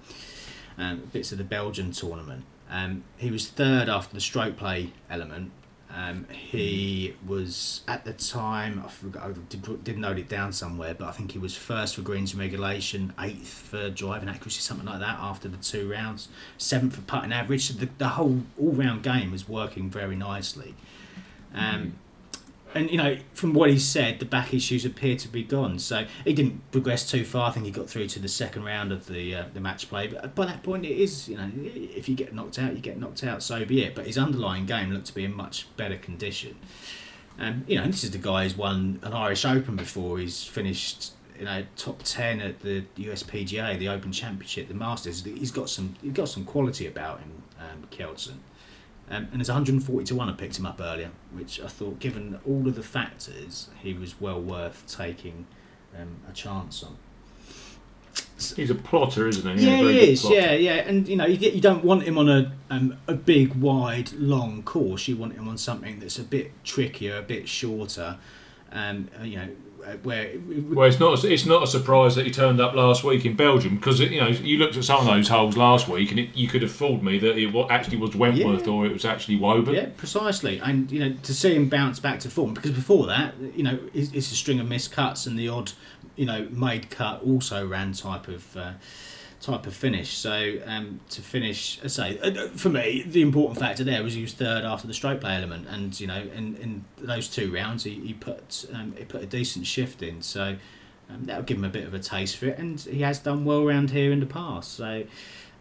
um, 0.78 1.10
bits 1.12 1.34
of 1.34 1.40
the 1.40 1.44
Belgian 1.44 1.92
tournament. 1.92 2.46
Um, 2.70 3.04
he 3.18 3.32
was 3.32 3.50
third 3.50 3.90
after 3.90 4.14
the 4.14 4.22
stroke 4.22 4.56
play 4.56 4.94
element, 5.10 5.52
um, 5.94 6.26
he 6.32 7.16
was 7.26 7.82
at 7.88 8.06
the 8.06 8.14
time 8.14 8.82
I 8.86 8.90
forgot 8.90 9.24
I 9.24 9.32
did, 9.50 9.84
did 9.84 9.98
note 9.98 10.18
it 10.18 10.30
down 10.30 10.54
somewhere, 10.54 10.94
but 10.94 11.08
I 11.08 11.12
think 11.12 11.32
he 11.34 11.40
was 11.40 11.56
first 11.56 11.96
for 11.96 12.02
greens 12.02 12.34
regulation, 12.34 13.14
eighth 13.20 13.50
for 13.50 13.90
driving 13.90 14.30
accuracy, 14.30 14.62
something 14.62 14.86
like 14.86 15.00
that. 15.00 15.18
After 15.20 15.50
the 15.50 15.58
two 15.58 15.90
rounds, 15.92 16.30
seventh 16.58 16.96
for 16.96 17.02
putting 17.02 17.34
average. 17.34 17.68
So 17.68 17.74
the, 17.74 17.90
the 17.98 18.10
whole 18.10 18.44
all 18.60 18.72
round 18.72 19.04
game 19.04 19.32
was 19.32 19.50
working 19.50 19.90
very 19.90 20.16
nicely. 20.16 20.76
Um, 21.54 21.96
and 22.74 22.90
you 22.90 22.98
know, 22.98 23.18
from 23.34 23.54
what 23.54 23.70
he 23.70 23.78
said, 23.80 24.20
the 24.20 24.26
back 24.26 24.54
issues 24.54 24.86
appear 24.86 25.16
to 25.18 25.28
be 25.28 25.44
gone. 25.44 25.80
So 25.80 26.06
he 26.24 26.34
didn't 26.34 26.72
progress 26.72 27.10
too 27.10 27.26
far. 27.26 27.50
I 27.50 27.54
think 27.54 27.66
he 27.66 27.72
got 27.72 27.90
through 27.90 28.08
to 28.08 28.20
the 28.20 28.28
second 28.28 28.64
round 28.64 28.92
of 28.92 29.08
the 29.08 29.36
uh, 29.36 29.46
the 29.54 29.60
match 29.60 29.90
play. 29.90 30.08
But 30.08 30.36
by 30.36 30.46
that 30.46 30.64
point, 30.64 30.86
it 30.86 30.98
is 30.98 31.28
you 31.28 31.38
know, 31.38 31.50
if 31.56 32.08
you 32.08 32.16
get 32.16 32.34
knocked 32.34 32.60
out, 32.60 32.74
you 32.74 32.80
get 32.80 33.00
knocked 33.00 33.24
out. 33.24 33.44
So 33.44 33.64
be 33.66 33.84
it. 33.84 33.96
But 33.96 34.08
his 34.08 34.18
underlying 34.18 34.66
game 34.66 34.92
looked 34.92 35.08
to 35.08 35.16
be 35.16 35.26
in 35.26 35.36
much 35.36 35.68
better 35.76 35.98
condition. 35.98 36.58
Um, 37.40 37.64
you 37.68 37.78
know, 37.78 37.88
this 37.88 38.04
is 38.04 38.12
the 38.12 38.18
guy 38.18 38.44
who's 38.44 38.56
won 38.56 39.00
an 39.04 39.14
Irish 39.14 39.46
Open 39.46 39.76
before. 39.76 40.20
He's 40.20 40.44
finished 40.44 41.12
you 41.38 41.46
know 41.46 41.66
top 41.76 42.04
ten 42.04 42.40
at 42.40 42.62
the 42.62 42.86
USPGA, 42.98 43.80
the 43.80 43.90
Open 43.90 44.12
Championship, 44.12 44.68
the 44.68 44.74
Masters. 44.74 45.24
He's 45.24 45.52
got 45.52 45.70
some 45.70 45.96
he's 46.02 46.14
got 46.14 46.30
some 46.30 46.46
quality 46.46 46.88
about 46.88 47.20
him, 47.20 47.44
um. 47.60 47.88
Um, 49.12 49.28
and 49.34 49.42
it's 49.42 49.50
140 49.50 50.06
to 50.06 50.16
1 50.16 50.30
I 50.30 50.32
picked 50.32 50.58
him 50.58 50.66
up 50.66 50.80
earlier, 50.80 51.12
which 51.34 51.60
I 51.60 51.68
thought, 51.68 52.00
given 52.00 52.40
all 52.48 52.66
of 52.66 52.76
the 52.76 52.84
factors, 52.84 53.68
he 53.84 53.94
was 53.94 54.22
well 54.22 54.42
worth 54.42 54.86
taking 54.88 55.48
um, 56.00 56.22
a 56.30 56.32
chance 56.32 56.82
on. 56.82 56.96
He's 58.56 58.70
a 58.70 58.76
plotter, 58.76 59.28
isn't 59.28 59.58
he? 59.58 59.66
Yeah, 59.66 59.82
very 59.82 59.94
he 59.94 60.12
is. 60.12 60.30
Yeah, 60.30 60.54
yeah, 60.54 60.76
and 60.76 61.08
you 61.08 61.18
know, 61.18 61.26
you, 61.26 61.38
get, 61.38 61.54
you 61.54 61.62
don't 61.62 61.84
want 61.84 62.04
him 62.04 62.18
on 62.18 62.30
a 62.30 62.54
um, 62.70 62.98
a 63.08 63.14
big, 63.14 63.54
wide, 63.54 64.14
long 64.14 64.64
course. 64.64 65.08
You 65.08 65.18
want 65.18 65.34
him 65.34 65.48
on 65.48 65.58
something 65.58 66.00
that's 66.00 66.18
a 66.18 66.24
bit 66.24 66.52
trickier, 66.64 67.18
a 67.18 67.22
bit 67.22 67.48
shorter, 67.48 68.18
um, 68.72 69.10
uh, 69.20 69.24
you 69.24 69.38
know, 69.38 69.50
where 70.04 70.24
it 70.24 70.42
Well, 70.70 70.88
it's 70.88 71.00
not. 71.00 71.24
It's 71.24 71.46
not 71.46 71.64
a 71.64 71.68
surprise 71.68 72.16
that 72.16 72.26
he 72.26 72.32
turned 72.32 72.60
up 72.62 72.74
last 72.74 73.04
week 73.04 73.26
in 73.26 73.36
Belgium 73.36 73.76
because 73.76 74.00
you 74.00 74.20
know 74.20 74.28
you 74.28 74.58
looked 74.58 74.78
at 74.78 74.84
some 74.84 75.00
of 75.02 75.06
those 75.06 75.28
holes 75.28 75.58
last 75.58 75.88
week 75.88 76.12
and 76.12 76.20
it, 76.20 76.36
you 76.36 76.48
could 76.48 76.62
have 76.62 76.72
fooled 76.72 77.04
me 77.04 77.20
that 77.20 77.38
it 77.38 77.54
actually 77.70 77.98
was 77.98 78.16
Wentworth 78.16 78.66
Yeah. 78.66 78.74
or 78.74 78.86
it 78.86 78.94
was 78.94 79.06
actually 79.06 79.38
Woburn. 79.38 79.74
Yeah, 79.76 79.90
precisely. 79.98 80.60
And 80.60 80.92
you 80.92 81.00
know, 81.00 81.16
to 81.24 81.34
see 81.34 81.56
him 81.56 81.70
bounce 81.70 82.00
back 82.00 82.20
to 82.22 82.30
form 82.30 82.54
because 82.54 82.72
before 82.72 83.08
that, 83.08 83.34
you 83.56 83.64
know, 83.64 83.80
it's, 83.94 84.12
it's 84.12 84.32
a 84.32 84.36
string 84.36 84.60
of 84.60 84.68
missed 84.68 84.92
cuts 84.92 85.26
and 85.26 85.38
the 85.38 85.48
odd, 85.50 85.72
you 86.16 86.26
know, 86.26 86.48
made 86.52 86.90
cut 86.90 87.22
also 87.24 87.66
ran 87.68 87.94
type 87.94 88.28
of 88.28 88.56
uh, 88.58 88.74
type 89.42 89.66
of 89.66 89.74
finish. 89.74 90.16
So 90.18 90.60
um, 90.66 91.02
to 91.10 91.22
finish, 91.22 91.80
I 91.84 91.88
say 91.88 92.20
uh, 92.20 92.50
for 92.50 92.70
me, 92.70 93.04
the 93.06 93.22
important 93.22 93.60
factor 93.60 93.84
there 93.84 94.04
was 94.04 94.14
he 94.14 94.22
was 94.22 94.34
third 94.34 94.64
after 94.64 94.88
the 94.88 94.94
stroke 94.94 95.22
play 95.22 95.36
element, 95.36 95.68
and 95.68 96.00
you 96.00 96.08
know, 96.08 96.22
in, 96.34 96.56
in 96.58 96.86
those 96.98 97.28
two 97.28 97.54
rounds, 97.54 97.84
he, 97.84 97.96
he 97.96 98.14
put 98.14 98.66
um, 98.74 98.94
he 98.98 99.04
put 99.04 99.22
a 99.22 99.28
decent 99.28 99.68
shift 99.68 100.02
in. 100.02 100.22
So. 100.22 100.58
Um, 101.10 101.26
that'll 101.26 101.44
give 101.44 101.58
him 101.58 101.66
a 101.66 101.70
bit 101.70 101.86
of 101.86 101.94
a 101.94 102.00
taste 102.00 102.38
for 102.38 102.46
it, 102.46 102.58
and 102.58 102.80
he 102.80 103.02
has 103.02 103.20
done 103.20 103.44
well 103.44 103.64
around 103.68 103.90
here 103.90 104.14
in 104.14 104.22
the 104.22 104.26
past. 104.26 104.76
So, 104.76 105.04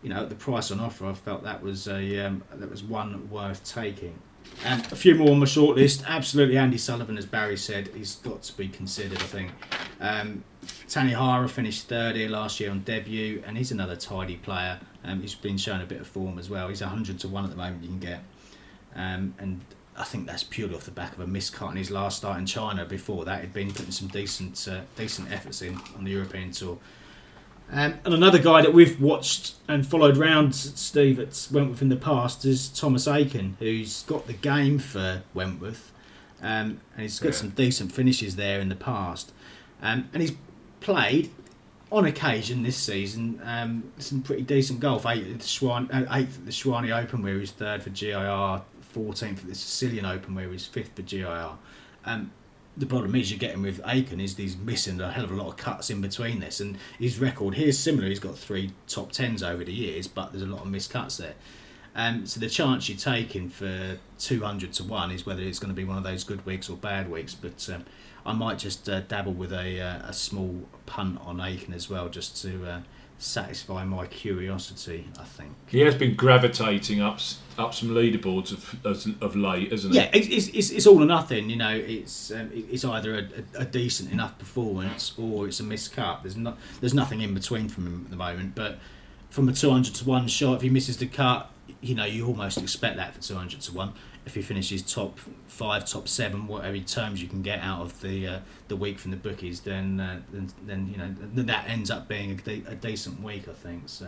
you 0.00 0.08
know, 0.08 0.24
the 0.24 0.36
price 0.36 0.70
on 0.70 0.78
offer, 0.78 1.06
I 1.06 1.12
felt 1.12 1.42
that 1.42 1.60
was 1.60 1.88
a 1.88 2.20
um, 2.24 2.44
that 2.54 2.70
was 2.70 2.84
one 2.84 3.28
worth 3.28 3.64
taking. 3.64 4.20
And 4.64 4.80
a 4.92 4.94
few 4.94 5.16
more 5.16 5.30
on 5.30 5.40
my 5.40 5.46
short 5.46 5.76
list. 5.76 6.04
Absolutely, 6.06 6.56
Andy 6.56 6.78
Sullivan, 6.78 7.18
as 7.18 7.26
Barry 7.26 7.56
said, 7.56 7.88
he's 7.96 8.14
got 8.16 8.42
to 8.44 8.56
be 8.56 8.68
considered. 8.68 9.18
I 9.18 9.24
think. 9.24 9.50
Tanihara 10.88 11.48
finished 11.48 11.88
third 11.88 12.16
here 12.16 12.28
last 12.28 12.60
year 12.60 12.70
on 12.70 12.80
debut, 12.80 13.42
and 13.46 13.56
he's 13.56 13.70
another 13.70 13.96
tidy 13.96 14.36
player. 14.36 14.80
Um, 15.04 15.20
he's 15.22 15.34
been 15.34 15.56
showing 15.56 15.80
a 15.82 15.86
bit 15.86 16.00
of 16.00 16.06
form 16.06 16.38
as 16.38 16.50
well. 16.50 16.68
He's 16.68 16.80
100 16.80 17.18
to 17.20 17.28
one 17.28 17.44
at 17.44 17.50
the 17.50 17.56
moment. 17.56 17.82
You 17.82 17.88
can 17.88 17.98
get, 18.00 18.20
um, 18.94 19.34
and 19.38 19.60
I 19.96 20.04
think 20.04 20.26
that's 20.26 20.42
purely 20.42 20.74
off 20.74 20.84
the 20.84 20.90
back 20.90 21.12
of 21.14 21.20
a 21.20 21.26
miscut 21.26 21.70
in 21.70 21.76
his 21.76 21.90
last 21.90 22.18
start 22.18 22.38
in 22.38 22.46
China. 22.46 22.84
Before 22.84 23.24
that, 23.24 23.40
he'd 23.42 23.52
been 23.52 23.72
putting 23.72 23.92
some 23.92 24.08
decent 24.08 24.66
uh, 24.70 24.80
decent 24.96 25.30
efforts 25.32 25.62
in 25.62 25.78
on 25.96 26.04
the 26.04 26.10
European 26.10 26.50
tour. 26.52 26.78
Um, 27.72 27.94
and 28.04 28.12
another 28.14 28.40
guy 28.40 28.62
that 28.62 28.74
we've 28.74 29.00
watched 29.00 29.54
and 29.68 29.86
followed 29.86 30.16
round, 30.16 30.56
Steve, 30.56 31.20
at 31.20 31.48
Wentworth 31.52 31.80
in 31.80 31.88
the 31.88 31.96
past 31.96 32.44
is 32.44 32.68
Thomas 32.68 33.06
Aiken, 33.06 33.56
who's 33.60 34.02
got 34.02 34.26
the 34.26 34.32
game 34.32 34.80
for 34.80 35.22
Wentworth. 35.34 35.92
Um, 36.42 36.80
and 36.94 37.02
he's 37.02 37.20
got 37.20 37.28
Yeah. 37.28 37.34
some 37.34 37.50
decent 37.50 37.92
finishes 37.92 38.34
there 38.34 38.58
in 38.60 38.70
the 38.70 38.74
past. 38.74 39.30
Um, 39.80 40.08
and 40.12 40.20
he's 40.20 40.32
played, 40.80 41.30
on 41.92 42.04
occasion 42.04 42.62
this 42.62 42.76
season, 42.76 43.40
um, 43.44 43.92
some 43.98 44.22
pretty 44.22 44.42
decent 44.42 44.80
golf. 44.80 45.04
Eighth 45.06 45.26
at 45.26 45.38
the, 45.40 45.44
Schwan, 45.44 45.92
uh, 45.92 46.14
eighth 46.14 46.38
at 46.38 46.46
the 46.46 46.52
Tshwane 46.52 46.96
Open, 46.96 47.22
where 47.22 47.34
he 47.34 47.40
was 47.40 47.50
third 47.50 47.82
for 47.82 47.90
GIR, 47.90 48.62
14th 48.94 49.38
at 49.38 49.46
the 49.46 49.54
Sicilian 49.54 50.06
Open, 50.06 50.34
where 50.34 50.44
he 50.44 50.50
was 50.50 50.66
fifth 50.66 50.94
for 50.94 51.02
GIR. 51.02 51.50
Um, 52.04 52.30
the 52.76 52.86
problem 52.86 53.14
is 53.16 53.30
you're 53.30 53.38
getting 53.38 53.62
with 53.62 53.80
Aiken 53.84 54.20
is 54.20 54.36
he's 54.36 54.56
missing 54.56 55.00
a 55.00 55.10
hell 55.10 55.24
of 55.24 55.32
a 55.32 55.34
lot 55.34 55.48
of 55.48 55.56
cuts 55.56 55.90
in 55.90 56.00
between 56.00 56.40
this, 56.40 56.60
and 56.60 56.78
his 56.98 57.18
record 57.18 57.54
here's 57.54 57.78
similar. 57.78 58.08
He's 58.08 58.20
got 58.20 58.38
three 58.38 58.72
top 58.86 59.12
tens 59.12 59.42
over 59.42 59.64
the 59.64 59.72
years, 59.72 60.06
but 60.06 60.32
there's 60.32 60.44
a 60.44 60.46
lot 60.46 60.62
of 60.62 60.68
missed 60.68 60.90
cuts 60.90 61.16
there. 61.16 61.34
Um, 61.94 62.24
so 62.24 62.38
the 62.38 62.48
chance 62.48 62.88
you're 62.88 62.96
taking 62.96 63.48
for 63.48 63.98
200 64.20 64.72
to 64.74 64.84
one 64.84 65.10
is 65.10 65.26
whether 65.26 65.42
it's 65.42 65.58
going 65.58 65.74
to 65.74 65.74
be 65.74 65.84
one 65.84 65.98
of 65.98 66.04
those 66.04 66.22
good 66.22 66.46
weeks 66.46 66.70
or 66.70 66.76
bad 66.76 67.10
weeks. 67.10 67.34
But 67.34 67.68
um, 67.74 67.84
I 68.24 68.32
might 68.32 68.58
just 68.58 68.88
uh, 68.88 69.00
dabble 69.00 69.32
with 69.32 69.52
a, 69.52 69.80
uh, 69.80 70.08
a 70.08 70.12
small 70.12 70.68
punt 70.86 71.20
on 71.24 71.40
Aiken 71.40 71.74
as 71.74 71.88
well, 71.88 72.08
just 72.08 72.40
to 72.42 72.66
uh, 72.66 72.80
satisfy 73.18 73.84
my 73.84 74.06
curiosity. 74.06 75.08
I 75.18 75.24
think. 75.24 75.52
He 75.68 75.80
has 75.80 75.94
been 75.94 76.14
gravitating 76.14 77.00
up 77.00 77.20
up 77.58 77.74
some 77.74 77.90
leaderboards 77.90 78.52
of 78.52 78.84
of, 78.84 79.22
of 79.22 79.36
late, 79.36 79.70
hasn't 79.70 79.94
he? 79.94 80.00
Yeah, 80.00 80.10
it's, 80.12 80.48
it's, 80.48 80.70
it's, 80.70 80.86
all 80.86 81.02
or 81.02 81.06
nothing. 81.06 81.50
You 81.50 81.56
know, 81.56 81.74
it's 81.74 82.30
um, 82.30 82.50
it's 82.52 82.84
either 82.84 83.14
a, 83.14 83.60
a, 83.60 83.64
decent 83.64 84.10
enough 84.10 84.38
performance 84.38 85.12
or 85.18 85.46
it's 85.46 85.60
a 85.60 85.62
miscut. 85.62 86.22
There's 86.22 86.36
not 86.36 86.58
there's 86.80 86.94
nothing 86.94 87.20
in 87.20 87.34
between 87.34 87.68
from 87.68 87.86
him 87.86 88.02
at 88.04 88.10
the 88.10 88.16
moment. 88.16 88.54
But 88.54 88.78
from 89.28 89.48
a 89.48 89.52
200 89.52 89.94
to 89.94 90.04
one 90.04 90.26
shot, 90.26 90.56
if 90.56 90.62
he 90.62 90.70
misses 90.70 90.96
the 90.96 91.06
cut, 91.06 91.50
you 91.80 91.94
know, 91.94 92.04
you 92.04 92.26
almost 92.26 92.58
expect 92.58 92.96
that 92.96 93.14
for 93.14 93.22
200 93.22 93.60
to 93.60 93.72
one. 93.72 93.92
If 94.30 94.36
he 94.36 94.42
finishes 94.42 94.82
top 94.82 95.18
five, 95.48 95.84
top 95.84 96.06
seven, 96.06 96.46
whatever 96.46 96.78
terms 96.78 97.20
you 97.20 97.26
can 97.26 97.42
get 97.42 97.58
out 97.60 97.82
of 97.82 98.00
the 98.00 98.26
uh, 98.28 98.38
the 98.68 98.76
week 98.76 99.00
from 99.00 99.10
the 99.10 99.16
bookies, 99.16 99.62
then, 99.62 99.98
uh, 99.98 100.20
then 100.32 100.48
then 100.64 100.88
you 100.88 100.96
know 100.98 101.12
that 101.42 101.68
ends 101.68 101.90
up 101.90 102.06
being 102.06 102.30
a, 102.30 102.34
de- 102.34 102.64
a 102.68 102.76
decent 102.76 103.22
week, 103.22 103.48
I 103.48 103.52
think. 103.52 103.88
So. 103.88 104.06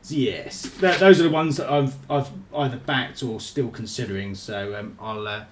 So 0.00 0.14
yes, 0.14 0.62
that, 0.80 1.00
those 1.00 1.20
are 1.20 1.24
the 1.24 1.30
ones 1.30 1.58
that 1.58 1.70
I've 1.70 1.94
I've 2.08 2.30
either 2.56 2.78
backed 2.78 3.22
or 3.22 3.40
still 3.40 3.68
considering. 3.68 4.34
So 4.34 4.74
um, 4.74 4.96
I'll 4.98 5.28
uh, 5.28 5.44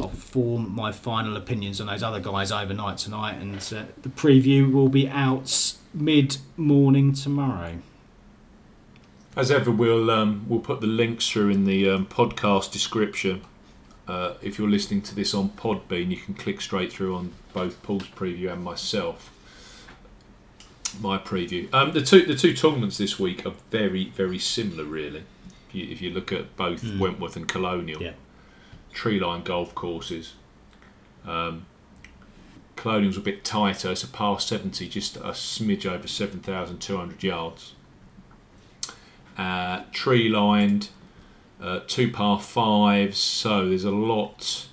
I'll 0.00 0.08
form 0.08 0.74
my 0.74 0.90
final 0.90 1.36
opinions 1.36 1.80
on 1.80 1.86
those 1.86 2.02
other 2.02 2.18
guys 2.18 2.50
overnight 2.50 2.98
tonight, 2.98 3.40
and 3.40 3.56
uh, 3.56 3.84
the 4.02 4.08
preview 4.08 4.72
will 4.72 4.88
be 4.88 5.08
out 5.08 5.74
mid 5.94 6.38
morning 6.56 7.12
tomorrow. 7.12 7.78
As 9.38 9.52
ever, 9.52 9.70
we'll 9.70 10.10
um, 10.10 10.44
we'll 10.48 10.58
put 10.58 10.80
the 10.80 10.88
links 10.88 11.28
through 11.30 11.50
in 11.50 11.64
the 11.64 11.88
um, 11.88 12.06
podcast 12.06 12.72
description. 12.72 13.42
Uh, 14.08 14.34
if 14.42 14.58
you're 14.58 14.68
listening 14.68 15.00
to 15.02 15.14
this 15.14 15.32
on 15.32 15.50
Podbean, 15.50 16.10
you 16.10 16.16
can 16.16 16.34
click 16.34 16.60
straight 16.60 16.92
through 16.92 17.14
on 17.14 17.32
both 17.52 17.80
Paul's 17.84 18.08
preview 18.08 18.52
and 18.52 18.64
myself. 18.64 19.30
My 21.00 21.18
preview. 21.18 21.72
Um, 21.72 21.92
the 21.92 22.02
two 22.02 22.26
the 22.26 22.34
two 22.34 22.52
tournaments 22.52 22.98
this 22.98 23.16
week 23.20 23.46
are 23.46 23.54
very 23.70 24.06
very 24.10 24.40
similar, 24.40 24.82
really. 24.84 25.22
If 25.68 25.74
you, 25.74 25.86
if 25.92 26.02
you 26.02 26.10
look 26.10 26.32
at 26.32 26.56
both 26.56 26.82
Mm. 26.82 26.98
Wentworth 26.98 27.36
and 27.36 27.46
Colonial, 27.46 28.02
Yeah. 28.02 28.14
tree 28.92 29.20
line 29.20 29.44
golf 29.44 29.72
courses. 29.72 30.32
Um, 31.24 31.66
Colonial's 32.74 33.16
a 33.18 33.20
bit 33.20 33.44
tighter. 33.44 33.92
It's 33.92 34.02
a 34.02 34.08
par 34.08 34.40
70, 34.40 34.88
just 34.88 35.16
a 35.16 35.30
smidge 35.32 35.84
over 35.86 36.08
7,200 36.08 37.22
yards. 37.22 37.74
Uh, 39.38 39.84
tree 39.92 40.28
lined, 40.28 40.88
uh, 41.62 41.80
two 41.86 42.10
par 42.10 42.40
fives, 42.40 43.18
so 43.18 43.68
there's 43.68 43.84
a 43.84 43.90
lot 43.90 44.66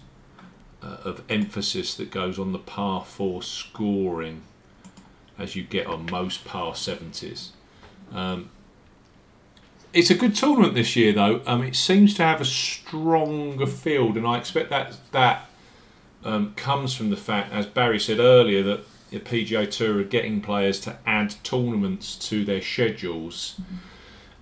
uh, 0.82 0.98
of 1.04 1.22
emphasis 1.30 1.94
that 1.96 2.10
goes 2.10 2.40
on 2.40 2.52
the 2.52 2.60
par 2.60 3.06
four 3.06 3.44
scoring 3.44 4.42
as 5.38 5.56
you 5.56 5.64
get 5.64 5.88
on 5.88 6.06
most 6.10 6.46
par 6.46 6.74
70s. 6.74 7.50
Um, 8.14 8.50
it's 9.94 10.10
a 10.10 10.16
good 10.16 10.36
tournament 10.36 10.74
this 10.74 10.96
year, 10.96 11.14
though. 11.14 11.42
Um, 11.46 11.64
it 11.64 11.76
seems 11.76 12.14
to 12.16 12.24
have 12.24 12.42
a 12.42 12.46
stronger 12.46 13.66
field, 13.68 14.18
and 14.18 14.28
I 14.28 14.38
expect 14.38 14.70
that 14.70 14.98
that 15.12 15.50
um, 16.24 16.54
comes 16.56 16.96
from 16.96 17.10
the 17.10 17.18
fact, 17.18 17.54
as 17.54 17.66
Barry 17.66 18.00
said 18.00 18.20
earlier, 18.20 18.64
that 18.64 18.82
the 19.12 19.20
PGA 19.20 19.70
Tour 19.70 20.00
are 20.00 20.04
getting 20.04 20.42
players 20.42 20.80
to 20.82 20.98
add 21.06 21.36
tournaments 21.44 22.16
to 22.30 22.44
their 22.44 22.62
schedules. 22.62 23.60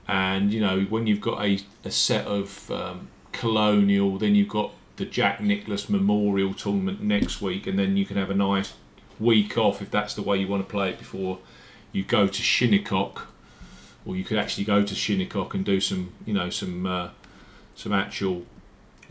And 0.08 0.54
you 0.54 0.60
know, 0.60 0.82
when 0.82 1.08
you've 1.08 1.22
got 1.22 1.44
a, 1.44 1.60
a 1.84 1.92
set 1.92 2.26
of 2.28 2.70
um, 2.72 3.10
Colonial, 3.32 4.18
then 4.18 4.36
you've 4.36 4.50
got 4.50 4.72
the 4.98 5.06
Jack 5.06 5.42
Nicklaus 5.42 5.89
Memorial 5.89 6.54
Tournament 6.54 7.02
next 7.02 7.42
week, 7.42 7.68
and 7.68 7.80
then 7.80 7.98
you 7.98 8.06
can 8.06 8.18
have 8.18 8.30
a 8.30 8.36
nice 8.36 8.74
week 9.20 9.58
off 9.58 9.82
if 9.82 9.89
that's 9.89 10.13
the 10.13 10.22
way 10.22 10.38
you 10.38 10.48
want 10.48 10.66
to 10.66 10.70
play 10.70 10.89
it 10.89 11.00
before 11.00 11.39
you 11.92 12.04
go 12.04 12.28
to 12.28 12.42
Shinnecock, 12.42 13.28
or 14.06 14.16
you 14.16 14.24
could 14.24 14.38
actually 14.38 14.66
go 14.66 14.84
to 14.84 14.96
Shinnecock 14.96 15.54
and 15.54 15.63
do 15.63 15.80
some, 15.80 16.12
you 16.26 16.34
know, 16.34 16.50
some 16.50 16.86
uh, 16.86 17.10
some 17.76 17.94
actual 17.94 18.46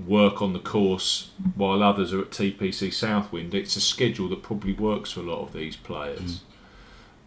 work 0.06 0.42
on 0.42 0.52
the 0.52 0.58
course 0.58 1.30
while 1.54 1.82
others 1.82 2.12
are 2.12 2.20
at 2.20 2.30
TPC 2.30 2.92
Southwind. 2.92 3.54
It's 3.54 3.76
a 3.76 3.80
schedule 3.80 4.28
that 4.28 4.42
probably 4.42 4.72
works 4.72 5.12
for 5.12 5.20
a 5.20 5.24
lot 5.24 5.42
of 5.42 5.52
these 5.52 5.76
players. 5.76 6.40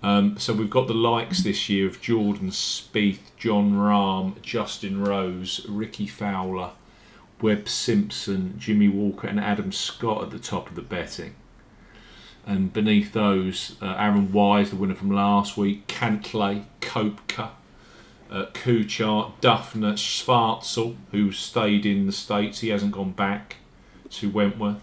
Um, 0.04 0.38
so 0.38 0.54
we've 0.54 0.70
got 0.70 0.88
the 0.88 0.94
likes 0.94 1.44
this 1.44 1.70
year 1.70 1.88
of 1.88 2.02
Jordan 2.02 2.50
Spieth, 2.52 3.35
Jon 3.46 3.74
Rahm, 3.74 4.42
Justin 4.42 5.04
Rose, 5.04 5.64
Rickie 5.70 6.08
Fowler, 6.08 6.72
Webb 7.40 7.70
Simpson, 7.70 8.56
Jimmy 8.58 8.88
Walker, 8.88 9.28
and 9.28 9.40
Adam 9.40 9.72
Scott 9.72 10.24
at 10.24 10.32
the 10.32 10.40
top 10.40 10.68
of 10.68 10.74
the 10.74 10.82
betting. 10.82 11.36
And 12.44 12.74
beneath 12.74 13.14
those, 13.14 13.76
uh, 13.84 13.94
Aaron 14.00 14.32
Wise, 14.32 14.72
the 14.72 14.78
winner 14.78 14.96
from 14.96 15.12
last 15.12 15.58
week, 15.58 15.86
Cantlay, 15.86 16.66
Koepka, 16.82 17.52
uh, 18.32 18.46
Kuchar, 18.56 19.34
Dufner, 19.42 19.94
Schwartzel, 19.94 20.96
who 21.12 21.32
stayed 21.32 21.86
in 21.86 22.08
the 22.08 22.12
States, 22.12 22.62
he 22.62 22.70
hasn't 22.70 22.94
gone 22.94 23.12
back 23.12 23.58
to 24.10 24.28
Wentworth. 24.28 24.82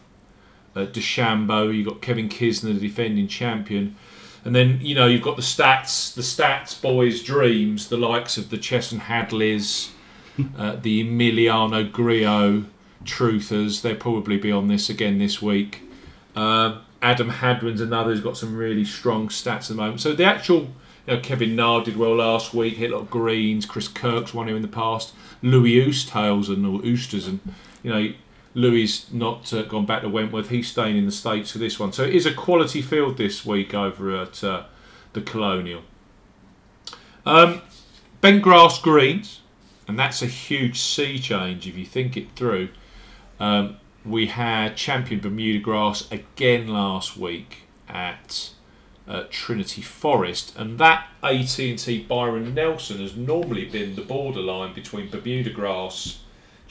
Uh, 0.76 0.86
DeChambeau, 0.86 1.76
you've 1.76 1.88
got 1.88 2.00
Kevin 2.00 2.28
Kisner, 2.28 2.74
the 2.74 2.86
defending 2.86 3.26
champion. 3.26 3.96
And 4.44 4.54
then, 4.54 4.80
you 4.82 4.94
know, 4.94 5.06
you've 5.06 5.22
got 5.22 5.36
the 5.36 5.42
stats, 5.42 6.14
the 6.14 6.22
stats 6.22 6.80
boys' 6.80 7.22
dreams, 7.22 7.88
the 7.88 7.96
likes 7.96 8.36
of 8.36 8.50
the 8.50 8.58
Chesson 8.58 9.00
Hadleys, 9.00 9.90
uh, 10.58 10.76
the 10.76 11.04
Emiliano 11.04 11.90
Grillo 11.90 12.64
truthers. 13.04 13.82
They'll 13.82 13.96
probably 13.96 14.36
be 14.36 14.50
on 14.50 14.68
this 14.68 14.90
again 14.90 15.18
this 15.18 15.40
week. 15.40 15.82
Uh, 16.34 16.80
Adam 17.00 17.30
Hadwin's 17.30 17.80
another 17.80 18.10
who's 18.10 18.20
got 18.20 18.36
some 18.36 18.56
really 18.56 18.84
strong 18.84 19.28
stats 19.28 19.62
at 19.62 19.68
the 19.68 19.74
moment. 19.74 20.00
So 20.00 20.14
the 20.14 20.24
actual, 20.24 20.70
you 21.06 21.14
know, 21.14 21.20
Kevin 21.20 21.56
Na 21.56 21.80
did 21.80 21.96
well 21.96 22.16
last 22.16 22.54
week, 22.54 22.76
hit 22.76 22.90
a 22.90 22.96
lot 22.96 23.02
of 23.02 23.10
greens. 23.10 23.66
Chris 23.66 23.88
Kirk's 23.88 24.32
won 24.32 24.46
here 24.46 24.56
in 24.56 24.62
the 24.62 24.68
past. 24.68 25.12
Louis 25.42 25.84
Oosthuizen 25.84 26.64
or 26.64 26.84
Oosters, 26.86 27.26
and 27.26 27.40
you 27.82 27.90
know, 27.90 28.12
Louis 28.54 29.10
not 29.12 29.52
uh, 29.52 29.62
gone 29.62 29.86
back 29.86 30.02
to 30.02 30.08
Wentworth. 30.08 30.50
He's 30.50 30.68
staying 30.68 30.96
in 30.96 31.06
the 31.06 31.12
states 31.12 31.52
for 31.52 31.58
this 31.58 31.78
one. 31.78 31.92
So 31.92 32.04
it 32.04 32.14
is 32.14 32.26
a 32.26 32.34
quality 32.34 32.82
field 32.82 33.16
this 33.16 33.46
week 33.46 33.74
over 33.74 34.14
at 34.16 34.44
uh, 34.44 34.64
the 35.12 35.22
Colonial. 35.22 35.82
Um, 37.24 37.62
bent 38.20 38.42
grass 38.42 38.78
greens, 38.80 39.40
and 39.88 39.98
that's 39.98 40.22
a 40.22 40.26
huge 40.26 40.78
sea 40.78 41.18
change 41.18 41.66
if 41.66 41.76
you 41.76 41.86
think 41.86 42.16
it 42.16 42.34
through. 42.36 42.68
Um, 43.40 43.78
we 44.04 44.26
had 44.26 44.76
champion 44.76 45.20
Bermuda 45.20 45.58
grass 45.58 46.10
again 46.10 46.68
last 46.68 47.16
week 47.16 47.68
at 47.88 48.50
uh, 49.06 49.24
Trinity 49.30 49.82
Forest, 49.82 50.54
and 50.56 50.78
that 50.78 51.08
AT&T 51.22 52.06
Byron 52.08 52.54
Nelson 52.54 52.98
has 52.98 53.16
normally 53.16 53.64
been 53.64 53.94
the 53.94 54.02
borderline 54.02 54.74
between 54.74 55.10
Bermuda 55.10 55.50
grass 55.50 56.21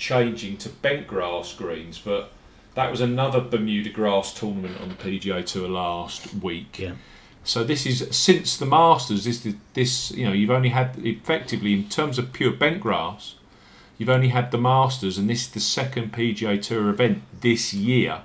changing 0.02 0.58
to 0.58 0.68
bent 0.68 1.06
grass 1.06 1.54
greens, 1.54 2.02
but 2.04 2.32
that 2.74 2.90
was 2.90 3.02
another 3.02 3.40
Bermuda 3.40 3.92
grass 3.92 4.34
tournament 4.34 4.82
on 4.82 4.90
the 4.90 4.96
PGA 4.96 5.46
Tour 5.46 5.70
last 5.70 6.34
week. 6.34 6.80
Yeah. 6.80 6.94
So 7.44 7.64
this 7.64 7.86
is 7.86 8.08
since 8.10 8.58
the 8.58 8.66
Masters. 8.66 9.26
This 9.26 9.48
this 9.74 10.12
you 10.12 10.26
know 10.26 10.34
you've 10.34 10.52
only 10.52 10.70
had 10.70 10.98
effectively 11.06 11.74
in 11.74 11.88
terms 11.88 12.18
of 12.18 12.34
pure 12.34 12.52
bent 12.52 12.82
grass, 12.82 13.36
you've 13.98 14.10
only 14.10 14.30
had 14.30 14.50
the 14.52 14.58
Masters, 14.58 15.18
and 15.20 15.30
this 15.30 15.44
is 15.44 15.50
the 15.50 15.60
second 15.60 16.12
PGA 16.12 16.60
Tour 16.62 16.90
event 16.90 17.22
this 17.40 17.74
year 17.74 18.22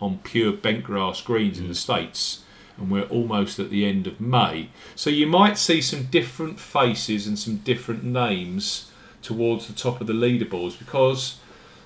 on 0.00 0.18
pure 0.18 0.52
bent 0.52 0.84
grass 0.84 1.22
greens 1.22 1.58
in 1.58 1.68
the 1.68 1.72
mm. 1.72 1.76
states, 1.76 2.44
and 2.76 2.90
we're 2.90 3.04
almost 3.04 3.58
at 3.58 3.70
the 3.70 3.86
end 3.86 4.06
of 4.06 4.20
May. 4.20 4.68
So 4.94 5.08
you 5.08 5.26
might 5.26 5.56
see 5.56 5.80
some 5.80 6.04
different 6.04 6.60
faces 6.60 7.26
and 7.26 7.38
some 7.38 7.58
different 7.58 8.04
names 8.04 8.90
towards 9.24 9.66
the 9.66 9.72
top 9.72 10.00
of 10.00 10.06
the 10.06 10.12
leaderboards 10.12 10.78
because 10.78 11.38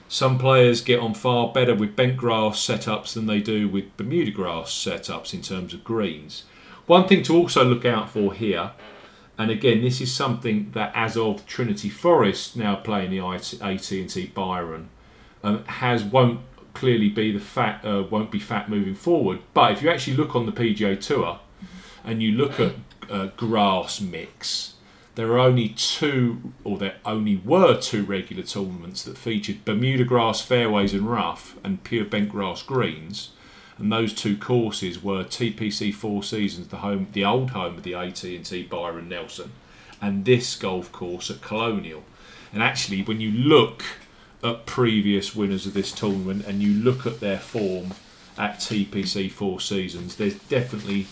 some 0.09 0.39
players 0.39 0.81
get 0.81 1.01
on 1.01 1.15
far 1.15 1.53
better 1.53 1.75
with 1.75 1.95
bent 1.95 2.17
grass 2.17 2.59
setups 2.59 3.15
than 3.15 3.27
they 3.27 3.41
do 3.41 3.69
with 3.69 3.97
Bermuda 3.97 4.31
grass 4.31 4.71
setups 4.71 5.33
in 5.33 5.43
terms 5.43 5.75
of 5.75 5.85
greens. 5.85 6.45
One 6.87 7.07
thing 7.07 7.23
to 7.25 7.37
also 7.37 7.65
look 7.65 7.85
out 7.85 8.11
for 8.11 8.33
here, 8.33 8.73
and 9.37 9.51
again, 9.51 9.83
this 9.83 10.01
is 10.01 10.13
something 10.13 10.71
that 10.73 10.93
as 10.95 11.17
of 11.17 11.47
Trinity 11.47 11.91
Forest 11.91 12.57
now 12.57 12.77
playing 12.77 13.11
the 13.11 13.21
AT&T 13.21 14.33
Byron, 14.35 14.89
um, 15.45 15.65
has 15.65 16.03
won't 16.03 16.41
clearly 16.75 17.09
be 17.09 17.33
the 17.33 17.41
fat 17.41 17.85
uh, 17.85 18.05
won't 18.11 18.31
be 18.31 18.39
fat 18.39 18.71
moving 18.71 18.95
forward. 18.95 19.41
But 19.53 19.73
if 19.73 19.83
you 19.83 19.91
actually 19.91 20.17
look 20.17 20.35
on 20.35 20.47
the 20.47 20.53
PGA 20.53 20.99
Tour, 21.01 21.41
and 22.05 22.23
you 22.23 22.33
look 22.33 22.59
at 22.59 22.73
uh, 23.11 23.27
grass 23.37 24.01
mix, 24.01 24.75
there 25.19 25.33
are 25.33 25.39
only 25.41 25.71
two, 25.71 26.53
or 26.63 26.79
there 26.79 26.97
only 27.05 27.37
were 27.37 27.79
two 27.79 28.05
regular 28.05 28.45
tournaments 28.45 29.03
that 29.03 29.19
featured 29.19 29.65
Bermuda 29.65 30.05
grass 30.05 30.41
fairways 30.41 30.95
and 30.95 31.11
rough 31.11 31.57
and 31.65 31.83
pure 31.83 32.05
bent 32.05 32.31
grass 32.31 32.63
greens 32.63 33.31
and 33.79 33.93
those 33.93 34.13
two 34.13 34.37
courses 34.37 35.03
were 35.03 35.23
TPC 35.23 35.95
Four 35.95 36.25
Seasons, 36.25 36.69
the 36.69 36.79
home, 36.79 37.07
the 37.13 37.25
old 37.25 37.51
home 37.51 37.77
of 37.77 37.85
the 37.85 37.95
AT&T 37.95 38.65
Byron 38.65 39.09
Nelson, 39.09 39.53
and 40.03 40.25
this 40.25 40.57
golf 40.57 40.91
course 40.91 41.31
at 41.31 41.41
Colonial. 41.41 42.03
And 42.53 42.63
actually, 42.63 43.03
when 43.03 43.21
you 43.21 43.31
look 43.31 43.85
at 44.43 44.67
previous 44.67 45.35
winners 45.35 45.67
of 45.67 45.75
this 45.75 45.93
tournament 45.93 46.45
and 46.47 46.61
you 46.63 46.73
look 46.75 47.07
at 47.07 47.21
their 47.21 47.39
form 47.39 47.95
at 48.37 48.59
TPC 48.59 49.31
Four 49.31 49.61
Seasons, 49.61 50.17
there's 50.17 50.35
definitely 50.35 51.07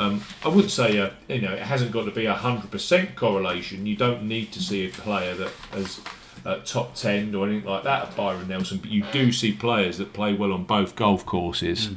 um, 0.00 0.24
I 0.44 0.48
wouldn't 0.48 0.70
say 0.70 0.96
a, 0.96 1.12
you 1.28 1.42
know 1.42 1.52
it 1.52 1.62
hasn't 1.62 1.92
got 1.92 2.04
to 2.06 2.10
be 2.10 2.26
a 2.26 2.34
hundred 2.34 2.70
percent 2.70 3.16
correlation. 3.16 3.86
You 3.86 3.96
don't 3.96 4.24
need 4.24 4.52
to 4.52 4.62
see 4.62 4.86
a 4.86 4.90
player 4.90 5.34
that 5.34 5.50
has 5.72 6.00
uh, 6.44 6.56
top 6.64 6.94
10 6.94 7.34
or 7.34 7.46
anything 7.46 7.68
like 7.68 7.84
that 7.84 8.08
of 8.08 8.16
Byron 8.16 8.48
Nelson, 8.48 8.78
but 8.78 8.90
you 8.90 9.04
do 9.12 9.32
see 9.32 9.52
players 9.52 9.98
that 9.98 10.12
play 10.12 10.32
well 10.32 10.52
on 10.52 10.64
both 10.64 10.96
golf 10.96 11.26
courses. 11.26 11.88
Mm. 11.88 11.96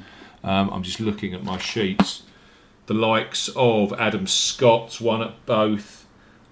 Um, 0.49 0.69
I'm 0.71 0.83
just 0.83 0.99
looking 0.99 1.33
at 1.33 1.43
my 1.43 1.57
sheets. 1.57 2.23
The 2.87 2.93
likes 2.93 3.49
of 3.55 3.93
Adam 3.93 4.27
Scott's 4.27 4.99
won 4.99 5.21
at 5.21 5.45
both. 5.45 6.05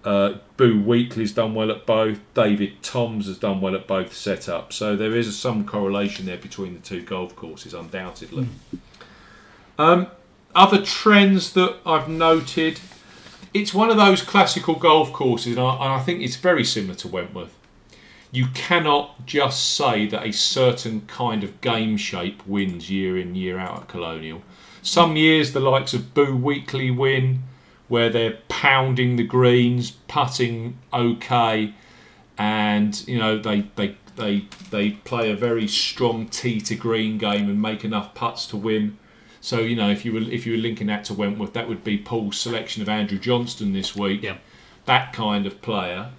Uh, 0.03 0.35
Boo 0.57 0.81
Weekley's 0.81 1.33
done 1.33 1.53
well 1.53 1.69
at 1.69 1.85
both. 1.85 2.21
David 2.33 2.81
Toms 2.81 3.27
has 3.27 3.37
done 3.37 3.59
well 3.59 3.75
at 3.75 3.85
both 3.87 4.11
setups. 4.13 4.73
So 4.73 4.95
there 4.95 5.15
is 5.15 5.37
some 5.37 5.65
correlation 5.65 6.25
there 6.25 6.37
between 6.37 6.73
the 6.73 6.79
two 6.79 7.01
golf 7.01 7.35
courses, 7.35 7.73
undoubtedly. 7.73 8.45
Mm. 8.45 8.79
Um, 9.77 10.07
other 10.55 10.81
trends 10.81 11.53
that 11.53 11.77
I've 11.85 12.07
noted. 12.07 12.79
It's 13.53 13.73
one 13.73 13.89
of 13.89 13.97
those 13.97 14.21
classical 14.21 14.75
golf 14.75 15.11
courses, 15.11 15.57
and 15.57 15.65
I, 15.65 15.73
and 15.73 15.93
I 15.93 15.99
think 15.99 16.21
it's 16.21 16.37
very 16.37 16.63
similar 16.63 16.95
to 16.95 17.07
Wentworth 17.07 17.53
you 18.31 18.47
cannot 18.53 19.25
just 19.25 19.75
say 19.75 20.07
that 20.07 20.25
a 20.25 20.31
certain 20.31 21.01
kind 21.01 21.43
of 21.43 21.59
game 21.59 21.97
shape 21.97 22.45
wins 22.47 22.89
year 22.89 23.17
in, 23.17 23.35
year 23.35 23.59
out 23.59 23.81
at 23.81 23.87
Colonial. 23.89 24.41
Some 24.81 25.17
years, 25.17 25.51
the 25.51 25.59
likes 25.59 25.93
of 25.93 26.13
Boo 26.13 26.37
Weekley 26.37 26.95
win, 26.95 27.43
where 27.89 28.09
they're 28.09 28.39
pounding 28.47 29.17
the 29.17 29.23
greens, 29.23 29.91
putting 30.07 30.79
okay, 30.93 31.73
and 32.37 33.07
you 33.07 33.19
know 33.19 33.37
they 33.37 33.67
they 33.75 33.97
they 34.15 34.45
they 34.71 34.91
play 34.91 35.29
a 35.29 35.35
very 35.35 35.67
strong 35.67 36.27
tee 36.27 36.61
to 36.61 36.75
green 36.75 37.17
game 37.17 37.49
and 37.49 37.61
make 37.61 37.83
enough 37.83 38.15
putts 38.15 38.47
to 38.47 38.57
win. 38.57 38.97
So 39.41 39.59
you 39.59 39.75
know 39.75 39.89
if 39.89 40.05
you 40.05 40.13
were 40.13 40.21
if 40.21 40.45
you 40.45 40.53
were 40.53 40.59
linking 40.59 40.87
that 40.87 41.03
to 41.05 41.13
Wentworth, 41.13 41.53
that 41.53 41.67
would 41.67 41.83
be 41.83 41.97
Paul's 41.97 42.39
selection 42.39 42.81
of 42.81 42.87
Andrew 42.87 43.19
Johnston 43.19 43.73
this 43.73 43.95
week. 43.95 44.23
Yeah. 44.23 44.37
That 44.85 45.13
kind 45.13 45.45
of 45.45 45.61
player 45.61 46.11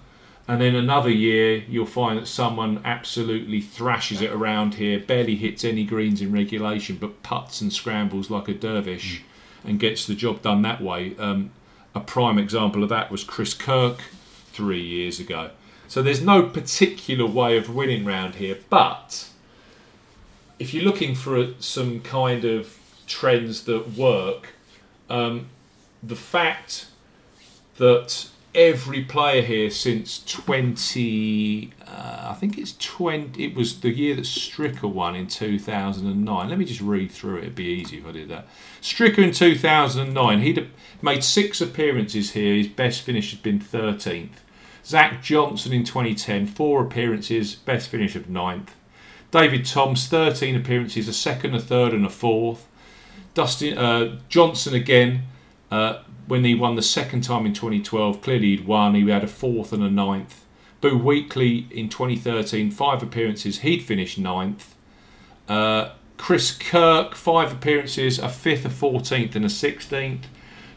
and 0.47 0.59
then 0.59 0.75
another 0.75 1.09
year 1.09 1.63
you'll 1.69 1.85
find 1.85 2.19
that 2.19 2.27
someone 2.27 2.81
absolutely 2.83 3.61
thrashes 3.61 4.21
it 4.21 4.31
around 4.31 4.75
here, 4.75 4.99
barely 4.99 5.35
hits 5.35 5.63
any 5.63 5.85
greens 5.85 6.21
in 6.21 6.33
regulation, 6.33 6.97
but 6.97 7.23
puts 7.23 7.61
and 7.61 7.71
scrambles 7.71 8.29
like 8.29 8.49
a 8.49 8.53
dervish 8.53 9.21
mm. 9.21 9.69
and 9.69 9.79
gets 9.79 10.05
the 10.05 10.15
job 10.15 10.41
done 10.41 10.61
that 10.63 10.81
way. 10.81 11.15
Um, 11.17 11.51
a 11.95 12.01
prime 12.01 12.37
example 12.37 12.83
of 12.83 12.89
that 12.89 13.09
was 13.09 13.23
Chris 13.23 13.53
Kirk 13.53 14.01
three 14.51 14.81
years 14.81 15.19
ago. 15.19 15.51
So 15.87 16.01
there's 16.01 16.21
no 16.21 16.43
particular 16.43 17.25
way 17.25 17.55
of 17.57 17.73
winning 17.73 18.03
round 18.03 18.35
here, 18.35 18.57
but 18.69 19.29
if 20.59 20.73
you're 20.73 20.83
looking 20.83 21.15
for 21.15 21.53
some 21.59 22.01
kind 22.01 22.43
of 22.43 22.77
trends 23.07 23.63
that 23.63 23.93
work, 23.93 24.49
um, 25.09 25.49
the 26.01 26.15
fact 26.15 26.87
that 27.77 28.29
every 28.55 29.03
player 29.03 29.41
here 29.41 29.69
since 29.69 30.23
20 30.25 31.71
uh, 31.87 32.27
I 32.29 32.33
think 32.33 32.57
it's 32.57 32.75
20 32.77 33.43
it 33.43 33.55
was 33.55 33.79
the 33.81 33.89
year 33.89 34.15
that 34.15 34.25
Stricker 34.25 34.91
won 34.91 35.15
in 35.15 35.27
2009 35.27 36.49
let 36.49 36.57
me 36.57 36.65
just 36.65 36.81
read 36.81 37.11
through 37.11 37.37
it 37.37 37.41
it'd 37.41 37.55
be 37.55 37.65
easy 37.65 37.97
if 37.97 38.05
I 38.05 38.11
did 38.11 38.29
that. 38.29 38.47
Stricker 38.81 39.19
in 39.19 39.31
2009 39.31 40.41
he'd 40.41 40.69
made 41.01 41.23
six 41.23 41.61
appearances 41.61 42.31
here 42.31 42.55
his 42.55 42.67
best 42.67 43.01
finish 43.01 43.31
had 43.31 43.41
been 43.41 43.59
13th 43.59 44.41
Zach 44.85 45.23
Johnson 45.23 45.73
in 45.73 45.83
2010 45.83 46.45
four 46.45 46.83
appearances 46.83 47.55
best 47.55 47.89
finish 47.89 48.15
of 48.15 48.27
9th 48.27 48.69
David 49.31 49.65
Toms 49.65 50.07
13 50.07 50.55
appearances 50.55 51.07
a 51.07 51.13
second 51.13 51.55
a 51.55 51.59
third 51.59 51.91
and 51.91 52.05
a 52.05 52.09
fourth 52.09 52.67
Dustin 53.33 53.77
uh, 53.77 54.19
Johnson 54.29 54.73
again 54.73 55.23
uh, 55.71 56.03
when 56.27 56.43
he 56.43 56.55
won 56.55 56.75
the 56.75 56.81
second 56.81 57.21
time 57.21 57.45
in 57.45 57.53
2012, 57.53 58.21
clearly 58.21 58.55
he'd 58.55 58.67
won. 58.67 58.95
He 58.95 59.09
had 59.09 59.23
a 59.23 59.27
fourth 59.27 59.73
and 59.73 59.83
a 59.83 59.89
ninth. 59.89 60.45
Boo 60.81 60.99
Weekley 60.99 61.71
in 61.71 61.89
2013, 61.89 62.69
five 62.69 63.01
appearances, 63.01 63.59
he'd 63.59 63.81
finished 63.81 64.17
ninth. 64.17 64.75
Uh, 65.47 65.91
Chris 66.17 66.51
Kirk, 66.51 67.15
five 67.15 67.51
appearances, 67.51 68.19
a 68.19 68.29
fifth, 68.29 68.65
a 68.65 68.69
14th, 68.69 69.35
and 69.35 69.45
a 69.45 69.49
16th. 69.49 70.23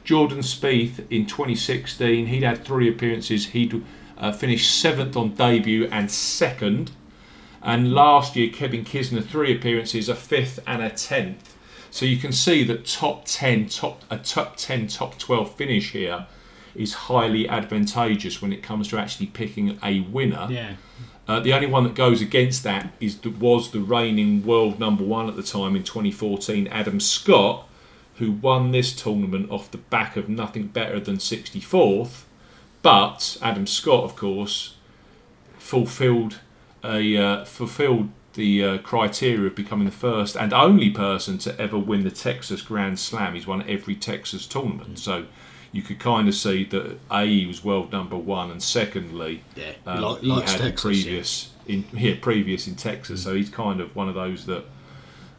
Jordan 0.04 0.38
Spieth 0.38 1.04
in 1.10 1.26
2016, 1.26 2.26
he'd 2.26 2.42
had 2.44 2.64
three 2.64 2.88
appearances, 2.88 3.46
he'd 3.46 3.84
uh, 4.16 4.32
finished 4.32 4.80
seventh 4.80 5.16
on 5.16 5.34
debut 5.34 5.88
and 5.90 6.10
second. 6.10 6.92
And 7.60 7.92
last 7.92 8.36
year, 8.36 8.48
Kevin 8.48 8.84
Kisner, 8.84 9.24
three 9.24 9.54
appearances, 9.54 10.08
a 10.08 10.14
fifth, 10.14 10.60
and 10.66 10.82
a 10.82 10.90
tenth. 10.90 11.55
So 11.96 12.04
you 12.04 12.18
can 12.18 12.32
see 12.32 12.62
that 12.64 12.84
top 12.84 13.24
10, 13.24 13.70
top 13.70 14.02
a 14.10 14.18
top 14.18 14.58
10, 14.58 14.88
top 14.88 15.18
12 15.18 15.54
finish 15.54 15.92
here 15.92 16.26
is 16.74 16.92
highly 16.92 17.48
advantageous 17.48 18.42
when 18.42 18.52
it 18.52 18.62
comes 18.62 18.88
to 18.88 18.98
actually 18.98 19.28
picking 19.28 19.78
a 19.82 20.00
winner. 20.00 20.46
Yeah. 20.50 20.74
Uh, 21.26 21.40
the 21.40 21.54
only 21.54 21.66
one 21.66 21.84
that 21.84 21.94
goes 21.94 22.20
against 22.20 22.64
that 22.64 22.92
is 23.00 23.20
the, 23.20 23.30
was 23.30 23.70
the 23.70 23.80
reigning 23.80 24.44
world 24.44 24.78
number 24.78 25.02
one 25.02 25.26
at 25.26 25.36
the 25.36 25.42
time 25.42 25.74
in 25.74 25.84
2014, 25.84 26.68
Adam 26.68 27.00
Scott, 27.00 27.66
who 28.16 28.30
won 28.30 28.72
this 28.72 28.94
tournament 28.94 29.50
off 29.50 29.70
the 29.70 29.78
back 29.78 30.18
of 30.18 30.28
nothing 30.28 30.66
better 30.66 31.00
than 31.00 31.16
64th. 31.16 32.24
But 32.82 33.38
Adam 33.40 33.66
Scott, 33.66 34.04
of 34.04 34.16
course, 34.16 34.76
fulfilled 35.56 36.40
a 36.84 37.16
uh, 37.16 37.44
fulfilled 37.46 38.10
the 38.36 38.64
uh, 38.64 38.78
criteria 38.78 39.46
of 39.48 39.54
becoming 39.54 39.86
the 39.86 39.92
first 39.92 40.36
and 40.36 40.52
only 40.52 40.90
person 40.90 41.38
to 41.38 41.60
ever 41.60 41.78
win 41.78 42.04
the 42.04 42.10
Texas 42.10 42.62
Grand 42.62 42.98
Slam. 42.98 43.34
He's 43.34 43.46
won 43.46 43.68
every 43.68 43.96
Texas 43.96 44.46
tournament, 44.46 44.98
so 44.98 45.26
you 45.72 45.82
could 45.82 45.98
kind 45.98 46.28
of 46.28 46.34
see 46.34 46.64
that 46.64 46.98
a 47.10 47.24
he 47.26 47.46
was 47.46 47.64
world 47.64 47.90
number 47.92 48.16
one, 48.16 48.50
and 48.50 48.62
secondly, 48.62 49.42
Yeah, 49.56 49.72
he 49.84 49.90
um, 50.04 50.18
he 50.20 50.30
had 50.30 50.46
Texas, 50.46 50.80
previous 50.82 51.50
in 51.66 51.84
yeah 51.92 52.14
previous 52.20 52.68
in 52.68 52.76
Texas, 52.76 53.24
so 53.24 53.34
he's 53.34 53.50
kind 53.50 53.80
of 53.80 53.94
one 53.96 54.08
of 54.08 54.14
those 54.14 54.46
that. 54.46 54.64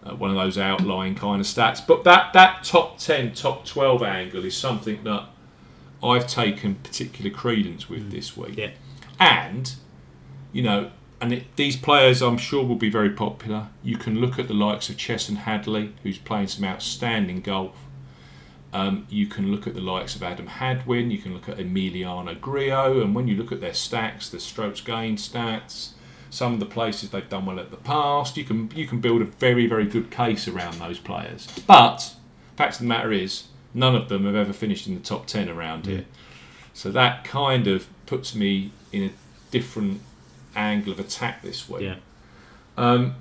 Uh, 0.06 0.16
one 0.16 0.30
of 0.30 0.38
those 0.38 0.58
outlying 0.60 1.16
kind 1.16 1.42
of 1.42 1.48
stats, 1.48 1.86
but 1.86 2.04
that 2.06 2.32
that 2.32 2.64
top 2.64 2.98
ten, 3.00 3.34
top 3.34 3.66
twelve 3.66 4.02
angle 4.04 4.46
is 4.46 4.56
something 4.56 5.04
that 5.04 5.24
I've 6.04 6.28
taken 6.28 6.76
particular 6.76 7.32
credence 7.32 7.90
with 7.90 8.12
this 8.12 8.38
week 8.38 8.56
Yeah. 8.58 8.70
and 9.20 9.74
you 10.54 10.62
know, 10.62 10.92
and 11.20 11.34
it, 11.34 11.56
these 11.56 11.76
players 11.76 12.22
I'm 12.22 12.38
sure 12.38 12.64
will 12.64 12.76
be 12.76 12.90
very 12.90 13.10
popular. 13.10 13.70
You 13.84 13.98
can 13.98 14.20
look 14.20 14.38
at 14.40 14.48
the 14.48 14.54
likes 14.54 14.90
of 14.90 14.98
Chesson 14.98 15.38
Hadley, 15.38 15.94
who's 16.04 16.18
playing 16.18 16.48
some 16.48 16.66
outstanding 16.66 17.42
golf. 17.42 17.76
Um, 18.74 19.08
you 19.10 19.28
can 19.28 19.50
look 19.50 19.66
at 19.66 19.74
the 19.74 19.82
likes 19.82 20.16
of 20.16 20.22
Adam 20.22 20.48
Hadwin. 20.48 21.10
You 21.10 21.18
can 21.18 21.34
look 21.34 21.50
at 21.50 21.58
Emiliano 21.58 22.40
Grillo, 22.40 23.02
and 23.02 23.16
when 23.16 23.28
you 23.28 23.36
look 23.36 23.52
at 23.52 23.62
their 23.62 23.74
stacks, 23.74 24.30
their 24.30 24.40
strokes 24.40 24.82
gained 24.82 25.18
stats, 25.18 25.92
some 26.30 26.54
of 26.54 26.60
the 26.60 26.66
places 26.66 27.10
they've 27.10 27.30
done 27.30 27.46
well 27.46 27.60
at 27.60 27.72
the 27.72 27.78
past, 27.78 28.38
you 28.38 28.44
can 28.44 28.70
you 28.76 28.86
can 28.86 29.00
build 29.00 29.22
a 29.22 29.26
very 29.26 29.66
very 29.68 29.86
good 29.86 30.12
case 30.12 30.48
around 30.48 30.76
those 30.76 31.00
players. 31.00 31.48
But 31.66 32.14
fact 32.56 32.76
of 32.76 32.80
the 32.80 32.86
matter 32.86 33.12
is, 33.12 33.46
none 33.74 33.96
of 33.96 34.10
them 34.10 34.26
have 34.26 34.36
ever 34.36 34.54
finished 34.54 34.86
in 34.86 34.96
the 34.96 35.02
top 35.02 35.26
ten 35.26 35.50
around 35.50 35.86
here. 35.86 36.06
So 36.74 36.92
that 36.92 37.24
kind 37.24 37.68
of 37.68 37.88
puts 38.06 38.36
me 38.36 38.72
in 38.92 39.04
a 39.04 39.12
different 39.50 40.02
angle 40.58 40.92
of 40.92 41.00
attack 41.00 41.42
this 41.42 41.70
week. 41.70 41.84
Yeah. 41.84 41.96
Um, 42.78 43.16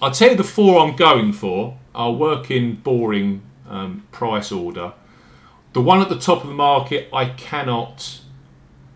I'll 0.00 0.10
tell 0.10 0.30
you 0.30 0.36
the 0.36 0.44
four 0.44 0.80
I'm 0.80 0.96
going 0.96 1.32
for. 1.32 1.78
I'll 1.94 2.16
work 2.16 2.50
in 2.50 2.76
boring 2.76 3.42
um, 3.68 4.06
price 4.12 4.52
order. 4.52 4.92
The 5.72 5.80
one 5.80 6.00
at 6.00 6.08
the 6.08 6.18
top 6.18 6.42
of 6.42 6.48
the 6.48 6.54
market, 6.54 7.08
I 7.12 7.26
cannot 7.26 8.20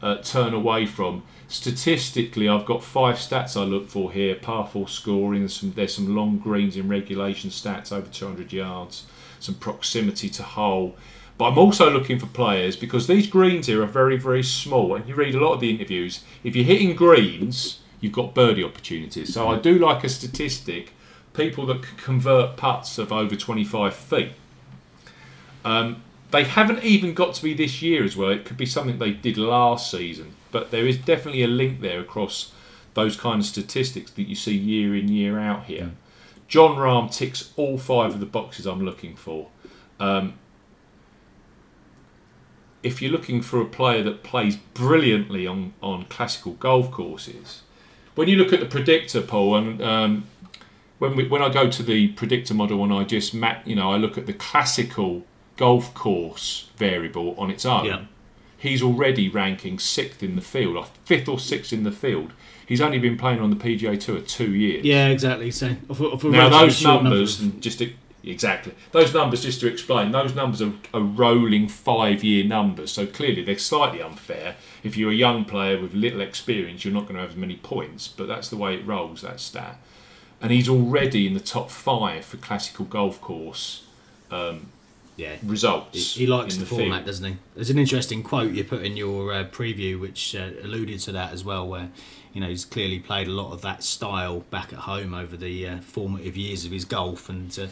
uh, 0.03 0.17
turn 0.17 0.55
away 0.55 0.87
from. 0.87 1.25
Statistically, 1.49 2.49
I've 2.49 2.65
got 2.65 2.85
five 2.85 3.17
stats 3.17 3.61
I 3.61 3.65
look 3.65 3.89
for 3.89 4.13
here: 4.13 4.35
par 4.35 4.67
four 4.67 4.89
scoring. 4.89 5.49
Some, 5.49 5.73
there's 5.73 5.95
some 5.95 6.15
long 6.15 6.39
greens 6.39 6.77
in 6.77 6.89
regulation 6.89 7.51
stats 7.51 7.93
over 7.93 8.09
200 8.09 8.53
yards, 8.53 9.05
some 9.41 9.57
proximity 9.57 10.29
to 10.31 10.43
hole. 10.43 10.97
But 11.41 11.53
I'm 11.53 11.59
also 11.59 11.91
looking 11.91 12.19
for 12.19 12.27
players 12.27 12.77
because 12.77 13.07
these 13.07 13.27
greens 13.27 13.67
here 13.67 13.83
are 13.83 13.87
very, 13.87 14.19
very 14.19 14.43
small. 14.43 14.95
And 14.95 15.09
you 15.09 15.15
read 15.15 15.35
a 15.35 15.41
lot 15.41 15.55
of 15.55 15.61
the 15.61 15.71
interviews. 15.71 16.23
If 16.45 16.55
you're 16.55 16.67
hitting 16.67 16.95
greens, 16.95 17.81
you've 17.99 18.13
got 18.13 18.35
birdie 18.35 18.63
opportunities. 18.63 19.33
So 19.33 19.49
I 19.49 19.57
do 19.57 19.79
like 19.79 20.05
a 20.05 20.11
statistic: 20.11 20.93
people 21.33 21.65
that 21.65 21.83
can 21.83 21.97
convert 21.97 22.59
putts 22.59 22.99
of 22.99 23.11
over 23.11 23.35
25 23.35 23.95
feet. 23.95 24.33
Um, 25.65 26.03
they 26.31 26.45
haven't 26.45 26.85
even 26.85 27.15
got 27.15 27.33
to 27.37 27.43
be 27.43 27.55
this 27.55 27.81
year 27.81 28.05
as 28.05 28.19
well. 28.19 28.29
It 28.29 28.45
could 28.45 28.59
be 28.59 28.67
something 28.67 28.99
they 28.99 29.13
did 29.13 29.39
last 29.39 29.91
season, 29.91 30.35
but 30.53 30.71
there 30.71 30.87
is 30.87 30.99
definitely 30.99 31.43
a 31.43 31.49
link 31.49 31.81
there 31.81 32.01
across 32.01 32.53
those 32.93 33.17
kind 33.17 33.41
of 33.41 33.47
statistics 33.47 34.11
that 34.11 34.29
you 34.29 34.35
see 34.35 34.55
year 34.55 34.95
in 34.95 35.09
year 35.09 35.39
out 35.39 35.65
here. 35.65 35.93
Jon 36.49 36.77
Rahm 36.77 37.11
ticks 37.11 37.55
all 37.57 37.79
five 37.79 38.13
of 38.13 38.21
the 38.21 38.27
boxes 38.27 38.67
I'm 38.67 38.85
looking 38.85 39.17
for. 39.17 39.49
Um, 39.99 40.35
if 42.83 43.03
you're 43.03 43.13
looking 43.13 43.43
for 43.43 43.61
a 43.61 43.65
player 43.67 44.03
that 44.03 44.23
plays 44.23 44.57
brilliantly 44.57 45.47
on, 45.47 45.75
on 45.83 46.05
classical 46.07 46.53
golf 46.55 46.91
courses, 46.91 47.63
when 48.15 48.29
you 48.29 48.37
look 48.37 48.53
at 48.53 48.61
the 48.61 48.67
predictor 48.67 49.21
pool, 49.21 49.57
and 49.57 49.83
um, 49.83 50.25
when 50.99 51.17
we, 51.17 51.29
when 51.29 51.43
I 51.43 51.49
go 51.49 51.71
to 51.71 51.83
the 51.83 52.09
predictor 52.09 52.55
model 52.55 52.83
and 52.85 52.93
I 52.93 53.05
just 53.05 53.35
map, 53.35 53.67
you 53.67 53.77
know, 53.77 53.91
I 53.91 53.97
look 53.97 54.19
at 54.19 54.27
the 54.27 54.33
classical 54.33 55.25
golf 55.57 55.93
course 55.95 56.71
variable 56.77 57.35
on 57.39 57.51
its 57.51 57.65
own. 57.67 57.85
Yeah. 57.85 58.05
He's 58.57 58.83
already 58.83 59.29
ranking 59.29 59.79
sixth 59.79 60.23
in 60.23 60.37
the 60.37 60.43
field, 60.43 60.77
or 60.77 60.87
fifth 61.05 61.29
or 61.29 61.39
sixth 61.39 61.73
in 61.73 61.85
the 61.85 61.93
field. 61.93 62.33
He's 62.67 62.81
only 62.81 62.99
been 62.99 63.17
playing 63.17 63.41
on 63.41 63.51
the 63.51 63.57
PGA 63.57 63.99
Tour 63.99 64.21
two 64.21 64.55
years. 64.55 64.85
Yeah, 64.85 65.09
exactly. 65.09 65.51
So, 65.51 65.77
Now 66.25 66.51
those 66.51 66.77
short 66.77 67.03
number 67.03 67.17
numbers, 67.17 67.41
and 67.41 67.63
just 67.63 67.79
to, 67.79 67.93
exactly 68.23 68.75
those 68.93 69.15
numbers, 69.15 69.43
just 69.43 69.61
to 69.61 69.67
explain, 69.67 70.13
those 70.13 70.35
numbers 70.35 70.61
are, 70.61 70.73
are 70.93 71.01
rolling 71.01 71.69
five-year 71.69 72.45
numbers. 72.45 72.93
So 72.93 73.07
clearly 73.07 73.43
they're 73.43 73.59
slightly 73.59 74.03
unfair. 74.03 74.57
If 74.83 74.97
you're 74.97 75.11
a 75.11 75.15
young 75.15 75.45
player 75.45 75.81
with 75.81 75.95
little 75.95 76.21
experience, 76.21 76.85
you're 76.85 76.95
not 76.95 77.05
going 77.05 77.15
to 77.15 77.21
have 77.21 77.31
as 77.31 77.37
many 77.37 77.57
points. 77.57 78.09
But 78.09 78.29
that's 78.29 78.49
the 78.49 78.57
way 78.57 78.75
it 78.75 78.87
rolls. 78.87 79.23
That 79.23 79.41
stat, 79.41 79.79
and 80.41 80.53
he's 80.53 80.69
already 80.69 81.27
in 81.27 81.35
the 81.35 81.41
top 81.41 81.71
five 81.71 82.25
for 82.25 82.37
classical 82.37 82.85
golf 82.85 83.21
course 83.21 83.85
um, 84.31 84.69
yeah. 85.17 85.37
results. 85.43 86.15
He, 86.15 86.21
he 86.21 86.27
likes 86.27 86.55
the, 86.55 86.61
the 86.61 86.67
format, 86.67 86.99
field. 86.99 87.07
doesn't 87.07 87.25
he? 87.27 87.37
There's 87.55 87.71
an 87.71 87.79
interesting 87.79 88.23
quote 88.23 88.53
you 88.53 88.65
put 88.65 88.83
in 88.83 88.97
your 88.97 89.33
uh, 89.33 89.45
preview, 89.45 90.01
which 90.01 90.35
uh, 90.35 90.51
alluded 90.63 91.01
to 91.01 91.13
that 91.13 91.33
as 91.33 91.45
well, 91.45 91.67
where 91.67 91.91
you 92.33 92.41
know 92.41 92.49
he's 92.49 92.65
clearly 92.65 92.99
played 92.99 93.27
a 93.27 93.33
lot 93.33 93.53
of 93.53 93.61
that 93.63 93.83
style 93.83 94.41
back 94.51 94.73
at 94.73 94.81
home 94.81 95.15
over 95.15 95.37
the 95.37 95.67
uh, 95.67 95.79
formative 95.81 96.37
years 96.37 96.65
of 96.65 96.73
his 96.73 96.85
golf, 96.85 97.29
and 97.29 97.57
uh, 97.59 97.67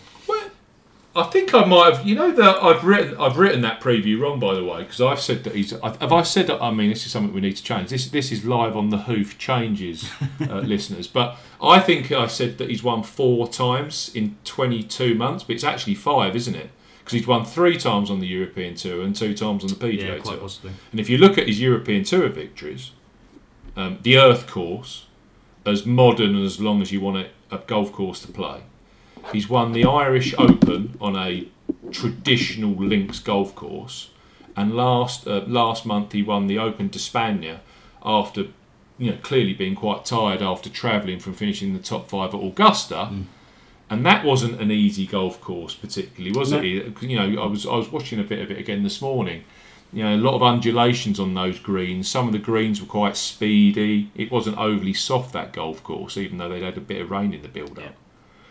I 1.18 1.24
think 1.24 1.52
I 1.52 1.64
might 1.64 1.94
have. 1.94 2.06
You 2.06 2.14
know 2.14 2.30
that 2.30 2.62
I've 2.62 2.84
written 2.84 3.16
I've 3.18 3.36
written 3.38 3.60
that 3.62 3.80
preview 3.80 4.20
wrong 4.20 4.38
by 4.38 4.54
the 4.54 4.64
way 4.64 4.84
because 4.84 5.00
I've 5.00 5.20
said 5.20 5.42
that 5.44 5.54
he's. 5.56 5.72
Have 5.72 6.12
I 6.12 6.22
said 6.22 6.46
that? 6.46 6.62
I 6.62 6.70
mean, 6.70 6.90
this 6.90 7.06
is 7.06 7.10
something 7.10 7.34
we 7.34 7.40
need 7.40 7.56
to 7.56 7.62
change. 7.62 7.90
This 7.90 8.08
this 8.08 8.30
is 8.30 8.44
live 8.44 8.76
on 8.76 8.90
the 8.90 8.98
hoof 8.98 9.36
changes, 9.36 10.08
uh, 10.40 10.60
listeners. 10.60 11.08
But 11.08 11.36
I 11.60 11.80
think 11.80 12.12
I 12.12 12.28
said 12.28 12.58
that 12.58 12.70
he's 12.70 12.84
won 12.84 13.02
four 13.02 13.48
times 13.48 14.14
in 14.14 14.36
22 14.44 15.16
months, 15.16 15.42
but 15.42 15.56
it's 15.56 15.64
actually 15.64 15.96
five, 15.96 16.36
isn't 16.36 16.54
it? 16.54 16.70
Because 17.00 17.14
he's 17.14 17.26
won 17.26 17.44
three 17.44 17.76
times 17.76 18.10
on 18.10 18.20
the 18.20 18.28
European 18.28 18.76
Tour 18.76 19.02
and 19.02 19.16
two 19.16 19.34
times 19.34 19.64
on 19.64 19.70
the 19.70 19.74
PGA 19.74 20.00
yeah, 20.00 20.18
Tour. 20.18 20.36
possibly. 20.36 20.72
And 20.92 21.00
if 21.00 21.10
you 21.10 21.18
look 21.18 21.36
at 21.36 21.48
his 21.48 21.60
European 21.60 22.04
Tour 22.04 22.28
victories, 22.28 22.92
um, 23.76 23.98
the 24.02 24.18
Earth 24.18 24.46
course, 24.46 25.06
as 25.66 25.84
modern 25.84 26.36
and 26.36 26.44
as 26.44 26.60
long 26.60 26.80
as 26.80 26.92
you 26.92 27.00
want 27.00 27.16
a, 27.16 27.54
a 27.54 27.58
golf 27.58 27.90
course 27.90 28.20
to 28.20 28.28
play, 28.28 28.62
he's 29.32 29.48
won 29.48 29.72
the 29.72 29.84
Irish 29.84 30.34
Open 30.38 30.96
on 31.00 31.16
a 31.16 31.48
traditional 31.90 32.72
links 32.72 33.18
golf 33.20 33.54
course, 33.54 34.10
and 34.56 34.74
last 34.74 35.26
uh, 35.26 35.44
last 35.46 35.86
month 35.86 36.12
he 36.12 36.22
won 36.22 36.46
the 36.46 36.58
Open 36.58 36.88
d'Espagne 36.88 37.58
after 38.04 38.46
you 38.98 39.10
know 39.10 39.16
clearly 39.22 39.54
being 39.54 39.74
quite 39.74 40.04
tired 40.04 40.42
after 40.42 40.68
travelling 40.70 41.18
from 41.18 41.34
finishing 41.34 41.72
the 41.72 41.78
top 41.78 42.08
five 42.08 42.34
at 42.34 42.42
Augusta. 42.42 43.10
And 43.90 44.04
that 44.04 44.22
wasn't 44.22 44.60
an 44.60 44.70
easy 44.70 45.06
golf 45.06 45.40
course, 45.40 45.74
particularly, 45.74 46.38
was 46.38 46.52
No. 46.52 46.58
it? 46.58 47.02
You 47.02 47.16
know, 47.18 47.42
I 47.42 47.46
was 47.46 47.64
I 47.64 47.74
was 47.76 47.90
watching 47.90 48.20
a 48.20 48.22
bit 48.22 48.40
of 48.40 48.50
it 48.50 48.58
again 48.58 48.82
this 48.82 49.00
morning 49.00 49.44
you 49.92 50.02
know, 50.04 50.14
a 50.14 50.18
lot 50.18 50.34
of 50.34 50.42
undulations 50.42 51.18
on 51.18 51.32
those 51.32 51.58
greens. 51.58 52.06
Some 52.08 52.26
of 52.26 52.32
the 52.32 52.38
greens 52.38 52.80
were 52.80 52.86
quite 52.86 53.16
speedy. 53.16 54.10
It 54.14 54.30
wasn't 54.30 54.58
overly 54.58 54.92
soft 54.92 55.32
that 55.32 55.52
golf 55.54 55.82
course, 55.82 56.18
even 56.18 56.36
though 56.36 56.48
they'd 56.50 56.62
had 56.62 56.76
a 56.76 56.80
bit 56.82 57.00
of 57.00 57.10
rain 57.10 57.32
in 57.32 57.40
the 57.40 57.48
build-up. 57.48 57.78
Yeah. 57.78 57.90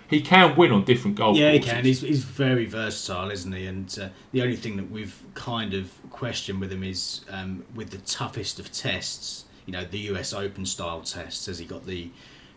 He 0.08 0.22
can 0.22 0.56
win 0.56 0.72
on 0.72 0.86
different 0.86 1.18
golf 1.18 1.38
Yeah, 1.38 1.52
he 1.52 1.60
can. 1.60 1.84
He's, 1.84 2.02
he's 2.02 2.24
very 2.24 2.66
versatile, 2.66 3.30
isn't 3.30 3.52
he? 3.52 3.66
And 3.66 4.00
uh, 4.02 4.10
the 4.32 4.42
only 4.42 4.56
thing 4.56 4.78
that 4.78 4.90
we've 4.90 5.22
kind 5.34 5.74
of 5.74 5.92
questioned 6.10 6.62
with 6.62 6.72
him 6.72 6.84
is 6.84 7.26
um, 7.30 7.66
with 7.76 7.90
the 7.90 7.98
toughest 7.98 8.60
of 8.60 8.72
tests, 8.72 9.46
you 9.66 9.74
know, 9.74 9.84
the 9.84 10.00
US 10.12 10.34
Open 10.34 10.66
style 10.66 11.02
tests, 11.02 11.48
has 11.48 11.60
he 11.60 11.66
got 11.66 11.86
the 11.86 12.10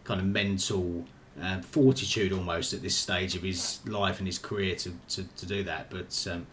kind 0.04 0.20
of 0.20 0.26
mental 0.26 1.06
uh, 1.42 1.60
fortitude 1.62 2.32
almost 2.32 2.72
at 2.72 2.82
this 2.82 2.96
stage 2.96 3.34
of 3.34 3.42
his 3.42 3.80
life 3.84 4.18
and 4.18 4.28
his 4.28 4.38
career 4.38 4.76
to, 4.76 4.92
to, 5.08 5.24
to 5.24 5.44
do 5.44 5.64
that? 5.64 5.90
But 5.90 6.26
um, 6.30 6.46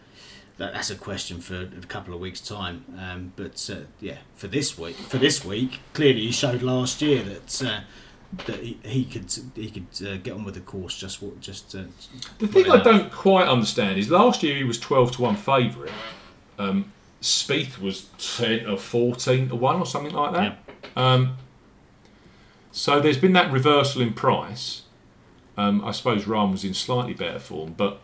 that, 0.56 0.72
that's 0.72 0.90
a 0.90 0.96
question 0.96 1.40
for 1.40 1.60
a 1.60 1.86
couple 1.86 2.12
of 2.12 2.18
weeks' 2.18 2.40
time. 2.40 2.84
Um, 2.98 3.32
but 3.36 3.70
uh, 3.72 3.84
yeah, 4.00 4.18
for 4.34 4.48
this 4.48 4.76
week, 4.76 4.96
for 4.96 5.18
this 5.18 5.44
week, 5.44 5.78
clearly 5.92 6.22
he 6.22 6.32
showed 6.32 6.62
last 6.62 7.00
year 7.00 7.22
that. 7.22 7.84
That 8.46 8.60
he, 8.60 8.78
he 8.84 9.04
could 9.04 9.32
he 9.54 9.70
could 9.70 10.06
uh, 10.06 10.16
get 10.18 10.34
on 10.34 10.44
with 10.44 10.54
the 10.54 10.60
course 10.60 10.98
just 10.98 11.22
what 11.22 11.40
just 11.40 11.74
uh, 11.74 11.84
The 12.38 12.46
thing 12.46 12.70
I 12.70 12.82
don't 12.82 13.10
quite 13.10 13.48
understand 13.48 13.98
is 13.98 14.10
last 14.10 14.42
year 14.42 14.54
he 14.54 14.64
was 14.64 14.78
12 14.78 15.12
to 15.12 15.22
1 15.22 15.36
favourite. 15.36 15.92
Um, 16.58 16.92
Spieth 17.22 17.78
was 17.78 18.08
10 18.18 18.66
or 18.66 18.76
14 18.76 19.48
to 19.48 19.56
1 19.56 19.76
or 19.76 19.86
something 19.86 20.12
like 20.12 20.34
that. 20.34 20.58
Um, 20.94 21.36
so 22.70 23.00
there's 23.00 23.18
been 23.18 23.32
that 23.32 23.50
reversal 23.50 24.02
in 24.02 24.12
price. 24.12 24.82
Um, 25.56 25.84
I 25.84 25.90
suppose 25.90 26.24
Rahm 26.24 26.52
was 26.52 26.64
in 26.64 26.74
slightly 26.74 27.14
better 27.14 27.40
form, 27.40 27.74
but 27.76 28.00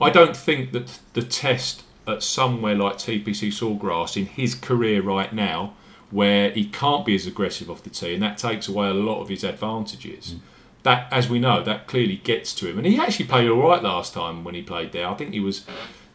I 0.00 0.10
don't 0.10 0.36
think 0.36 0.72
that 0.72 0.98
the 1.14 1.22
test 1.22 1.84
at 2.06 2.22
somewhere 2.22 2.74
like 2.74 2.96
TPC 2.96 3.48
Sawgrass 3.48 4.16
in 4.16 4.26
his 4.26 4.54
career 4.54 5.02
right 5.02 5.32
now, 5.32 5.74
where 6.10 6.50
he 6.50 6.64
can't 6.64 7.04
be 7.04 7.14
as 7.14 7.26
aggressive 7.26 7.70
off 7.70 7.82
the 7.82 7.90
tee, 7.90 8.14
and 8.14 8.22
that 8.22 8.38
takes 8.38 8.68
away 8.68 8.88
a 8.88 8.94
lot 8.94 9.20
of 9.20 9.28
his 9.28 9.44
advantages. 9.44 10.36
That, 10.82 11.12
as 11.12 11.28
we 11.28 11.38
know, 11.38 11.62
that 11.62 11.86
clearly 11.86 12.16
gets 12.16 12.54
to 12.56 12.68
him, 12.68 12.78
and 12.78 12.86
he 12.86 12.98
actually 12.98 13.26
played 13.26 13.48
all 13.48 13.68
right 13.68 13.82
last 13.82 14.14
time 14.14 14.44
when 14.44 14.54
he 14.54 14.62
played 14.62 14.92
there. 14.92 15.06
I 15.06 15.14
think 15.14 15.32
he 15.32 15.40
was 15.40 15.66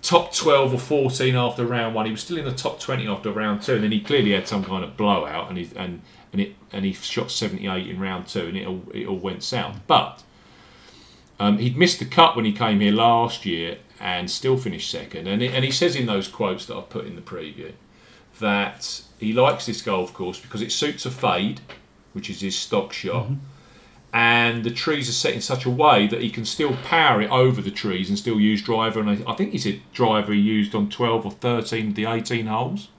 top 0.01 0.33
12 0.33 0.73
or 0.73 0.79
14 0.79 1.35
after 1.35 1.65
round 1.65 1.95
one. 1.95 2.05
He 2.05 2.11
was 2.11 2.21
still 2.21 2.37
in 2.37 2.45
the 2.45 2.51
top 2.51 2.79
20 2.79 3.07
after 3.07 3.31
round 3.31 3.61
two, 3.61 3.75
and 3.75 3.83
then 3.83 3.91
he 3.91 4.01
clearly 4.01 4.31
had 4.31 4.47
some 4.47 4.63
kind 4.63 4.83
of 4.83 4.97
blowout, 4.97 5.49
and 5.49 5.57
he, 5.57 5.69
and 5.75 6.01
and 6.31 6.41
it 6.41 6.55
and 6.71 6.85
he 6.85 6.93
shot 6.93 7.29
78 7.29 7.87
in 7.87 7.99
round 7.99 8.27
two, 8.27 8.47
and 8.47 8.57
it 8.57 8.67
all 8.67 8.83
it 8.93 9.05
all 9.05 9.19
went 9.19 9.43
south. 9.43 9.79
But 9.85 10.23
um, 11.39 11.57
he'd 11.57 11.77
missed 11.77 11.99
the 11.99 12.05
cut 12.05 12.35
when 12.35 12.45
he 12.45 12.53
came 12.53 12.79
here 12.79 12.93
last 12.93 13.45
year, 13.45 13.77
and 13.99 14.29
still 14.29 14.57
finished 14.57 14.89
second. 14.89 15.27
And 15.27 15.41
it, 15.41 15.53
and 15.53 15.63
he 15.63 15.71
says 15.71 15.95
in 15.95 16.05
those 16.05 16.27
quotes 16.27 16.65
that 16.65 16.75
I've 16.75 16.89
put 16.89 17.05
in 17.05 17.15
the 17.15 17.21
preview 17.21 17.73
that 18.39 19.03
he 19.24 19.34
likes 19.34 19.65
this 19.65 19.82
golf 19.82 20.13
course 20.13 20.39
because 20.39 20.61
it 20.61 20.71
suits 20.71 21.05
a 21.05 21.11
fade, 21.11 21.61
which 22.13 22.30
is 22.30 22.41
his 22.41 22.57
stock 22.57 22.93
shot. 22.93 23.26
Mm-hmm. 23.26 23.36
And 24.15 24.63
the 24.63 24.69
trees 24.69 25.09
are 25.09 25.13
set 25.13 25.34
in 25.34 25.41
such 25.41 25.65
a 25.65 25.71
way 25.71 26.05
that 26.05 26.21
he 26.21 26.30
can 26.30 26.45
still 26.45 26.78
power 26.84 27.19
it 27.19 27.32
over 27.32 27.61
the 27.61 27.71
trees 27.71 28.09
and 28.09 28.17
still 28.17 28.39
use 28.39 28.61
driver. 28.61 28.99
And 28.99 29.28
I, 29.28 29.34
think 29.34 29.53
he 29.53 29.57
said 29.57 29.82
driver 29.91 30.34
he 30.34 30.39
used 30.39 30.76
on 30.76 30.89
12 30.89 31.26
or 31.26 31.32
13 31.32 31.89
of 31.89 31.95
the 31.95 32.05
18 32.05 32.45
holes. 32.45 32.89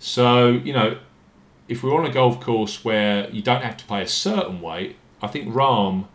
So, 0.00 0.48
you 0.48 0.72
know, 0.72 0.98
if 1.68 1.84
we're 1.84 1.94
on 1.94 2.04
a 2.04 2.12
golf 2.12 2.40
course 2.40 2.84
where 2.84 3.30
you 3.30 3.42
don't 3.42 3.62
have 3.62 3.76
to 3.76 3.84
play 3.84 4.02
a 4.02 4.08
certain 4.08 4.60
way, 4.60 4.96
I 5.22 5.28
think 5.28 5.54
Rahm 5.54 6.08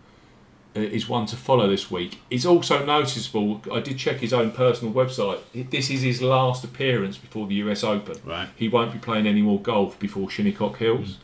Uh, 0.75 0.79
is 0.79 1.07
one 1.07 1.27
to 1.27 1.35
follow 1.35 1.69
this 1.69 1.91
week. 1.91 2.19
It's 2.31 2.45
also 2.45 2.83
noticeable. 2.83 3.61
I 3.71 3.79
did 3.79 3.99
check 3.99 4.17
his 4.17 4.33
own 4.33 4.49
personal 4.51 4.91
website. 4.91 5.39
This 5.69 5.91
is 5.91 6.01
his 6.01 6.19
last 6.19 6.63
appearance 6.63 7.15
before 7.15 7.45
the 7.45 7.53
US 7.55 7.83
Open. 7.83 8.17
Right. 8.25 8.49
He 8.55 8.67
won't 8.67 8.91
be 8.91 8.97
playing 8.97 9.27
any 9.27 9.43
more 9.43 9.61
golf 9.61 9.99
before 9.99 10.31
Shinnecock 10.31 10.77
Hills. 10.77 11.19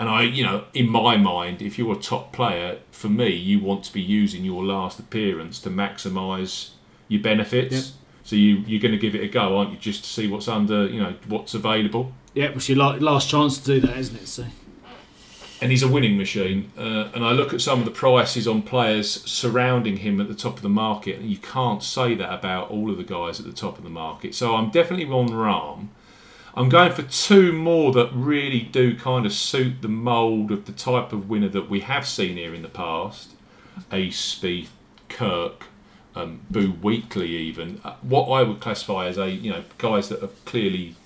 And 0.00 0.08
I, 0.08 0.22
you 0.22 0.42
know, 0.42 0.64
in 0.74 0.88
my 0.88 1.16
mind, 1.16 1.62
if 1.62 1.78
you're 1.78 1.92
a 1.92 2.00
top 2.00 2.32
player, 2.32 2.78
for 2.90 3.08
me, 3.08 3.28
you 3.28 3.60
want 3.60 3.84
to 3.84 3.92
be 3.92 4.00
using 4.00 4.44
your 4.44 4.64
last 4.64 4.98
appearance 4.98 5.60
to 5.60 5.70
maximise 5.70 6.70
your 7.06 7.22
benefits. 7.22 7.92
So 8.24 8.34
you 8.34 8.56
you're 8.66 8.80
going 8.80 8.92
to 8.92 8.98
give 8.98 9.14
it 9.14 9.22
a 9.22 9.28
go, 9.28 9.58
aren't 9.58 9.72
you? 9.72 9.78
Just 9.78 10.04
to 10.04 10.10
see 10.10 10.26
what's 10.26 10.48
under, 10.48 10.86
you 10.86 11.00
know, 11.00 11.14
what's 11.28 11.54
available. 11.54 12.12
Yeah, 12.34 12.46
it's 12.46 12.68
your 12.68 12.78
la- 12.78 12.94
last 12.94 13.28
chance 13.28 13.58
to 13.58 13.80
do 13.80 13.86
that, 13.86 13.98
isn't 13.98 14.16
it? 14.16 14.26
So 14.26 14.46
and 15.60 15.70
he's 15.70 15.82
a 15.82 15.88
winning 15.88 16.16
machine. 16.16 16.72
Uh, 16.76 17.10
and 17.14 17.24
I 17.24 17.32
look 17.32 17.52
at 17.52 17.60
some 17.60 17.80
of 17.80 17.84
the 17.84 17.90
prices 17.90 18.48
on 18.48 18.62
players 18.62 19.22
surrounding 19.24 19.98
him 19.98 20.20
at 20.20 20.28
the 20.28 20.34
top 20.34 20.56
of 20.56 20.62
the 20.62 20.68
market, 20.68 21.18
and 21.18 21.30
you 21.30 21.36
can't 21.36 21.82
say 21.82 22.14
that 22.14 22.32
about 22.32 22.70
all 22.70 22.90
of 22.90 22.96
the 22.96 23.04
guys 23.04 23.38
at 23.38 23.46
the 23.46 23.52
top 23.52 23.76
of 23.78 23.84
the 23.84 23.90
market. 23.90 24.34
So 24.34 24.56
I'm 24.56 24.70
definitely 24.70 25.06
on 25.06 25.28
Rahm. 25.28 25.88
I'm 26.54 26.68
going 26.68 26.92
for 26.92 27.02
two 27.02 27.52
more 27.52 27.92
that 27.92 28.10
really 28.12 28.60
do 28.60 28.96
kind 28.96 29.24
of 29.24 29.32
suit 29.32 29.82
the 29.82 29.88
mould 29.88 30.50
of 30.50 30.66
the 30.66 30.72
type 30.72 31.12
of 31.12 31.28
winner 31.28 31.48
that 31.48 31.70
we 31.70 31.80
have 31.80 32.06
seen 32.06 32.36
here 32.36 32.54
in 32.54 32.62
the 32.62 32.68
past. 32.68 33.30
Ace, 33.92 34.34
Spieth, 34.34 34.68
Kirk, 35.08 35.66
um, 36.16 36.40
Boo 36.50 36.72
Weekley, 36.72 37.28
even 37.28 37.80
Uh, 37.84 37.94
what 38.02 38.28
I 38.28 38.42
would 38.42 38.60
classify 38.60 39.06
as 39.06 39.16
a 39.16 39.30
you 39.30 39.50
know 39.50 39.62
guys 39.78 40.08
that 40.08 40.22
are 40.22 40.30
clearly 40.44 40.96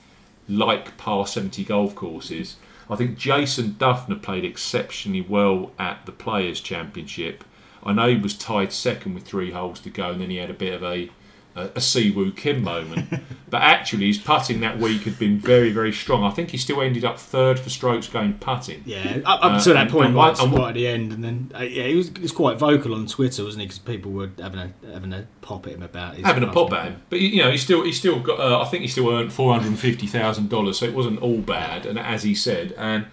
like 0.48 0.96
par 0.96 1.26
70 1.26 1.62
golf 1.64 1.94
courses. 1.94 2.56
I 2.88 2.96
think 2.96 3.16
Jason 3.16 3.76
Dufner 3.78 4.20
played 4.20 4.44
exceptionally 4.44 5.22
well 5.22 5.72
at 5.78 6.04
the 6.06 6.12
Players 6.12 6.60
Championship. 6.60 7.44
I 7.82 7.92
know 7.92 8.08
he 8.08 8.16
was 8.16 8.36
tied 8.36 8.72
second 8.72 9.14
with 9.14 9.24
three 9.24 9.52
holes 9.52 9.80
to 9.80 9.90
go, 9.90 10.10
and 10.10 10.20
then 10.20 10.30
he 10.30 10.36
had 10.36 10.50
a 10.50 10.54
bit 10.54 10.74
of 10.74 10.82
a 10.82 11.10
a, 11.56 11.64
a 11.66 11.80
Siwoo 11.80 12.36
Kim 12.36 12.62
moment. 12.62 13.08
but 13.50 13.62
actually, 13.62 14.06
his 14.08 14.18
putting 14.18 14.60
that 14.60 14.78
week 14.78 15.02
had 15.02 15.18
been 15.18 15.38
very, 15.38 15.70
very 15.70 15.92
strong. 15.92 16.24
I 16.24 16.30
think 16.30 16.50
he 16.50 16.58
still 16.58 16.80
ended 16.80 17.04
up 17.04 17.18
third 17.18 17.58
for 17.60 17.70
strokes 17.70 18.08
gained 18.08 18.40
putting. 18.40 18.82
yeah, 18.84 19.18
up, 19.24 19.44
up 19.44 19.52
Uh, 19.52 19.60
to 19.60 19.72
that 19.74 19.82
and- 19.82 19.90
point, 19.90 20.06
and 20.08 20.14
right, 20.16 20.38
and 20.40 20.52
right 20.52 20.68
at 20.68 20.74
the 20.74 20.86
end, 20.86 21.12
and 21.12 21.22
then 21.24 21.52
uh, 21.54 21.62
yeah, 21.62 21.84
he 21.86 21.94
was, 21.94 22.08
he 22.08 22.20
was 22.22 22.32
quite 22.32 22.58
vocal 22.58 22.94
on 22.94 23.06
Twitter, 23.06 23.44
wasn't 23.44 23.60
he? 23.62 23.66
Because 23.66 23.78
people 23.78 24.10
were 24.12 24.30
having 24.40 24.58
a 24.60 24.72
having 24.92 25.12
a 25.12 25.26
pop 25.42 25.66
at 25.66 25.72
him 25.74 25.82
about 25.82 26.14
his 26.16 26.24
having 26.24 26.42
a 26.42 26.52
pop 26.52 26.72
at 26.72 26.84
him. 26.86 27.02
But 27.10 27.20
you 27.20 27.42
know, 27.42 27.50
he 27.50 27.58
still 27.58 27.84
he 27.84 27.92
still 27.92 28.20
got. 28.20 28.38
Uh, 28.40 28.60
I 28.60 28.64
think 28.66 28.82
he 28.82 28.88
still 28.88 29.08
earned 29.10 29.32
four 29.32 29.52
hundred 29.54 29.68
and 29.68 29.78
fifty 29.78 30.06
thousand 30.06 30.48
dollars, 30.50 30.78
so 30.78 30.86
it 30.86 30.94
wasn't 30.94 31.20
all 31.22 31.38
bad. 31.38 31.86
And 31.86 31.98
as 31.98 32.22
he 32.24 32.34
said, 32.34 32.72
and 32.76 33.06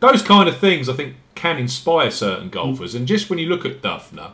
those 0.00 0.22
kind 0.22 0.48
of 0.48 0.56
things, 0.58 0.88
I 0.88 0.92
think, 0.92 1.16
can 1.34 1.56
inspire 1.58 2.10
certain 2.10 2.50
golfers. 2.50 2.94
And 2.94 3.06
just 3.08 3.28
when 3.30 3.38
you 3.40 3.48
look 3.48 3.64
at 3.64 3.82
Dufner, 3.82 4.32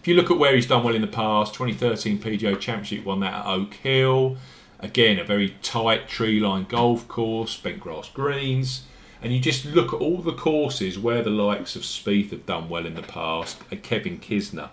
if 0.00 0.08
you 0.08 0.14
look 0.14 0.30
at 0.30 0.38
where 0.38 0.54
he's 0.54 0.66
done 0.66 0.82
well 0.82 0.94
in 0.94 1.02
the 1.02 1.06
past, 1.06 1.52
2013 1.52 2.18
PGA 2.18 2.58
Championship 2.58 3.04
won 3.04 3.20
that 3.20 3.34
at 3.34 3.46
Oak 3.46 3.74
Hill. 3.74 4.38
Again, 4.78 5.18
a 5.18 5.24
very 5.24 5.56
tight 5.62 6.08
tree 6.08 6.40
line 6.40 6.64
golf 6.64 7.06
course, 7.06 7.58
bent 7.58 7.80
grass 7.80 8.08
greens. 8.08 8.84
And 9.20 9.34
you 9.34 9.40
just 9.40 9.66
look 9.66 9.92
at 9.92 10.00
all 10.00 10.22
the 10.22 10.32
courses 10.32 10.98
where 10.98 11.22
the 11.22 11.28
likes 11.28 11.76
of 11.76 11.82
Spieth 11.82 12.30
have 12.30 12.46
done 12.46 12.70
well 12.70 12.86
in 12.86 12.94
the 12.94 13.02
past, 13.02 13.58
a 13.70 13.76
Kevin 13.76 14.18
Kisner, 14.18 14.70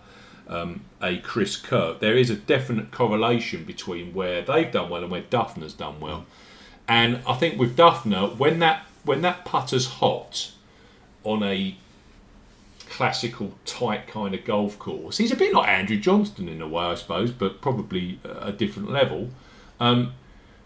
um, 0.47 0.85
a 1.01 1.17
Chris 1.17 1.57
Kirk. 1.57 1.99
There 1.99 2.15
is 2.15 2.29
a 2.29 2.35
definite 2.37 2.91
correlation 2.91 3.65
between 3.65 4.13
where 4.13 4.41
they've 4.41 4.71
done 4.71 4.89
well 4.89 5.01
and 5.01 5.11
where 5.11 5.23
Dufner's 5.23 5.73
done 5.73 5.99
well. 5.99 6.25
And 6.87 7.19
I 7.27 7.33
think 7.33 7.59
with 7.59 7.75
Dufner, 7.75 8.37
when 8.37 8.59
that 8.59 8.85
when 9.03 9.21
that 9.23 9.43
putter's 9.43 9.87
hot 9.87 10.51
on 11.25 11.43
a 11.43 11.75
classical 12.97 13.53
tight 13.63 14.07
kind 14.07 14.33
of 14.33 14.43
golf 14.43 14.79
course, 14.79 15.19
he's 15.19 15.31
a 15.31 15.35
bit 15.35 15.53
like 15.53 15.69
Andrew 15.69 15.97
Johnston 15.97 16.49
in 16.49 16.63
a 16.63 16.67
way, 16.67 16.85
I 16.85 16.95
suppose, 16.95 17.31
but 17.31 17.61
probably 17.61 18.19
a 18.23 18.51
different 18.51 18.89
level. 18.89 19.29
Um, 19.79 20.13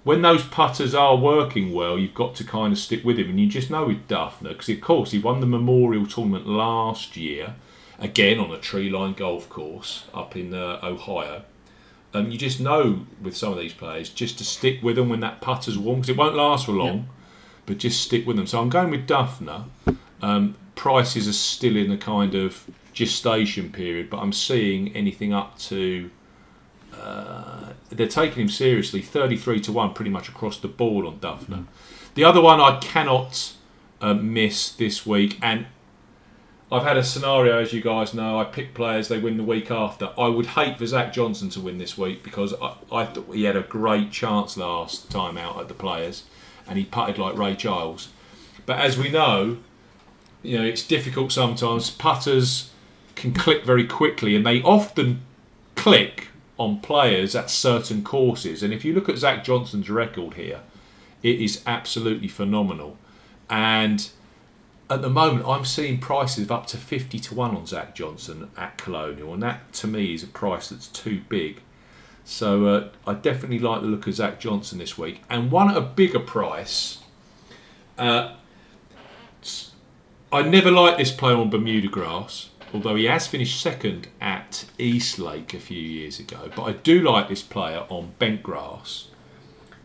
when 0.05 0.21
those 0.21 0.45
putters 0.45 0.95
are 0.95 1.17
working 1.17 1.73
well, 1.73 1.99
you've 1.99 2.13
got 2.13 2.35
to 2.35 2.45
kind 2.45 2.71
of 2.71 2.79
stick 2.79 3.03
with 3.03 3.19
him, 3.19 3.29
and 3.31 3.37
you 3.37 3.47
just 3.47 3.69
know 3.69 3.87
with 3.87 4.07
Dufner 4.07 4.49
because 4.49 4.69
of 4.69 4.79
course 4.79 5.11
he 5.11 5.19
won 5.19 5.41
the 5.41 5.45
Memorial 5.45 6.05
Tournament 6.05 6.47
last 6.47 7.17
year, 7.17 7.55
again 7.99 8.39
on 8.39 8.49
a 8.49 8.57
tree 8.57 8.89
line 8.89 9.11
golf 9.11 9.49
course 9.49 10.05
up 10.13 10.37
in 10.37 10.53
uh, 10.53 10.79
Ohio. 10.81 11.43
Um, 12.13 12.31
you 12.31 12.37
just 12.37 12.61
know 12.61 13.07
with 13.21 13.35
some 13.35 13.51
of 13.51 13.59
these 13.59 13.73
players 13.73 14.09
just 14.09 14.37
to 14.37 14.45
stick 14.45 14.81
with 14.81 14.95
them 14.95 15.09
when 15.09 15.19
that 15.19 15.41
putter's 15.41 15.77
warm 15.77 15.99
because 15.99 16.09
it 16.09 16.17
won't 16.17 16.35
last 16.35 16.65
for 16.65 16.71
long, 16.71 17.09
but 17.65 17.77
just 17.77 18.01
stick 18.01 18.25
with 18.25 18.37
them. 18.37 18.47
So 18.47 18.61
I'm 18.61 18.69
going 18.69 18.89
with 18.89 19.05
Dufner. 19.05 19.65
Um, 20.21 20.55
prices 20.81 21.27
are 21.27 21.33
still 21.33 21.77
in 21.77 21.91
a 21.91 21.97
kind 21.97 22.33
of 22.33 22.67
gestation 22.91 23.71
period, 23.71 24.09
but 24.09 24.17
I'm 24.17 24.33
seeing 24.33 24.91
anything 24.95 25.31
up 25.31 25.59
to. 25.69 26.09
Uh, 26.91 27.73
they're 27.89 28.07
taking 28.07 28.41
him 28.41 28.49
seriously, 28.49 28.99
33 28.99 29.59
to 29.61 29.71
1 29.71 29.93
pretty 29.93 30.09
much 30.09 30.27
across 30.27 30.57
the 30.57 30.67
board 30.67 31.05
on 31.05 31.19
Dufner. 31.19 31.65
The 32.15 32.23
other 32.23 32.41
one 32.41 32.59
I 32.59 32.79
cannot 32.79 33.53
uh, 34.01 34.15
miss 34.15 34.71
this 34.71 35.05
week, 35.05 35.37
and 35.39 35.67
I've 36.71 36.81
had 36.81 36.97
a 36.97 37.03
scenario, 37.03 37.59
as 37.59 37.73
you 37.73 37.81
guys 37.81 38.15
know, 38.15 38.39
I 38.39 38.45
pick 38.45 38.73
players, 38.73 39.07
they 39.07 39.19
win 39.19 39.37
the 39.37 39.43
week 39.43 39.69
after. 39.69 40.09
I 40.17 40.29
would 40.29 40.47
hate 40.47 40.79
for 40.79 40.87
Zach 40.87 41.13
Johnson 41.13 41.49
to 41.51 41.59
win 41.59 41.77
this 41.77 41.95
week 41.95 42.23
because 42.23 42.55
I, 42.59 42.73
I 42.91 43.05
thought 43.05 43.35
he 43.35 43.43
had 43.43 43.55
a 43.55 43.61
great 43.61 44.09
chance 44.11 44.57
last 44.57 45.11
time 45.11 45.37
out 45.37 45.59
at 45.59 45.67
the 45.67 45.75
players 45.75 46.23
and 46.67 46.79
he 46.79 46.85
putted 46.85 47.19
like 47.19 47.37
Ray 47.37 47.55
Giles. 47.55 48.09
But 48.65 48.79
as 48.79 48.97
we 48.97 49.09
know, 49.09 49.57
you 50.43 50.57
know, 50.57 50.63
it's 50.63 50.85
difficult 50.85 51.31
sometimes. 51.31 51.89
Putters 51.89 52.71
can 53.15 53.33
click 53.33 53.63
very 53.63 53.85
quickly 53.85 54.35
and 54.35 54.45
they 54.45 54.61
often 54.61 55.21
click 55.75 56.27
on 56.57 56.79
players 56.79 57.35
at 57.35 57.49
certain 57.49 58.03
courses. 58.03 58.61
And 58.61 58.73
if 58.73 58.85
you 58.85 58.93
look 58.93 59.09
at 59.09 59.17
Zach 59.17 59.43
Johnson's 59.43 59.89
record 59.89 60.35
here, 60.35 60.61
it 61.23 61.39
is 61.39 61.63
absolutely 61.65 62.27
phenomenal. 62.27 62.97
And 63.49 64.09
at 64.89 65.01
the 65.01 65.09
moment, 65.09 65.47
I'm 65.47 65.65
seeing 65.65 65.99
prices 65.99 66.45
of 66.45 66.51
up 66.51 66.67
to 66.67 66.77
50 66.77 67.19
to 67.19 67.35
1 67.35 67.55
on 67.55 67.65
Zach 67.65 67.95
Johnson 67.95 68.51
at 68.57 68.77
Colonial, 68.77 69.33
and 69.33 69.41
that 69.41 69.71
to 69.73 69.87
me 69.87 70.13
is 70.13 70.23
a 70.23 70.27
price 70.27 70.69
that's 70.69 70.87
too 70.87 71.21
big. 71.29 71.61
So 72.23 72.67
uh, 72.67 72.89
I 73.07 73.13
definitely 73.13 73.59
like 73.59 73.81
the 73.81 73.87
look 73.87 74.05
of 74.07 74.13
Zach 74.13 74.39
Johnson 74.39 74.79
this 74.79 74.97
week. 74.97 75.21
And 75.29 75.51
one 75.51 75.69
at 75.69 75.77
a 75.77 75.81
bigger 75.81 76.19
price, 76.19 76.99
uh, 77.97 78.35
I 80.33 80.43
never 80.43 80.71
liked 80.71 80.97
this 80.97 81.11
player 81.11 81.35
on 81.35 81.49
Bermuda 81.49 81.89
grass, 81.89 82.51
although 82.73 82.95
he 82.95 83.03
has 83.03 83.27
finished 83.27 83.59
second 83.59 84.07
at 84.21 84.63
East 84.77 85.19
Lake 85.19 85.53
a 85.53 85.59
few 85.59 85.81
years 85.81 86.21
ago. 86.21 86.49
But 86.55 86.63
I 86.63 86.71
do 86.71 87.01
like 87.01 87.27
this 87.27 87.41
player 87.41 87.83
on 87.89 88.13
bent 88.17 88.41
grass. 88.41 89.09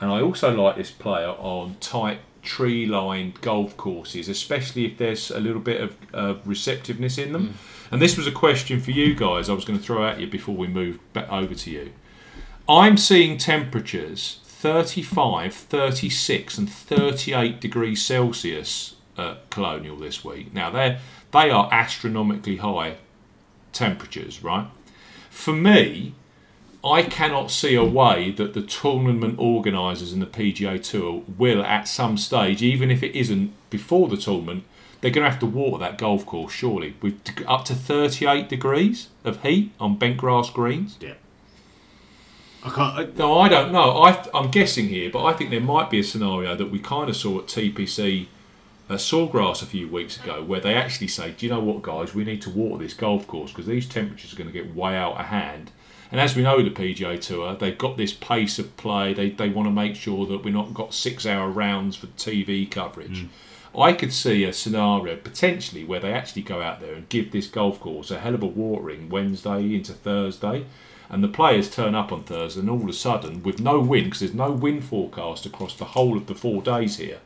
And 0.01 0.09
I 0.09 0.21
also 0.21 0.55
like 0.55 0.77
this 0.77 0.93
player 0.93 1.31
on 1.31 1.77
tight 1.81 2.21
tree 2.43 2.87
lined 2.87 3.41
golf 3.41 3.77
courses, 3.77 4.29
especially 4.29 4.87
if 4.87 4.99
there's 4.99 5.33
a 5.33 5.41
little 5.41 5.61
bit 5.61 5.81
of 5.81 5.97
uh, 6.15 6.35
receptiveness 6.45 7.19
in 7.19 7.33
them. 7.33 7.55
And 7.91 8.01
this 8.01 8.17
was 8.17 8.29
a 8.29 8.33
question 8.33 8.81
for 8.81 8.93
you 8.93 9.17
guys 9.17 9.49
I 9.49 9.55
was 9.55 9.65
going 9.65 9.81
to 9.81 9.85
throw 9.85 10.07
at 10.07 10.21
you 10.21 10.29
before 10.29 10.55
we 10.55 10.69
move 10.69 11.01
back 11.13 11.31
over 11.33 11.57
to 11.57 11.71
you. 11.73 11.93
I'm 12.69 12.99
seeing 12.99 13.37
temperatures 13.37 14.39
35, 14.45 15.55
36, 15.55 16.59
and 16.59 16.71
38 16.71 17.61
degrees 17.61 18.05
Celsius 18.07 18.96
at 19.19 19.49
Colonial 19.51 19.97
this 19.97 20.25
week. 20.25 20.53
Now, 20.53 20.71
they're, 20.71 21.01
they 21.33 21.51
are 21.51 21.69
astronomically 21.73 22.57
high 22.57 22.97
temperatures, 23.73 24.43
right? 24.43 24.69
For 25.31 25.53
me, 25.53 26.15
I 26.85 27.03
cannot 27.03 27.51
see 27.51 27.75
a 27.75 27.85
way 27.85 28.31
that 28.33 28.55
the 28.55 28.63
tournament 28.63 29.39
organisers 29.39 30.13
and 30.13 30.23
the 30.23 30.27
PGA 30.27 30.83
Tour 30.83 31.25
will, 31.37 31.63
at 31.63 31.89
some 31.89 32.17
stage, 32.17 32.63
even 32.63 32.91
if 32.91 33.03
it 33.03 33.17
isn't 33.19 33.53
before 33.71 34.09
the 34.09 34.17
tournament, 34.17 34.65
they're 35.01 35.11
going 35.11 35.25
to 35.25 35.31
have 35.31 35.41
to 35.41 35.47
water 35.47 35.79
that 35.79 35.99
golf 35.99 36.25
course, 36.25 36.53
surely, 36.53 36.95
with 37.03 37.21
up 37.47 37.65
to 37.67 37.75
38 37.75 38.49
degrees 38.49 39.09
of 39.25 39.43
heat 39.43 39.73
on 39.79 39.97
bent 39.99 40.17
grass 40.17 40.49
greens. 40.51 40.97
Yeah. 41.01 41.15
I 42.65 42.71
can't. 42.71 42.99
I, 42.99 43.19
No, 43.19 43.39
I 43.39 43.49
don't 43.49 43.73
know. 43.73 44.03
I, 44.03 44.25
I'm 44.33 44.51
guessing 44.51 44.89
here, 44.89 45.11
but 45.11 45.25
I 45.25 45.33
think 45.33 45.51
there 45.51 45.61
might 45.61 45.91
be 45.91 46.01
a 46.01 46.05
scenario 46.05 46.57
that 46.57 46.71
we 46.71 46.79
kind 46.79 47.09
of 47.09 47.17
saw 47.17 47.39
at 47.39 47.47
TPC 47.47 48.27
uh, 48.89 48.95
Sawgrass 48.95 49.63
a 49.63 49.67
few 49.67 49.89
weeks 49.89 50.21
ago, 50.23 50.43
where 50.43 50.61
they 50.61 50.75
actually 50.75 51.09
say, 51.09 51.33
"Do 51.33 51.47
you 51.47 51.53
know 51.53 51.61
what, 51.61 51.83
guys? 51.83 52.15
We 52.15 52.25
need 52.25 52.43
to 52.43 52.51
water 52.51 52.83
this 52.83 52.95
golf 52.95 53.27
course 53.27 53.51
because 53.51 53.67
these 53.67 53.89
temperatures 53.89 54.33
are 54.33 54.37
going 54.37 54.53
to 54.53 54.53
get 54.53 54.75
way 54.75 54.97
out 54.97 55.19
of 55.19 55.27
hand." 55.27 55.71
And 56.13 56.21
as 56.21 56.37
we 56.37 56.43
know, 56.43 56.63
the 56.63 56.71
PGA 56.71 57.21
Tour, 57.21 57.57
they've 57.57 57.77
got 57.77 57.97
this 57.97 58.13
pace 58.13 58.59
of 58.59 58.77
play. 58.77 59.13
They, 59.13 59.31
they 59.31 59.49
want 59.49 59.67
to 59.67 59.73
make 59.73 59.97
sure 59.97 60.25
that 60.27 60.45
we're 60.45 60.55
not 60.55 60.73
got 60.73 60.95
six 60.95 61.27
hour 61.27 61.49
rounds 61.49 61.97
for 61.97 62.07
TV 62.09 62.71
coverage. 62.71 63.25
Mm. 63.25 63.29
I 63.79 63.93
could 63.93 64.13
see 64.13 64.45
a 64.45 64.53
scenario 64.53 65.17
potentially 65.17 65.85
where 65.85 66.01
they 66.01 66.13
actually 66.13 66.43
go 66.43 66.63
out 66.63 66.81
there 66.81 66.95
and 66.95 67.09
give 67.09 67.31
this 67.31 67.47
golf 67.47 67.79
course 67.79 68.11
a 68.11 68.21
hell 68.21 68.35
of 68.35 68.43
a 68.43 68.47
watering 68.47 69.11
Wednesday 69.11 69.75
into 69.75 69.93
Thursday, 69.93 70.65
and 71.11 71.23
the 71.23 71.29
players 71.29 71.69
turn 71.69 71.95
up 71.95 72.11
on 72.11 72.25
Thursday, 72.25 72.61
and 72.61 72.71
all 72.71 72.83
of 72.83 72.89
a 72.89 72.93
sudden, 72.93 73.43
with 73.43 73.61
no 73.61 73.79
wind, 73.79 74.07
because 74.07 74.21
there's 74.21 74.35
no 74.35 74.51
wind 74.51 74.85
forecast 74.85 75.45
across 75.45 75.77
the 75.77 75.85
whole 75.85 76.17
of 76.17 76.27
the 76.27 76.35
four 76.35 76.63
days 76.63 76.97
here, 76.97 77.19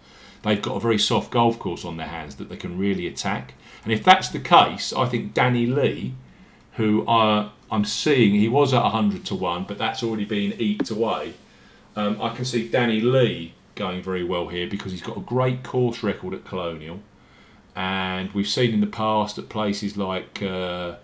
they've 0.43 0.61
got 0.61 0.77
a 0.77 0.81
very 0.81 0.99
soft 0.99 1.31
golf 1.31 1.59
course 1.59 1.85
on 1.85 1.97
their 1.97 2.07
hands 2.07 2.37
that 2.37 2.49
they 2.49 2.57
can 2.57 2.79
really 2.79 3.07
attack. 3.07 3.55
And 3.85 3.93
if 3.93 4.05
that's 4.05 4.29
the 4.29 4.39
case, 4.39 4.93
I 4.93 5.07
think 5.07 5.35
Danny 5.35 5.67
Lee, 5.67 6.15
who 6.75 7.07
uh, 7.07 7.51
I'm 7.71 7.85
seeing, 7.85 8.35
he 8.35 8.49
was 8.49 8.75
at 8.75 8.83
100 8.83 9.25
to 9.27 9.35
1, 9.35 9.65
but 9.65 9.79
that's 9.79 10.03
already 10.03 10.25
been 10.25 10.55
eked 10.59 10.91
away. 10.91 11.35
Um, 11.97 12.21
I 12.21 12.35
can 12.35 12.45
see 12.45 12.69
Danny 12.69 13.01
Lee 13.01 13.55
going 13.75 14.03
very 14.03 14.25
well 14.25 14.49
here 14.49 14.67
because 14.67 14.93
he's 14.93 15.03
got 15.03 15.17
a 15.17 15.21
great 15.21 15.63
course 15.63 16.03
record 16.03 16.35
at 16.35 16.45
Colonial. 16.45 17.01
And 17.75 18.31
we've 18.33 18.49
seen 18.49 18.75
in 18.75 18.81
the 18.81 18.87
past 18.87 19.39
at 19.39 19.49
places 19.49 19.97
like 19.97 20.43
uh, 20.43 20.97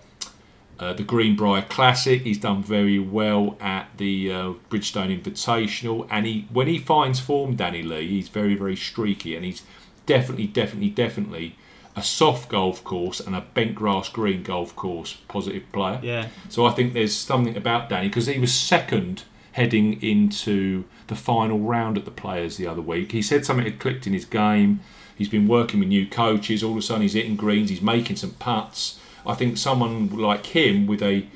uh, 0.79 0.93
the 0.93 1.03
Greenbrier 1.03 1.63
Classic, 1.63 2.23
he's 2.23 2.39
done 2.39 2.63
very 2.63 2.99
well 2.99 3.57
at 3.61 3.89
the 3.97 4.31
uh, 4.31 4.53
Bridgestone 4.71 5.23
Invitational. 5.23 6.07
And 6.11 6.27
he, 6.27 6.47
when 6.53 6.67
he 6.67 6.79
finds 6.79 7.19
form, 7.19 7.57
Danny 7.57 7.83
Lee, 7.83 8.09
he's 8.09 8.29
very, 8.29 8.55
very 8.55 8.77
streaky. 8.77 9.35
And 9.35 9.45
he's 9.45 9.63
definitely, 10.05 10.47
definitely, 10.47 10.91
definitely 10.91 11.57
a 11.97 12.03
soft 12.03 12.51
golf 12.51 12.85
course 12.85 13.21
and 13.21 13.35
a 13.35 13.41
bent 13.41 13.75
grass 13.75 14.11
green 14.11 14.43
golf 14.43 14.77
course 14.77 15.15
positive 15.29 15.65
player. 15.73 15.99
Yeah. 16.03 16.29
So 16.51 16.67
I 16.67 16.73
think 16.73 16.93
there's 16.93 17.17
something 17.17 17.57
about 17.57 17.89
Danny 17.89 18.09
because 18.09 18.27
he 18.27 18.39
was 18.39 18.55
second 18.55 19.25
heading 19.53 20.03
into 20.03 20.85
the 21.07 21.15
final 21.15 21.59
round 21.59 21.97
at 21.97 22.05
the 22.05 22.11
Players 22.11 22.59
the 22.59 22.67
other 22.67 22.83
week. 22.83 23.13
He 23.13 23.23
said 23.23 23.47
something 23.47 23.65
had 23.65 23.79
clicked 23.79 24.07
in 24.07 24.13
his 24.13 24.27
game. 24.27 24.81
He's 25.17 25.31
been 25.31 25.49
working 25.49 25.81
with 25.81 25.89
new 25.89 26.07
coaches. 26.07 26.63
All 26.63 26.73
of 26.73 26.77
a 26.77 26.83
sudden, 26.83 27.01
he's 27.01 27.15
hitting 27.15 27.37
greens. 27.37 27.71
He's 27.71 27.81
making 27.81 28.17
some 28.17 28.33
putts. 28.33 29.01
I 29.27 29.35
think 29.35 29.59
someone 29.59 30.09
like 30.09 30.47
him 30.47 30.87
with 30.87 31.03
a 31.03 31.27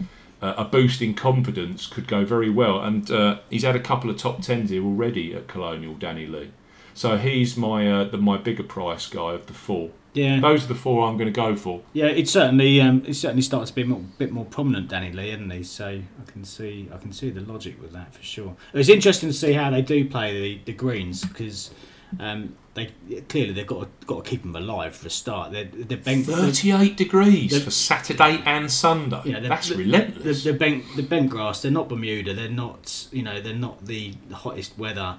uh, 0.43 0.55
a 0.57 0.65
boost 0.65 1.03
in 1.03 1.15
confidence 1.15 1.87
could 1.87 2.09
go 2.09 2.25
very 2.25 2.51
well. 2.51 2.81
And 2.81 3.11
uh, 3.11 3.41
he's 3.51 3.63
had 3.63 3.77
a 3.77 3.81
couple 3.81 4.11
of 4.11 4.17
top 4.17 4.43
tens 4.43 4.71
here 4.71 4.83
already 4.83 5.35
at 5.35 5.49
Colonial, 5.49 5.95
Danny 5.95 6.27
Lee. 6.27 6.51
So 6.95 7.17
he's 7.17 7.57
my 7.57 7.91
uh, 7.91 8.05
the, 8.05 8.19
my 8.19 8.37
bigger 8.37 8.63
price 8.63 9.07
guy 9.07 9.33
of 9.33 9.47
the 9.47 9.55
four. 9.55 9.91
Yeah. 10.13 10.41
Those 10.41 10.65
are 10.65 10.69
the 10.69 10.75
four 10.75 11.07
I'm 11.07 11.17
going 11.17 11.33
to 11.33 11.41
go 11.41 11.55
for. 11.55 11.83
Yeah, 11.93 12.07
it's 12.07 12.33
certainly 12.33 12.81
um, 12.81 13.05
it's 13.07 13.21
certainly 13.21 13.43
starting 13.43 13.69
to 13.69 13.75
be 13.75 13.83
a 13.83 13.87
more, 13.87 14.05
bit 14.19 14.33
more 14.33 14.45
prominent, 14.45 14.89
Danny 14.89 15.13
Lee, 15.13 15.31
isn't 15.31 15.51
he? 15.51 15.63
So 15.63 15.87
I 15.87 16.31
can 16.31 16.45
see 16.45 16.89
I 16.93 16.97
can 16.99 17.13
see 17.13 17.31
the 17.31 17.41
logic 17.43 17.81
with 17.81 17.93
that 17.93 18.15
for 18.15 18.23
sure. 18.23 18.57
It's 18.75 18.89
interesting 18.89 19.29
to 19.29 19.35
see 19.35 19.53
how 19.53 19.71
they 19.71 19.83
do 19.83 20.09
play 20.09 20.41
the, 20.41 20.61
the 20.65 20.73
greens 20.73 21.25
because 21.25 21.71
um, 22.19 22.57
they 22.75 22.87
clearly 23.29 23.53
they've 23.53 23.67
got 23.67 23.81
to, 24.01 24.07
got 24.07 24.25
to 24.25 24.31
keep 24.31 24.43
them 24.43 24.55
alive 24.55 24.95
for 24.95 25.09
a 25.09 25.11
start. 25.11 25.51
They're, 25.53 25.65
they're 25.65 25.99
bent, 25.99 26.27
38 26.27 26.97
degrees 26.97 27.63
for 27.65 27.71
Saturday 27.71 28.41
and 28.47 28.71
Sunday. 28.71 29.21
the- 29.25 29.49
That's 29.49 29.69
the- 29.71 29.77
relentless. 29.77 30.45
The, 30.45 30.53
the 30.53 30.59
bent 30.59 30.85
the 30.97 31.03
bent 31.03 31.31
grass. 31.31 31.63
They're 31.63 31.73
not 31.73 31.89
Bermuda. 31.89 32.33
They're 32.35 32.49
not 32.49 33.09
you 33.11 33.23
know 33.23 33.41
they're 33.41 33.55
not 33.55 33.87
the 33.87 34.15
hottest 34.33 34.79
weather 34.79 35.19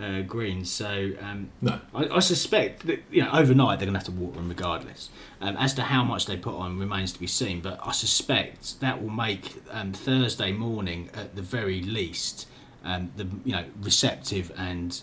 uh, 0.00 0.22
greens. 0.22 0.70
So 0.70 1.12
um, 1.20 1.50
no. 1.60 1.80
I, 1.94 2.08
I 2.08 2.18
suspect 2.20 2.86
that 2.86 3.02
you 3.10 3.22
know 3.22 3.30
overnight 3.32 3.78
they're 3.78 3.86
going 3.86 3.98
to 3.98 3.98
have 4.00 4.06
to 4.06 4.12
water 4.12 4.36
them 4.36 4.48
regardless. 4.48 5.10
Um, 5.40 5.56
as 5.58 5.74
to 5.74 5.82
how 5.82 6.02
much 6.02 6.24
they 6.24 6.38
put 6.38 6.54
on 6.54 6.78
remains 6.78 7.12
to 7.12 7.20
be 7.20 7.26
seen, 7.26 7.60
but 7.60 7.78
I 7.84 7.92
suspect 7.92 8.80
that 8.80 9.02
will 9.02 9.10
make 9.10 9.54
um, 9.70 9.92
Thursday 9.92 10.50
morning 10.52 11.10
at 11.12 11.36
the 11.36 11.42
very 11.42 11.82
least 11.82 12.48
um, 12.84 13.12
the 13.16 13.26
you 13.44 13.52
know 13.52 13.64
receptive 13.82 14.50
and. 14.56 15.02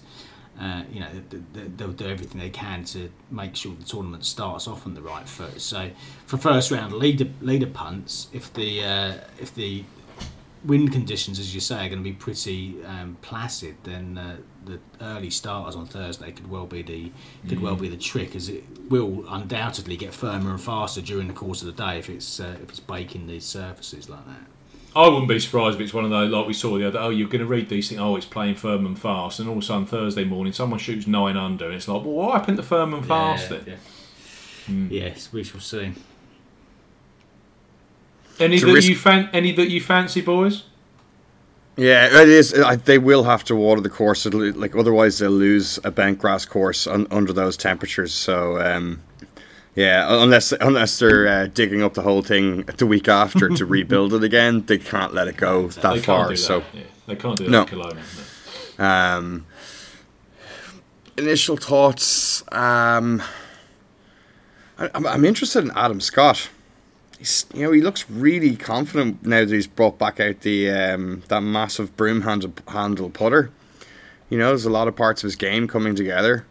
Uh, 0.60 0.84
you 0.91 0.99
know 0.99 1.10
th- 1.32 1.43
th- 1.56 1.68
they'll 1.78 1.91
do 1.91 2.08
everything 2.08 2.39
they 2.39 2.49
can 2.49 2.84
to 2.84 3.10
make 3.32 3.56
sure 3.56 3.74
the 3.74 3.84
tournament 3.84 4.24
starts 4.24 4.68
off 4.68 4.86
on 4.86 4.93
the 4.93 5.01
right 5.01 5.28
foot. 5.28 5.60
So, 5.60 5.89
for 6.28 6.38
first 6.38 6.70
round 6.70 6.93
leader 6.93 7.28
leader 7.41 7.66
punts, 7.66 8.28
if 8.32 8.54
the 8.54 8.84
uh, 8.84 9.14
if 9.39 9.56
the 9.56 9.84
wind 10.66 10.91
conditions, 10.91 11.39
as 11.39 11.54
you 11.54 11.60
say, 11.60 11.86
are 11.86 11.89
going 11.89 11.99
to 11.99 12.04
be 12.04 12.14
pretty 12.14 12.84
um, 12.86 13.18
placid, 13.22 13.76
then 13.84 14.18
uh, 14.18 14.38
the 14.66 14.80
early 15.01 15.30
starters 15.30 15.76
on 15.76 15.86
Thursday 15.86 16.32
could 16.32 16.49
well 16.49 16.66
be 16.66 16.82
the 16.82 17.12
could 17.47 17.62
well 17.62 17.76
be 17.76 17.89
the 17.89 17.97
trick, 17.97 18.36
as 18.36 18.49
it 18.49 18.64
will 18.89 19.26
undoubtedly 19.30 19.97
get 19.97 20.14
firmer 20.14 20.51
and 20.51 20.62
faster 20.62 21.01
during 21.01 21.28
the 21.28 21.34
course 21.34 21.62
of 21.62 21.68
the 21.68 21.84
day 21.84 21.97
if 21.99 22.10
it's 22.10 22.39
uh, 22.39 22.56
if 22.62 22.70
it's 22.70 22.80
baking 22.80 23.28
these 23.28 23.45
surfaces 23.45 24.10
like 24.10 24.26
that. 24.26 24.45
I 24.96 25.08
wouldn't 25.08 25.28
be 25.28 25.39
surprised 25.39 25.76
if 25.76 25.82
it's 25.82 25.94
one 25.94 26.04
of 26.06 26.12
those, 26.12 26.32
like 26.32 26.46
we 26.46 26.54
saw 26.54 26.78
the 26.78 26.88
other 26.88 27.00
oh, 27.00 27.10
you're 27.10 27.28
going 27.28 27.39
to 27.39 27.48
read 27.48 27.68
these 27.70 27.89
things, 27.89 28.00
oh, 28.00 28.16
it's 28.16 28.26
playing 28.28 28.56
firm 28.56 28.86
and 28.86 28.98
fast, 29.00 29.39
and 29.39 29.50
all 29.50 29.58
of 29.58 29.64
a 29.64 29.66
sudden 29.66 29.86
Thursday 29.88 30.24
morning 30.24 30.54
someone 30.54 30.80
shoots 30.80 31.08
nine 31.08 31.36
under, 31.36 31.66
and 31.66 31.74
it's 31.76 31.88
like, 31.88 32.02
well, 32.04 32.14
what 32.14 32.34
happened 32.34 32.58
to 32.58 32.64
firm 32.64 32.94
and 32.94 33.06
fast 33.06 33.50
then? 33.50 33.78
Hmm. 34.68 34.88
Yes, 34.91 35.34
we 35.34 35.44
shall 35.44 35.60
see. 35.60 35.94
Any 38.39 38.60
that 38.60 38.74
risk- 38.74 38.88
you 38.89 38.96
fan- 38.96 39.30
any 39.34 39.52
that 39.54 39.70
you 39.70 39.82
fancy, 39.82 40.22
boys? 40.22 40.64
Yeah, 41.76 42.22
it 42.22 42.30
is. 42.30 42.54
I, 42.54 42.76
they 42.76 43.00
will 43.00 43.24
have 43.24 43.44
to 43.46 43.56
water 43.56 43.82
the 43.82 43.89
course, 43.89 44.26
it'll- 44.28 44.54
like 44.54 44.76
otherwise 44.76 45.18
they'll 45.18 45.32
lose 45.32 45.80
a 45.84 45.89
bent 45.91 46.20
grass 46.20 46.46
course 46.46 46.86
un, 46.86 47.08
under 47.10 47.34
those 47.34 47.58
temperatures. 47.58 48.14
So, 48.14 48.60
um, 48.62 49.02
yeah, 49.76 50.06
unless 50.22 50.52
unless 50.54 51.00
they're 51.00 51.28
uh, 51.28 51.48
digging 51.48 51.82
up 51.82 51.94
the 51.96 52.02
whole 52.04 52.22
thing 52.22 52.64
the 52.64 52.86
week 52.86 53.08
after 53.08 53.50
to 53.50 53.66
rebuild 53.78 54.14
it 54.14 54.24
again, 54.24 54.66
they 54.66 54.78
can't 54.78 55.14
let 55.14 55.28
it 55.28 55.38
go 55.38 55.68
that 55.68 55.82
far. 56.04 56.28
can't 56.28 56.30
do 56.30 56.36
that. 56.36 56.38
So, 56.38 56.64
yeah. 56.74 56.82
they 57.08 57.16
can't 57.16 57.38
do 57.38 57.46
that 57.46 57.50
No. 57.52 57.62
in 57.62 57.68
Cologne. 57.68 57.98
no. 58.80 58.86
um, 58.86 59.46
initial 61.18 61.58
thoughts. 61.58 62.44
Um, 62.52 63.22
I, 64.78 64.90
I'm, 64.94 65.06
I'm 65.08 65.26
interested 65.26 65.64
in 65.64 65.72
Adam 65.76 66.02
Scott. 66.02 66.50
He's, 67.20 67.46
you 67.54 67.64
know, 67.64 67.72
he 67.72 67.80
looks 67.82 68.10
really 68.10 68.56
confident 68.56 69.26
now 69.26 69.40
that 69.46 69.50
he's 69.52 69.68
brought 69.68 69.98
back 69.98 70.20
out 70.20 70.42
the 70.42 70.70
um, 70.70 71.24
that 71.30 71.42
massive 71.42 71.96
broom 71.96 72.22
handle, 72.22 72.54
handle 72.68 73.10
putter. 73.10 73.50
You 74.30 74.38
know, 74.40 74.48
there's 74.50 74.66
a 74.66 74.70
lot 74.72 74.88
of 74.88 74.96
parts 74.96 75.24
of 75.24 75.28
his 75.28 75.36
game 75.36 75.68
coming 75.68 75.96
together. 75.96 76.46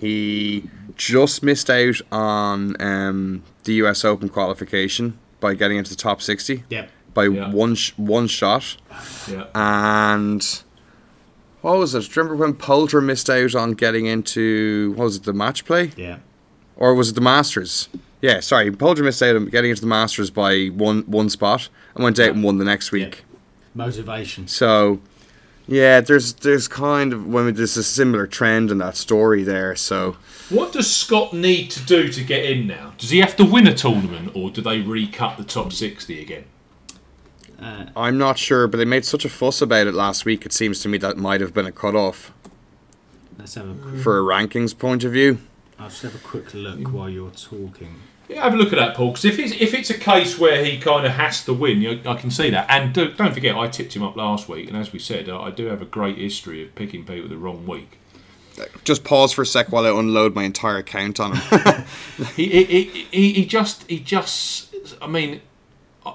He 0.00 0.68
just 0.96 1.42
missed 1.42 1.68
out 1.70 2.00
on 2.10 2.80
um, 2.80 3.42
the 3.64 3.74
U.S. 3.74 4.04
Open 4.04 4.28
qualification 4.28 5.18
by 5.40 5.54
getting 5.54 5.76
into 5.78 5.90
the 5.90 5.96
top 5.96 6.20
60 6.22 6.64
Yep. 6.68 6.90
by 7.14 7.24
Yeah. 7.26 7.50
one 7.50 7.74
sh- 7.74 7.92
one 7.96 8.26
shot. 8.26 8.76
Yeah. 9.30 9.44
And 9.54 10.62
what 11.60 11.76
was 11.78 11.94
it? 11.94 12.00
Do 12.00 12.06
you 12.08 12.22
remember 12.22 12.36
when 12.44 12.54
Poulter 12.54 13.00
missed 13.00 13.28
out 13.30 13.54
on 13.54 13.72
getting 13.72 14.06
into 14.06 14.92
what 14.96 15.04
was 15.04 15.16
it, 15.16 15.22
the 15.24 15.32
match 15.32 15.64
play? 15.64 15.92
Yeah. 15.96 16.18
Or 16.76 16.94
was 16.94 17.10
it 17.10 17.14
the 17.14 17.20
Masters? 17.20 17.88
Yeah, 18.22 18.40
sorry, 18.40 18.70
Poulter 18.70 19.02
missed 19.02 19.22
out 19.22 19.36
on 19.36 19.46
getting 19.46 19.70
into 19.70 19.82
the 19.82 19.86
Masters 19.86 20.30
by 20.30 20.66
one 20.68 21.02
one 21.02 21.28
spot 21.30 21.68
and 21.94 22.04
went 22.04 22.18
out 22.18 22.30
and 22.30 22.42
won 22.44 22.58
the 22.58 22.64
next 22.64 22.90
week. 22.92 23.24
Motivation. 23.74 24.46
So 24.48 25.00
yeah, 25.70 26.00
there's 26.00 26.34
there's 26.34 26.68
kind 26.68 27.12
of 27.12 27.26
when 27.26 27.54
there's 27.54 27.76
a 27.76 27.84
similar 27.84 28.26
trend 28.26 28.70
in 28.70 28.78
that 28.78 28.96
story 28.96 29.44
there. 29.44 29.74
So 29.76 30.16
What 30.48 30.72
does 30.72 30.94
Scott 30.94 31.32
need 31.32 31.70
to 31.70 31.84
do 31.84 32.08
to 32.08 32.24
get 32.24 32.44
in 32.44 32.66
now? 32.66 32.92
Does 32.98 33.10
he 33.10 33.20
have 33.20 33.36
to 33.36 33.44
win 33.44 33.66
a 33.66 33.74
tournament, 33.74 34.32
or 34.34 34.50
do 34.50 34.60
they 34.60 34.80
recut 34.80 35.38
the 35.38 35.44
top 35.44 35.72
sixty 35.72 36.20
again? 36.20 36.44
Uh, 37.60 37.86
I'm 37.94 38.18
not 38.18 38.38
sure, 38.38 38.66
but 38.66 38.78
they 38.78 38.84
made 38.84 39.04
such 39.04 39.24
a 39.24 39.28
fuss 39.28 39.62
about 39.62 39.86
it 39.86 39.94
last 39.94 40.24
week. 40.24 40.44
It 40.44 40.52
seems 40.52 40.80
to 40.80 40.88
me 40.88 40.98
that 40.98 41.16
might 41.16 41.40
have 41.40 41.54
been 41.54 41.66
a 41.66 41.72
cut 41.72 41.94
off 41.94 42.32
let's 43.40 43.54
have 43.54 43.68
a 43.68 43.98
for 43.98 44.18
a 44.18 44.22
rankings 44.22 44.76
point 44.76 45.04
of 45.04 45.12
view. 45.12 45.38
I'll 45.80 45.88
just 45.88 46.02
have 46.02 46.14
a 46.14 46.18
quick 46.18 46.52
look 46.52 46.78
mm. 46.78 46.92
while 46.92 47.08
you're 47.08 47.30
talking. 47.30 47.94
Yeah, 48.28 48.42
have 48.42 48.52
a 48.52 48.56
look 48.56 48.72
at 48.72 48.78
that, 48.78 48.94
Paul. 48.94 49.12
Because 49.12 49.24
if 49.24 49.38
it's 49.38 49.52
if 49.52 49.72
it's 49.72 49.88
a 49.88 49.98
case 49.98 50.38
where 50.38 50.62
he 50.62 50.78
kind 50.78 51.06
of 51.06 51.12
has 51.12 51.42
to 51.46 51.54
win, 51.54 51.80
you, 51.80 52.00
I 52.04 52.14
can 52.14 52.30
see 52.30 52.50
that. 52.50 52.66
And 52.68 52.92
do, 52.92 53.12
don't 53.12 53.32
forget, 53.32 53.56
I 53.56 53.66
tipped 53.66 53.96
him 53.96 54.02
up 54.02 54.14
last 54.14 54.46
week, 54.46 54.68
and 54.68 54.76
as 54.76 54.92
we 54.92 54.98
said, 54.98 55.30
I, 55.30 55.44
I 55.44 55.50
do 55.50 55.66
have 55.66 55.80
a 55.80 55.86
great 55.86 56.18
history 56.18 56.62
of 56.62 56.74
picking 56.74 57.04
people 57.04 57.30
the 57.30 57.38
wrong 57.38 57.66
week. 57.66 57.98
Just 58.84 59.04
pause 59.04 59.32
for 59.32 59.40
a 59.40 59.46
sec 59.46 59.72
while 59.72 59.86
I 59.86 59.98
unload 59.98 60.34
my 60.34 60.44
entire 60.44 60.76
account 60.76 61.18
on 61.18 61.36
him. 61.36 61.84
He 62.36 62.48
he, 62.48 62.64
he, 62.64 63.06
he, 63.10 63.32
he 63.32 63.46
just 63.46 63.88
he 63.88 63.98
just. 64.00 64.74
I 65.00 65.06
mean, 65.06 65.40
I, 66.04 66.14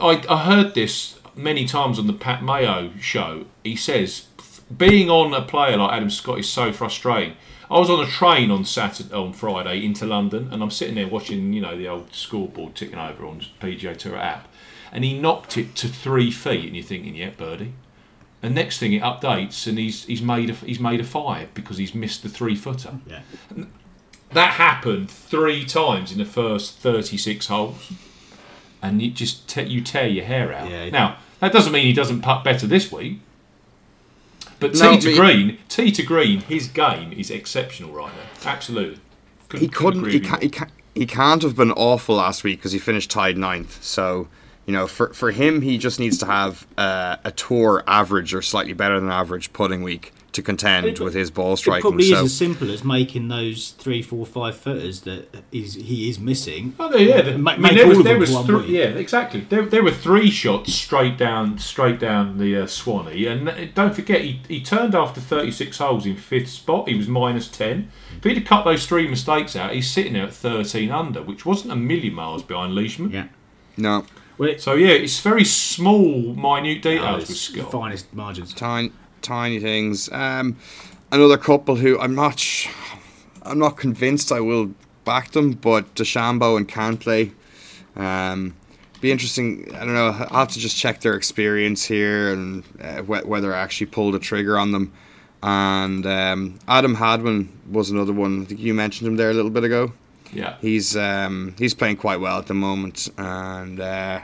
I 0.00 0.24
I 0.28 0.44
heard 0.44 0.74
this 0.74 1.18
many 1.34 1.66
times 1.66 1.98
on 1.98 2.06
the 2.06 2.12
Pat 2.12 2.44
Mayo 2.44 2.92
show. 3.00 3.46
He 3.64 3.74
says 3.74 4.28
being 4.74 5.10
on 5.10 5.34
a 5.34 5.42
player 5.42 5.76
like 5.76 5.92
Adam 5.92 6.10
Scott 6.10 6.38
is 6.38 6.48
so 6.48 6.72
frustrating. 6.72 7.36
I 7.70 7.78
was 7.78 7.88
on 7.88 8.04
a 8.04 8.06
train 8.06 8.50
on 8.50 8.64
Saturday, 8.64 9.14
on 9.14 9.32
Friday 9.32 9.84
into 9.84 10.06
London, 10.06 10.48
and 10.52 10.62
I'm 10.62 10.70
sitting 10.70 10.96
there 10.96 11.08
watching, 11.08 11.52
you 11.52 11.60
know, 11.60 11.76
the 11.76 11.88
old 11.88 12.14
scoreboard 12.14 12.74
ticking 12.74 12.98
over 12.98 13.24
on 13.26 13.40
PGA 13.60 13.96
Tour 13.96 14.16
app, 14.16 14.48
and 14.92 15.04
he 15.04 15.18
knocked 15.18 15.56
it 15.56 15.74
to 15.76 15.88
three 15.88 16.30
feet, 16.30 16.66
and 16.66 16.76
you're 16.76 16.84
thinking, 16.84 17.14
yeah, 17.14 17.30
birdie. 17.30 17.72
And 18.42 18.54
next 18.54 18.78
thing 18.78 18.92
it 18.92 19.02
updates, 19.02 19.66
and 19.66 19.78
he's 19.78 20.04
he's 20.04 20.20
made 20.20 20.50
a 20.50 20.52
he's 20.52 20.78
made 20.78 21.00
a 21.00 21.04
five 21.04 21.54
because 21.54 21.78
he's 21.78 21.94
missed 21.94 22.22
the 22.22 22.28
three 22.28 22.54
footer. 22.54 22.98
Yeah. 23.06 23.20
That 24.32 24.54
happened 24.54 25.10
three 25.10 25.64
times 25.64 26.12
in 26.12 26.18
the 26.18 26.24
first 26.26 26.78
36 26.78 27.46
holes, 27.46 27.92
and 28.82 29.00
you 29.00 29.10
just 29.10 29.48
te- 29.48 29.62
you 29.62 29.80
tear 29.80 30.08
your 30.08 30.26
hair 30.26 30.52
out. 30.52 30.70
Yeah. 30.70 30.90
Now 30.90 31.16
that 31.40 31.52
doesn't 31.52 31.72
mean 31.72 31.86
he 31.86 31.94
doesn't 31.94 32.20
putt 32.20 32.44
better 32.44 32.66
this 32.66 32.92
week. 32.92 33.20
But 34.60 34.74
No, 34.74 34.94
tee 34.94 35.00
to 35.00 35.16
green, 35.16 35.58
tee 35.68 35.90
to 35.92 36.02
green, 36.02 36.40
his 36.40 36.68
game 36.68 37.12
is 37.12 37.30
exceptional 37.30 37.92
right 37.92 38.12
now. 38.12 38.50
Absolutely. 38.50 39.00
he 39.52 39.68
couldn't. 39.68 40.00
agree 40.00 40.12
He 40.12 40.20
can't. 40.20 40.42
He 40.42 40.48
can't. 40.48 40.70
He 40.94 41.06
can't 41.06 41.42
have 41.42 41.56
been 41.56 41.72
awful 41.72 42.16
last 42.16 42.44
week 42.44 42.60
because 42.60 42.70
he 42.72 42.78
finished 42.78 43.10
tied 43.10 43.36
ninth. 43.36 43.82
So, 43.82 44.28
you 44.64 44.72
know, 44.72 44.86
for 44.86 45.12
for 45.12 45.32
him, 45.32 45.62
he 45.62 45.76
just 45.76 45.98
needs 45.98 46.18
to 46.18 46.26
have 46.26 46.66
uh, 46.78 47.16
a 47.24 47.32
tour 47.32 47.82
average 47.86 48.32
or 48.32 48.42
slightly 48.42 48.74
better 48.74 49.00
than 49.00 49.10
average 49.10 49.52
putting 49.52 49.82
week 49.82 50.12
to 50.34 50.42
contend 50.42 50.86
It- 50.86 51.00
with 51.00 51.14
his 51.14 51.30
ball 51.30 51.54
It 51.54 51.58
striking. 51.58 51.80
probably 51.80 52.04
so, 52.10 52.16
is 52.16 52.22
as 52.24 52.34
simple 52.36 52.70
as 52.70 52.84
making 52.84 53.28
those 53.28 53.70
three, 53.78 54.02
four, 54.02 54.26
five 54.26 54.56
footers 54.56 55.00
that 55.02 55.44
is 55.50 55.74
he 55.74 56.08
is 56.08 56.18
missing. 56.18 56.74
Oh, 56.78 56.94
yeah, 56.96 57.22
the, 57.22 57.38
Ma- 57.38 57.52
I 57.52 57.54
mean, 57.54 57.62
make 57.62 57.74
there 57.76 57.86
was, 57.86 58.02
there 58.02 58.18
was 58.18 58.30
for 58.30 58.36
one 58.36 58.46
three, 58.46 58.78
yeah, 58.78 58.84
exactly. 58.88 59.46
There, 59.48 59.62
there 59.64 59.82
were 59.82 59.92
three 59.92 60.30
shots 60.30 60.72
straight 60.74 61.16
down, 61.16 61.58
straight 61.58 61.98
down 61.98 62.38
the 62.38 62.56
uh, 62.56 62.66
Swanee, 62.66 63.26
and 63.26 63.48
uh, 63.48 63.54
don't 63.74 63.94
forget 63.94 64.20
he, 64.22 64.40
he 64.48 64.60
turned 64.60 64.94
after 64.94 65.20
36 65.20 65.78
holes 65.78 66.04
in 66.04 66.16
fifth 66.16 66.50
spot. 66.50 66.88
He 66.88 66.94
was 66.96 67.08
minus 67.08 67.48
10. 67.48 67.90
If 68.18 68.24
he'd 68.24 68.36
have 68.38 68.44
cut 68.46 68.64
those 68.64 68.86
three 68.86 69.08
mistakes 69.08 69.56
out, 69.56 69.72
he's 69.72 69.90
sitting 69.90 70.12
there 70.14 70.24
at 70.24 70.34
13 70.34 70.90
under, 70.90 71.22
which 71.22 71.46
wasn't 71.46 71.72
a 71.72 71.76
million 71.76 72.14
miles 72.14 72.42
behind 72.42 72.74
Leishman. 72.74 73.10
Yeah. 73.10 73.26
no, 73.76 74.04
Well, 74.38 74.50
it, 74.50 74.60
So 74.60 74.74
yeah, 74.74 74.88
it's 74.88 75.20
very 75.20 75.44
small, 75.44 76.34
minute 76.34 76.82
details 76.82 77.28
with 77.28 77.36
Scott. 77.36 77.70
finest 77.70 78.12
margins. 78.12 78.52
tiny, 78.52 78.90
tiny 79.24 79.58
things. 79.58 80.08
Um, 80.12 80.56
another 81.10 81.36
couple 81.36 81.76
who 81.76 81.98
I'm 81.98 82.14
not. 82.14 82.38
sh- 82.38 82.68
I'm 83.42 83.58
not 83.58 83.76
convinced 83.76 84.30
I 84.32 84.40
will 84.40 84.72
back 85.04 85.32
them, 85.32 85.52
but 85.52 85.94
DeChambeau 85.94 86.56
and 86.56 86.68
Cantlay. 86.68 87.32
Um, 87.96 88.54
be 89.00 89.12
interesting. 89.12 89.68
I 89.74 89.80
don't 89.80 89.94
know. 89.94 90.06
I'll 90.30 90.40
have 90.40 90.48
to 90.48 90.58
just 90.58 90.76
check 90.76 91.00
their 91.00 91.14
experience 91.14 91.84
here 91.84 92.32
and 92.32 92.64
uh, 92.80 93.02
wh- 93.02 93.28
whether 93.28 93.54
I 93.54 93.58
actually 93.60 93.88
pulled 93.88 94.14
a 94.14 94.18
trigger 94.18 94.56
on 94.58 94.72
them. 94.72 94.92
And 95.42 96.06
um, 96.06 96.58
Adam 96.66 96.94
Hadwin 96.94 97.50
was 97.70 97.90
another 97.90 98.14
one. 98.14 98.42
I 98.42 98.44
think 98.46 98.60
you 98.60 98.72
mentioned 98.72 99.06
him 99.08 99.16
there 99.16 99.30
a 99.30 99.34
little 99.34 99.50
bit 99.50 99.62
ago. 99.64 99.92
Yeah. 100.32 100.56
He's 100.60 100.96
um, 100.96 101.54
he's 101.58 101.74
playing 101.74 101.96
quite 101.98 102.18
well 102.18 102.38
at 102.38 102.46
the 102.46 102.54
moment, 102.54 103.08
and 103.18 103.78
uh, 103.78 104.20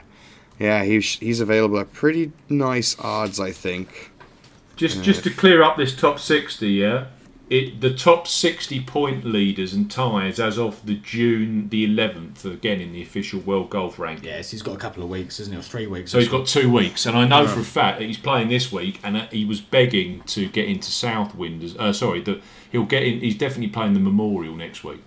yeah, 0.59 0.83
he's 0.83 1.19
he's 1.19 1.39
available 1.39 1.79
at 1.79 1.93
pretty 1.93 2.31
nice 2.49 2.97
odds, 2.99 3.39
I 3.39 3.51
think. 3.51 4.10
Just 4.81 5.03
just 5.03 5.23
to 5.23 5.29
clear 5.29 5.61
up 5.61 5.77
this 5.77 5.95
top 5.95 6.19
60, 6.19 6.67
yeah. 6.67 7.05
It, 7.51 7.81
the 7.81 7.93
top 7.93 8.27
60 8.27 8.79
point 8.85 9.25
leaders 9.25 9.73
and 9.73 9.91
ties 9.91 10.39
as 10.39 10.57
of 10.57 10.85
the 10.85 10.95
June 10.95 11.67
the 11.69 11.85
11th, 11.85 12.45
again 12.45 12.79
in 12.79 12.93
the 12.93 13.01
official 13.01 13.41
World 13.41 13.69
Golf 13.69 13.99
Ranking. 13.99 14.25
Yes, 14.25 14.51
he's 14.51 14.61
got 14.61 14.73
a 14.73 14.77
couple 14.79 15.03
of 15.03 15.09
weeks, 15.09 15.39
isn't 15.39 15.53
he? 15.53 15.59
Or 15.59 15.61
three 15.61 15.85
weeks. 15.85 16.11
So 16.11 16.17
he's 16.19 16.29
got 16.29 16.47
two 16.47 16.71
weeks, 16.71 17.05
and 17.05 17.17
I 17.17 17.27
know 17.27 17.45
for 17.45 17.59
a 17.59 17.63
fact 17.63 17.99
that 17.99 18.05
he's 18.05 18.17
playing 18.17 18.47
this 18.47 18.71
week, 18.71 18.99
and 19.03 19.15
that 19.17 19.33
he 19.33 19.43
was 19.45 19.59
begging 19.61 20.21
to 20.27 20.47
get 20.47 20.65
into 20.69 20.89
Southwind. 20.91 21.61
as- 21.61 21.75
Uh, 21.77 21.91
sorry, 21.93 22.21
that 22.21 22.41
he'll 22.71 22.85
get 22.85 23.03
in. 23.03 23.19
He's 23.19 23.35
definitely 23.37 23.67
playing 23.67 23.93
the 23.95 23.99
Memorial 23.99 24.55
next 24.55 24.83
week. 24.83 25.01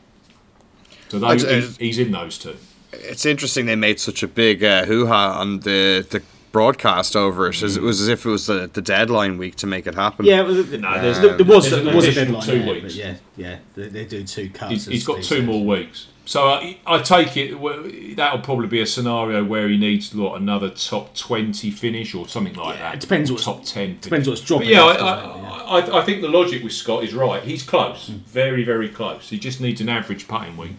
So 1.08 1.16
I- 1.26 1.34
those, 1.36 1.44
I- 1.46 1.54
he's, 1.54 1.76
he's 1.78 1.98
in 1.98 2.12
those 2.12 2.36
two. 2.38 2.56
It's 2.92 3.24
interesting 3.26 3.66
they 3.66 3.74
made 3.74 3.98
such 3.98 4.22
a 4.22 4.28
big 4.28 4.62
uh, 4.62 4.84
hoo 4.84 5.06
ha 5.06 5.40
on 5.40 5.60
the 5.60 6.06
the 6.10 6.22
broadcast 6.54 7.14
over 7.16 7.48
it. 7.48 7.62
As 7.62 7.76
It 7.76 7.82
was 7.82 8.00
as 8.00 8.08
if 8.08 8.24
it 8.24 8.30
was 8.30 8.46
the, 8.46 8.70
the 8.72 8.80
deadline 8.80 9.36
week 9.36 9.56
to 9.56 9.66
make 9.66 9.86
it 9.86 9.94
happen. 9.96 10.24
Yeah, 10.24 10.42
well, 10.42 10.54
No, 10.54 10.62
there's, 10.62 10.78
there's- 11.20 11.36
there 11.36 11.44
was 11.44 11.68
there's 11.70 11.84
there 11.84 11.94
was 11.94 12.06
a 12.08 12.12
deadline 12.14 12.42
two 12.42 12.58
there, 12.60 12.72
weeks. 12.74 12.82
but 12.84 12.94
yeah, 12.94 13.14
yeah, 13.36 13.58
they, 13.74 13.88
they 13.88 14.04
do 14.06 14.24
two 14.24 14.48
cuts. 14.50 14.70
He's, 14.70 14.86
he's 14.86 15.04
got 15.06 15.16
two 15.16 15.22
says. 15.22 15.44
more 15.44 15.64
weeks. 15.64 16.06
So 16.26 16.46
I, 16.48 16.78
I 16.86 17.00
take 17.02 17.36
it 17.36 18.16
that'll 18.16 18.38
probably 18.38 18.66
be 18.68 18.80
a 18.80 18.86
scenario 18.86 19.44
where 19.44 19.68
he 19.68 19.76
needs 19.76 20.14
what, 20.14 20.40
another 20.40 20.70
top 20.70 21.14
twenty 21.14 21.70
finish 21.70 22.14
or 22.14 22.26
something 22.28 22.54
like 22.54 22.76
Yeah, 22.76 22.82
that. 22.82 22.94
it 22.94 23.00
depends 23.00 23.30
what 23.30 23.42
top 23.42 23.64
ten. 23.64 23.98
Depends 24.00 24.08
finish. 24.08 24.28
what's 24.28 24.40
dropping. 24.40 24.68
But 24.68 24.72
yeah, 24.72 24.84
I, 24.84 24.90
off, 24.90 25.00
I, 25.00 25.16
doesn't 25.26 25.40
it? 25.40 25.42
Yeah. 25.42 25.96
I, 25.96 26.00
I 26.00 26.04
think 26.06 26.22
the 26.22 26.28
logic 26.28 26.62
with 26.62 26.72
Scott 26.72 27.04
is 27.04 27.12
right. 27.12 27.42
He's 27.42 27.62
close, 27.62 28.06
Hmm. 28.08 28.18
very, 28.26 28.64
very 28.64 28.88
close. 28.88 29.28
He 29.28 29.38
just 29.38 29.60
needs 29.60 29.80
an 29.82 29.88
average 29.90 30.26
putting 30.28 30.56
week. 30.56 30.76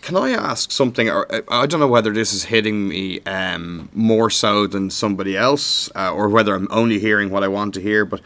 Can 0.00 0.16
I 0.16 0.30
ask 0.30 0.70
something? 0.70 1.08
Or 1.08 1.30
uh, 1.32 1.42
I 1.48 1.66
don't 1.66 1.80
know 1.80 1.88
whether 1.88 2.12
this 2.12 2.32
is 2.32 2.44
hitting 2.44 2.88
me 2.88 3.20
um, 3.20 3.88
more 3.92 4.30
so 4.30 4.66
than 4.66 4.90
somebody 4.90 5.36
else, 5.36 5.90
uh, 5.94 6.12
or 6.12 6.28
whether 6.28 6.54
I'm 6.54 6.68
only 6.70 6.98
hearing 6.98 7.30
what 7.30 7.44
I 7.44 7.48
want 7.48 7.74
to 7.74 7.80
hear. 7.80 8.04
But 8.04 8.20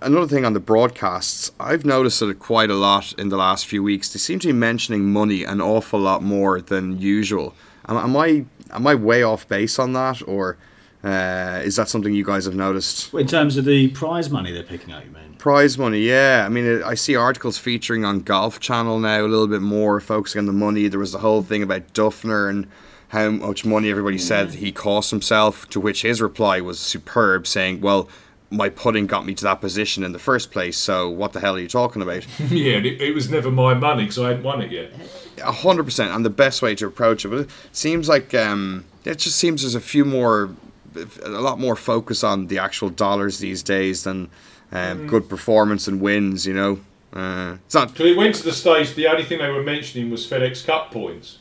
another 0.00 0.26
thing 0.26 0.44
on 0.44 0.52
the 0.52 0.60
broadcasts, 0.60 1.50
I've 1.58 1.84
noticed 1.84 2.22
it 2.22 2.38
quite 2.38 2.70
a 2.70 2.74
lot 2.74 3.12
in 3.14 3.28
the 3.28 3.36
last 3.36 3.66
few 3.66 3.82
weeks. 3.82 4.12
They 4.12 4.18
seem 4.18 4.38
to 4.40 4.48
be 4.48 4.52
mentioning 4.52 5.12
money 5.12 5.44
an 5.44 5.60
awful 5.60 6.00
lot 6.00 6.22
more 6.22 6.60
than 6.60 6.98
usual. 6.98 7.54
Am, 7.88 7.96
am 7.96 8.16
I 8.16 8.44
am 8.70 8.86
I 8.86 8.94
way 8.94 9.22
off 9.22 9.48
base 9.48 9.78
on 9.78 9.92
that, 9.92 10.26
or 10.26 10.56
uh, 11.04 11.60
is 11.64 11.76
that 11.76 11.88
something 11.88 12.14
you 12.14 12.24
guys 12.24 12.44
have 12.44 12.54
noticed? 12.54 13.12
In 13.14 13.26
terms 13.26 13.56
of 13.56 13.64
the 13.64 13.88
prize 13.88 14.30
money 14.30 14.52
they're 14.52 14.62
picking 14.62 14.92
out, 14.92 15.04
you 15.04 15.10
mean? 15.10 15.34
Prize 15.38 15.76
money, 15.76 16.00
yeah. 16.00 16.44
I 16.46 16.48
mean, 16.48 16.82
I 16.82 16.94
see 16.94 17.16
articles 17.16 17.58
featuring 17.58 18.04
on 18.04 18.20
Golf 18.20 18.60
Channel 18.60 19.00
now 19.00 19.22
a 19.22 19.26
little 19.26 19.48
bit 19.48 19.62
more, 19.62 19.98
focusing 20.00 20.38
on 20.38 20.46
the 20.46 20.52
money. 20.52 20.86
There 20.88 21.00
was 21.00 21.12
the 21.12 21.18
whole 21.18 21.42
thing 21.42 21.62
about 21.62 21.92
Dufner 21.92 22.48
and 22.48 22.68
how 23.08 23.30
much 23.30 23.64
money 23.64 23.90
everybody 23.90 24.16
said 24.16 24.54
he 24.54 24.72
cost 24.72 25.10
himself, 25.10 25.68
to 25.70 25.80
which 25.80 26.02
his 26.02 26.22
reply 26.22 26.60
was 26.60 26.78
superb, 26.78 27.46
saying, 27.46 27.80
Well, 27.80 28.08
my 28.52 28.68
putting 28.68 29.06
got 29.06 29.26
me 29.26 29.34
to 29.34 29.44
that 29.44 29.60
position 29.60 30.04
in 30.04 30.12
the 30.12 30.18
first 30.18 30.50
place, 30.50 30.76
so 30.76 31.10
what 31.10 31.32
the 31.32 31.40
hell 31.40 31.56
are 31.56 31.58
you 31.58 31.68
talking 31.68 32.02
about? 32.02 32.26
yeah, 32.50 32.76
it, 32.76 33.00
it 33.00 33.14
was 33.14 33.30
never 33.30 33.50
my 33.50 33.74
money 33.74 34.04
because 34.04 34.18
I 34.18 34.28
hadn't 34.28 34.44
won 34.44 34.62
it 34.62 34.70
yet. 34.70 34.92
A 35.42 35.52
hundred 35.52 35.84
percent, 35.84 36.12
and 36.12 36.24
the 36.24 36.30
best 36.30 36.62
way 36.62 36.74
to 36.76 36.86
approach 36.86 37.24
it. 37.24 37.28
But 37.28 37.40
it 37.40 37.50
seems 37.72 38.08
like 38.08 38.32
um, 38.34 38.84
it 39.04 39.18
just 39.18 39.36
seems 39.36 39.62
there's 39.62 39.74
a 39.74 39.80
few 39.80 40.04
more, 40.04 40.50
a 41.24 41.28
lot 41.28 41.58
more 41.58 41.76
focus 41.76 42.24
on 42.24 42.46
the 42.46 42.58
actual 42.58 42.90
dollars 42.90 43.38
these 43.38 43.62
days 43.62 44.04
than 44.04 44.30
um, 44.70 45.06
good 45.06 45.28
performance 45.28 45.88
and 45.88 46.00
wins. 46.00 46.46
You 46.46 46.54
know, 46.54 46.80
uh, 47.12 47.56
it's 47.66 47.74
not 47.74 47.96
So 47.96 48.04
it 48.04 48.16
went 48.16 48.34
to 48.36 48.42
the 48.44 48.52
stage. 48.52 48.94
The 48.94 49.06
only 49.06 49.24
thing 49.24 49.38
they 49.38 49.50
were 49.50 49.62
mentioning 49.62 50.10
was 50.10 50.26
FedEx 50.26 50.64
Cup 50.64 50.90
points. 50.90 51.38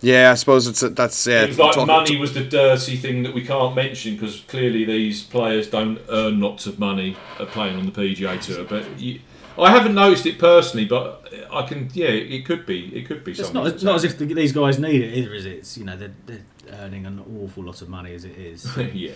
Yeah, 0.00 0.30
I 0.30 0.34
suppose 0.34 0.68
it's 0.68 0.80
that's 0.80 1.26
yeah. 1.26 1.42
it 1.42 1.58
like 1.58 1.74
talk- 1.74 1.86
money 1.86 2.16
was 2.16 2.32
the 2.32 2.44
dirty 2.44 2.96
thing 2.96 3.24
that 3.24 3.34
we 3.34 3.44
can't 3.44 3.74
mention 3.74 4.14
because 4.14 4.40
clearly 4.42 4.84
these 4.84 5.24
players 5.24 5.68
don't 5.68 5.98
earn 6.08 6.40
lots 6.40 6.66
of 6.66 6.78
money 6.78 7.16
playing 7.50 7.76
on 7.76 7.86
the 7.86 7.92
PGA 7.92 8.40
Tour. 8.40 8.64
But 8.64 9.00
you, 9.00 9.20
I 9.58 9.72
haven't 9.72 9.94
noticed 9.94 10.24
it 10.24 10.38
personally, 10.38 10.86
but 10.86 11.28
I 11.52 11.62
can. 11.62 11.90
Yeah, 11.92 12.08
it 12.08 12.44
could 12.46 12.64
be. 12.64 12.94
It 12.96 13.06
could 13.06 13.24
be 13.24 13.32
It's 13.32 13.40
something. 13.40 13.64
not, 13.64 13.66
it's 13.74 13.82
not 13.82 13.96
as 13.96 14.04
if 14.04 14.18
the, 14.18 14.26
these 14.26 14.52
guys 14.52 14.78
need 14.78 15.02
it 15.02 15.14
either, 15.14 15.34
is 15.34 15.46
it? 15.46 15.52
It's, 15.52 15.76
you 15.76 15.84
know, 15.84 15.96
they're, 15.96 16.14
they're 16.26 16.44
earning 16.74 17.06
an 17.06 17.24
awful 17.42 17.64
lot 17.64 17.82
of 17.82 17.88
money 17.88 18.14
as 18.14 18.24
it 18.24 18.36
is. 18.36 18.76
yeah. 18.94 19.12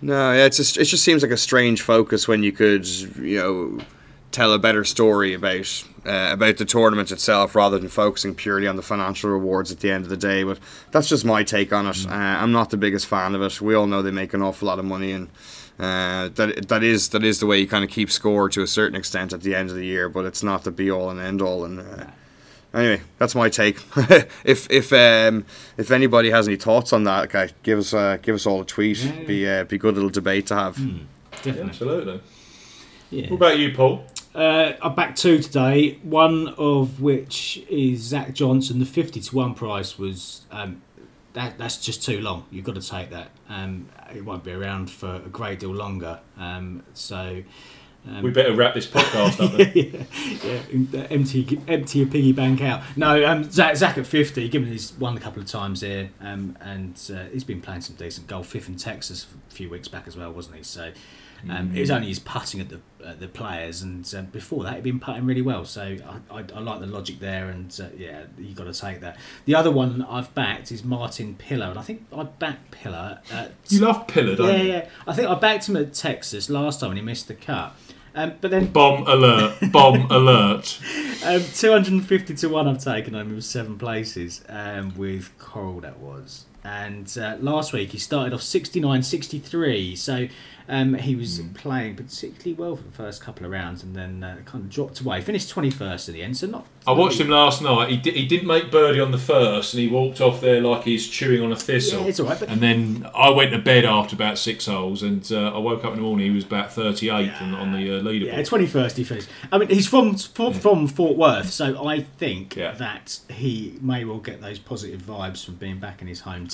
No, 0.00 0.32
yeah, 0.32 0.44
it's 0.44 0.56
just, 0.56 0.76
it 0.76 0.84
just 0.84 1.04
seems 1.04 1.22
like 1.22 1.30
a 1.30 1.36
strange 1.36 1.82
focus 1.82 2.26
when 2.26 2.42
you 2.42 2.52
could 2.52 2.86
you 2.86 3.38
know 3.38 3.84
tell 4.32 4.52
a 4.52 4.58
better 4.58 4.82
story 4.84 5.34
about 5.34 5.84
uh, 6.04 6.30
about 6.32 6.56
the 6.56 6.64
tournament 6.64 7.12
itself 7.12 7.54
rather 7.54 7.78
than 7.78 7.88
focusing 7.88 8.34
purely 8.34 8.66
on 8.66 8.76
the 8.76 8.82
financial 8.82 9.30
rewards 9.30 9.70
at 9.70 9.80
the 9.80 9.90
end 9.90 10.04
of 10.04 10.10
the 10.10 10.16
day. 10.16 10.42
But 10.42 10.58
that's 10.90 11.08
just 11.08 11.24
my 11.24 11.44
take 11.44 11.72
on 11.72 11.86
it. 11.86 12.06
Uh, 12.06 12.10
I'm 12.12 12.52
not 12.52 12.70
the 12.70 12.76
biggest 12.76 13.06
fan 13.06 13.34
of 13.34 13.42
it. 13.42 13.60
We 13.60 13.74
all 13.74 13.86
know 13.86 14.02
they 14.02 14.10
make 14.10 14.34
an 14.34 14.42
awful 14.42 14.66
lot 14.66 14.78
of 14.78 14.84
money 14.84 15.12
and. 15.12 15.28
Uh, 15.78 16.28
that 16.28 16.68
that 16.68 16.82
is 16.82 17.08
that 17.08 17.24
is 17.24 17.40
the 17.40 17.46
way 17.46 17.58
you 17.58 17.66
kind 17.66 17.82
of 17.82 17.88
keep 17.88 18.10
score 18.10 18.48
to 18.48 18.62
a 18.62 18.66
certain 18.66 18.94
extent 18.94 19.32
at 19.32 19.40
the 19.40 19.54
end 19.54 19.70
of 19.70 19.74
the 19.74 19.86
year, 19.86 20.06
but 20.06 20.26
it's 20.26 20.42
not 20.42 20.64
the 20.64 20.70
be 20.70 20.90
all 20.90 21.08
and 21.08 21.18
end 21.18 21.40
all. 21.40 21.64
And 21.64 21.80
uh, 21.80 22.04
anyway, 22.74 23.02
that's 23.18 23.34
my 23.34 23.48
take. 23.48 23.78
if 24.44 24.70
if 24.70 24.92
um, 24.92 25.44
if 25.76 25.90
anybody 25.90 26.30
has 26.30 26.48
any 26.48 26.56
thoughts 26.56 26.92
on 26.92 27.04
that, 27.04 27.24
okay, 27.24 27.52
give 27.62 27.78
us 27.78 27.94
uh, 27.94 28.18
give 28.20 28.34
us 28.34 28.46
all 28.46 28.60
a 28.62 28.64
tweet. 28.64 29.26
Be 29.26 29.48
uh, 29.48 29.64
be 29.64 29.78
good 29.78 29.94
little 29.94 30.10
debate 30.10 30.46
to 30.48 30.54
have. 30.54 30.78
Yeah, 30.78 30.94
Definitely. 31.30 31.62
absolutely. 31.62 32.20
Yeah. 33.10 33.28
What 33.30 33.36
about 33.36 33.58
you, 33.58 33.74
Paul? 33.74 34.04
Uh, 34.34 34.72
I 34.80 34.88
backed 34.88 35.18
two 35.18 35.38
today. 35.40 35.98
One 36.02 36.48
of 36.56 37.00
which 37.00 37.62
is 37.68 38.00
Zach 38.00 38.32
Johnson. 38.32 38.78
The 38.78 38.86
fifty 38.86 39.20
to 39.20 39.36
one 39.36 39.54
price 39.54 39.98
was 39.98 40.46
um, 40.50 40.82
that. 41.34 41.58
That's 41.58 41.78
just 41.78 42.02
too 42.02 42.20
long. 42.20 42.46
You've 42.50 42.64
got 42.64 42.76
to 42.76 42.80
take 42.80 43.10
that. 43.10 43.30
Um, 43.48 43.88
it 44.14 44.24
won't 44.24 44.44
be 44.44 44.52
around 44.52 44.90
for 44.90 45.16
a 45.16 45.28
great 45.28 45.60
deal 45.60 45.74
longer. 45.74 46.20
Um, 46.38 46.82
so. 46.94 47.42
Um, 48.08 48.22
We 48.22 48.30
better 48.30 48.54
wrap 48.54 48.74
this 48.74 48.86
podcast 48.86 49.40
up. 49.40 49.52
Then. 49.52 49.72
yeah, 50.42 50.60
yeah, 50.92 51.06
empty, 51.10 51.60
empty 51.68 51.98
your 52.00 52.08
piggy 52.08 52.32
bank 52.32 52.60
out. 52.60 52.82
No, 52.96 53.24
um, 53.24 53.44
Zach, 53.50 53.76
Zach 53.76 53.96
at 53.96 54.06
fifty, 54.06 54.48
given 54.48 54.68
he's 54.68 54.92
won 54.94 55.16
a 55.16 55.20
couple 55.20 55.40
of 55.40 55.48
times 55.48 55.82
here, 55.82 56.10
um, 56.20 56.56
and 56.60 57.00
uh, 57.14 57.24
he's 57.32 57.44
been 57.44 57.60
playing 57.60 57.82
some 57.82 57.94
decent 57.96 58.26
golf. 58.26 58.48
Fifth 58.48 58.68
in 58.68 58.76
Texas 58.76 59.26
a 59.50 59.54
few 59.54 59.70
weeks 59.70 59.86
back 59.88 60.08
as 60.08 60.16
well, 60.16 60.32
wasn't 60.32 60.56
he? 60.56 60.62
So 60.64 60.90
um, 61.48 61.74
it 61.74 61.80
was 61.80 61.90
only 61.90 62.08
his 62.08 62.18
putting 62.18 62.60
at 62.60 62.68
the 62.70 62.80
at 63.04 63.20
the 63.20 63.28
players, 63.28 63.82
and 63.82 64.12
uh, 64.16 64.22
before 64.22 64.64
that 64.64 64.74
he'd 64.74 64.84
been 64.84 65.00
putting 65.00 65.24
really 65.24 65.42
well. 65.42 65.64
So 65.64 65.82
I, 65.82 66.38
I, 66.38 66.44
I 66.54 66.58
like 66.60 66.80
the 66.80 66.86
logic 66.86 67.20
there, 67.20 67.48
and 67.50 67.76
uh, 67.80 67.86
yeah, 67.96 68.24
you 68.38 68.54
got 68.54 68.64
to 68.64 68.72
take 68.72 69.00
that. 69.00 69.16
The 69.44 69.54
other 69.54 69.70
one 69.70 70.02
I've 70.02 70.32
backed 70.34 70.72
is 70.72 70.82
Martin 70.84 71.34
Piller, 71.36 71.66
and 71.66 71.78
I 71.78 71.82
think 71.82 72.06
I 72.16 72.24
backed 72.24 72.72
Piller. 72.72 73.20
At, 73.30 73.52
You 73.68 73.80
love 73.80 74.06
Piller, 74.08 74.34
don't 74.36 74.46
you? 74.48 74.52
yeah, 74.52 74.62
you? 74.62 74.68
yeah. 74.72 74.88
I 75.06 75.14
think 75.14 75.28
I 75.28 75.34
backed 75.36 75.68
him 75.68 75.76
at 75.76 75.94
Texas 75.94 76.50
last 76.50 76.80
time 76.80 76.90
and 76.90 76.98
he 76.98 77.04
missed 77.04 77.28
the 77.28 77.34
cut. 77.34 77.74
Um, 78.14 78.34
but 78.40 78.50
then 78.50 78.66
Bomb 78.66 79.06
alert! 79.06 79.56
Bomb 79.72 80.06
alert! 80.10 80.78
um, 81.24 81.42
250 81.54 82.34
to 82.34 82.48
1 82.48 82.68
I've 82.68 82.82
taken 82.82 83.14
him 83.14 83.34
with 83.34 83.44
seven 83.44 83.78
places 83.78 84.42
um, 84.48 84.94
with 84.96 85.36
Coral, 85.38 85.80
that 85.80 85.98
was. 85.98 86.44
And 86.64 87.12
uh, 87.20 87.36
last 87.40 87.72
week 87.72 87.90
he 87.90 87.98
started 87.98 88.32
off 88.32 88.42
69 88.42 89.02
63, 89.02 89.96
so 89.96 90.28
um, 90.68 90.94
he 90.94 91.16
was 91.16 91.38
Hmm. 91.40 91.48
playing 91.54 91.96
particularly 91.96 92.52
well 92.54 92.76
for 92.76 92.84
the 92.84 92.92
first 92.92 93.20
couple 93.20 93.44
of 93.44 93.50
rounds 93.50 93.82
and 93.82 93.96
then 93.96 94.22
uh, 94.22 94.36
kind 94.44 94.62
of 94.64 94.70
dropped 94.70 95.00
away. 95.00 95.20
Finished 95.20 95.52
21st 95.52 96.08
at 96.08 96.14
the 96.14 96.22
end, 96.22 96.36
so 96.36 96.46
not. 96.46 96.66
I 96.86 96.92
watched 96.92 97.18
him 97.20 97.28
last 97.28 97.62
night. 97.62 97.90
He, 97.90 97.96
di- 97.96 98.12
he 98.12 98.26
didn't 98.26 98.46
make 98.46 98.70
birdie 98.70 99.00
on 99.00 99.10
the 99.12 99.18
first, 99.18 99.74
and 99.74 99.80
he 99.82 99.88
walked 99.88 100.20
off 100.20 100.40
there 100.40 100.60
like 100.60 100.84
he's 100.84 101.08
chewing 101.08 101.42
on 101.42 101.50
a 101.52 101.56
thistle. 101.56 102.02
Yeah, 102.02 102.06
it's 102.08 102.20
all 102.20 102.26
right, 102.26 102.38
but 102.38 102.48
And 102.48 102.60
then 102.60 103.06
I 103.14 103.30
went 103.30 103.50
to 103.52 103.58
bed 103.58 103.84
after 103.84 104.14
about 104.16 104.38
six 104.38 104.66
holes, 104.66 105.02
and 105.02 105.30
uh, 105.32 105.52
I 105.54 105.58
woke 105.58 105.84
up 105.84 105.90
in 105.92 105.96
the 105.96 106.02
morning. 106.02 106.26
He 106.28 106.34
was 106.34 106.44
about 106.44 106.70
38th 106.70 107.40
on, 107.42 107.54
on 107.54 107.72
the 107.72 107.98
uh, 107.98 108.00
leaderboard. 108.02 108.26
Yeah, 108.26 108.42
twenty 108.44 108.66
first 108.66 108.96
he 108.96 109.04
finished. 109.04 109.28
I 109.52 109.58
mean, 109.58 109.68
he's 109.68 109.86
from 109.88 110.16
from, 110.16 110.52
from 110.54 110.86
Fort 110.88 111.16
Worth, 111.16 111.50
so 111.50 111.86
I 111.86 112.00
think 112.00 112.56
Yeah. 112.56 112.72
that 112.72 113.18
he 113.30 113.78
may 113.80 114.04
well 114.04 114.18
get 114.18 114.40
those 114.40 114.58
positive 114.60 115.02
vibes 115.02 115.44
from 115.44 115.54
being 115.56 115.78
back 115.78 116.02
in 116.02 116.08
his 116.08 116.22
hometown. 116.22 116.51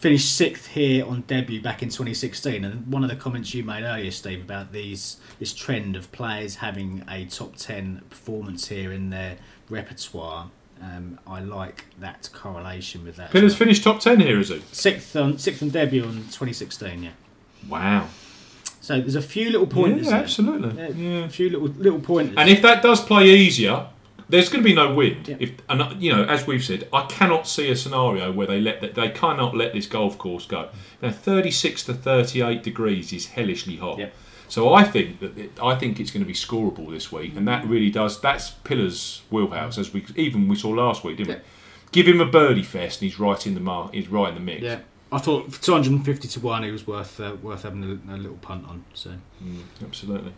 Finished 0.00 0.36
sixth 0.36 0.68
here 0.68 1.04
on 1.04 1.22
debut 1.22 1.60
back 1.60 1.82
in 1.82 1.88
2016, 1.88 2.64
and 2.64 2.86
one 2.86 3.02
of 3.02 3.10
the 3.10 3.16
comments 3.16 3.52
you 3.52 3.64
made 3.64 3.82
earlier, 3.82 4.12
Steve, 4.12 4.40
about 4.42 4.72
these 4.72 5.16
this 5.40 5.52
trend 5.52 5.96
of 5.96 6.10
players 6.12 6.56
having 6.56 7.02
a 7.10 7.24
top 7.24 7.56
10 7.56 8.02
performance 8.08 8.68
here 8.68 8.92
in 8.92 9.10
their 9.10 9.38
repertoire. 9.68 10.50
Um, 10.80 11.18
I 11.26 11.40
like 11.40 11.86
that 11.98 12.30
correlation 12.32 13.04
with 13.04 13.16
that. 13.16 13.32
Piller's 13.32 13.56
finished 13.56 13.82
top 13.82 13.98
10 13.98 14.20
here, 14.20 14.38
is 14.38 14.50
he? 14.50 14.62
sixth 14.70 15.16
on 15.16 15.36
sixth 15.38 15.62
on 15.64 15.70
debut 15.70 16.04
on 16.04 16.14
2016, 16.30 17.02
yeah. 17.02 17.10
Wow. 17.68 18.06
So 18.80 19.00
there's 19.00 19.16
a 19.16 19.20
few 19.22 19.50
little 19.50 19.66
pointers. 19.66 20.06
yeah, 20.06 20.14
absolutely. 20.14 20.80
Yeah, 20.80 20.88
Yeah. 20.90 21.24
A 21.24 21.28
few 21.28 21.50
little 21.50 21.66
little 21.68 21.98
pointers. 22.00 22.36
And 22.38 22.48
if 22.48 22.62
that 22.62 22.82
does 22.84 23.00
play 23.00 23.28
easier, 23.28 23.88
there's 24.28 24.48
going 24.48 24.62
to 24.62 24.68
be 24.68 24.74
no 24.74 24.92
wind. 24.94 25.28
Yeah. 25.28 25.36
If 25.40 25.52
and 25.68 26.02
you 26.02 26.12
know, 26.14 26.24
as 26.24 26.46
we've 26.46 26.62
said, 26.64 26.88
I 26.92 27.06
cannot 27.06 27.46
see 27.46 27.70
a 27.70 27.76
scenario 27.76 28.30
where 28.32 28.46
they 28.46 28.60
let 28.60 28.80
that 28.82 28.94
they 28.94 29.08
cannot 29.10 29.56
let 29.56 29.72
this 29.72 29.86
golf 29.86 30.18
course 30.18 30.46
go. 30.46 30.68
Now, 31.02 31.10
36 31.10 31.84
to 31.84 31.94
38 31.94 32.62
degrees 32.62 33.12
is 33.12 33.26
hellishly 33.28 33.76
hot. 33.76 33.98
Yeah. 33.98 34.10
So 34.48 34.72
I 34.72 34.82
think 34.84 35.20
that 35.20 35.36
it, 35.36 35.52
I 35.62 35.74
think 35.74 36.00
it's 36.00 36.10
going 36.10 36.22
to 36.22 36.26
be 36.26 36.32
scoreable 36.34 36.90
this 36.90 37.12
week, 37.12 37.36
and 37.36 37.46
that 37.48 37.66
really 37.66 37.90
does. 37.90 38.20
That's 38.20 38.50
Piller's 38.50 39.22
wheelhouse, 39.30 39.76
as 39.78 39.92
we 39.92 40.04
even 40.16 40.48
we 40.48 40.56
saw 40.56 40.70
last 40.70 41.04
week, 41.04 41.18
didn't 41.18 41.30
Yeah. 41.30 41.36
we? 41.36 41.42
Give 41.92 42.06
him 42.08 42.20
a 42.20 42.26
birdie 42.26 42.62
fest, 42.62 43.00
and 43.00 43.10
he's 43.10 43.18
right 43.18 43.46
in 43.46 43.54
the 43.54 43.60
mark. 43.60 43.94
He's 43.94 44.08
right 44.08 44.28
in 44.28 44.34
the 44.34 44.40
mix. 44.40 44.62
Yeah, 44.62 44.80
I 45.12 45.18
thought 45.18 45.52
250 45.62 46.28
to 46.28 46.40
one, 46.40 46.64
it 46.64 46.70
was 46.70 46.86
worth 46.86 47.18
uh, 47.20 47.36
worth 47.42 47.62
having 47.62 47.82
a, 48.08 48.14
a 48.14 48.16
little 48.16 48.36
punt 48.38 48.66
on. 48.68 48.84
So 48.94 49.10
Mm, 49.42 49.62
absolutely. 49.82 50.32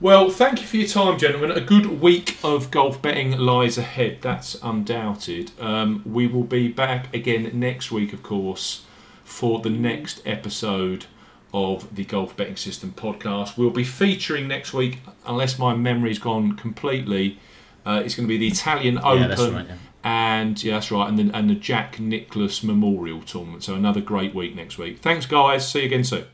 Well, 0.00 0.30
thank 0.30 0.62
you 0.62 0.66
for 0.66 0.78
your 0.78 0.88
time, 0.88 1.18
gentlemen. 1.18 1.50
A 1.50 1.60
good 1.60 2.00
week 2.00 2.38
of 2.42 2.70
golf 2.70 3.02
betting 3.02 3.36
lies 3.36 3.76
ahead. 3.76 4.22
That's 4.22 4.54
undoubted. 4.62 5.52
Um, 5.60 6.02
we 6.06 6.26
will 6.26 6.44
be 6.44 6.68
back 6.68 7.14
again 7.14 7.50
next 7.52 7.92
week, 7.92 8.14
of 8.14 8.22
course, 8.22 8.86
for 9.24 9.60
the 9.60 9.68
next 9.68 10.22
episode 10.24 11.04
of 11.52 11.94
the 11.94 12.06
Golf 12.06 12.34
Betting 12.34 12.56
System 12.56 12.94
podcast. 12.96 13.58
We'll 13.58 13.68
be 13.68 13.84
featuring 13.84 14.48
next 14.48 14.72
week, 14.72 15.00
unless 15.26 15.58
my 15.58 15.74
memory's 15.74 16.18
gone 16.18 16.56
completely. 16.56 17.38
Uh, 17.84 18.00
it's 18.02 18.14
going 18.14 18.26
to 18.26 18.32
be 18.32 18.38
the 18.38 18.48
Italian 18.48 18.96
Open 18.96 19.30
yeah, 19.30 19.54
right. 19.54 19.66
Yeah. 19.66 19.76
and 20.02 20.64
yeah, 20.64 20.74
that's 20.74 20.90
right, 20.90 21.10
and 21.10 21.18
the, 21.18 21.36
and 21.36 21.50
the 21.50 21.54
Jack 21.54 22.00
Nicklaus 22.00 22.62
Memorial 22.62 23.20
Tournament. 23.20 23.64
So 23.64 23.74
another 23.74 24.00
great 24.00 24.34
week 24.34 24.56
next 24.56 24.78
week. 24.78 25.00
Thanks, 25.00 25.26
guys. 25.26 25.70
See 25.70 25.80
you 25.80 25.86
again 25.86 26.04
soon. 26.04 26.24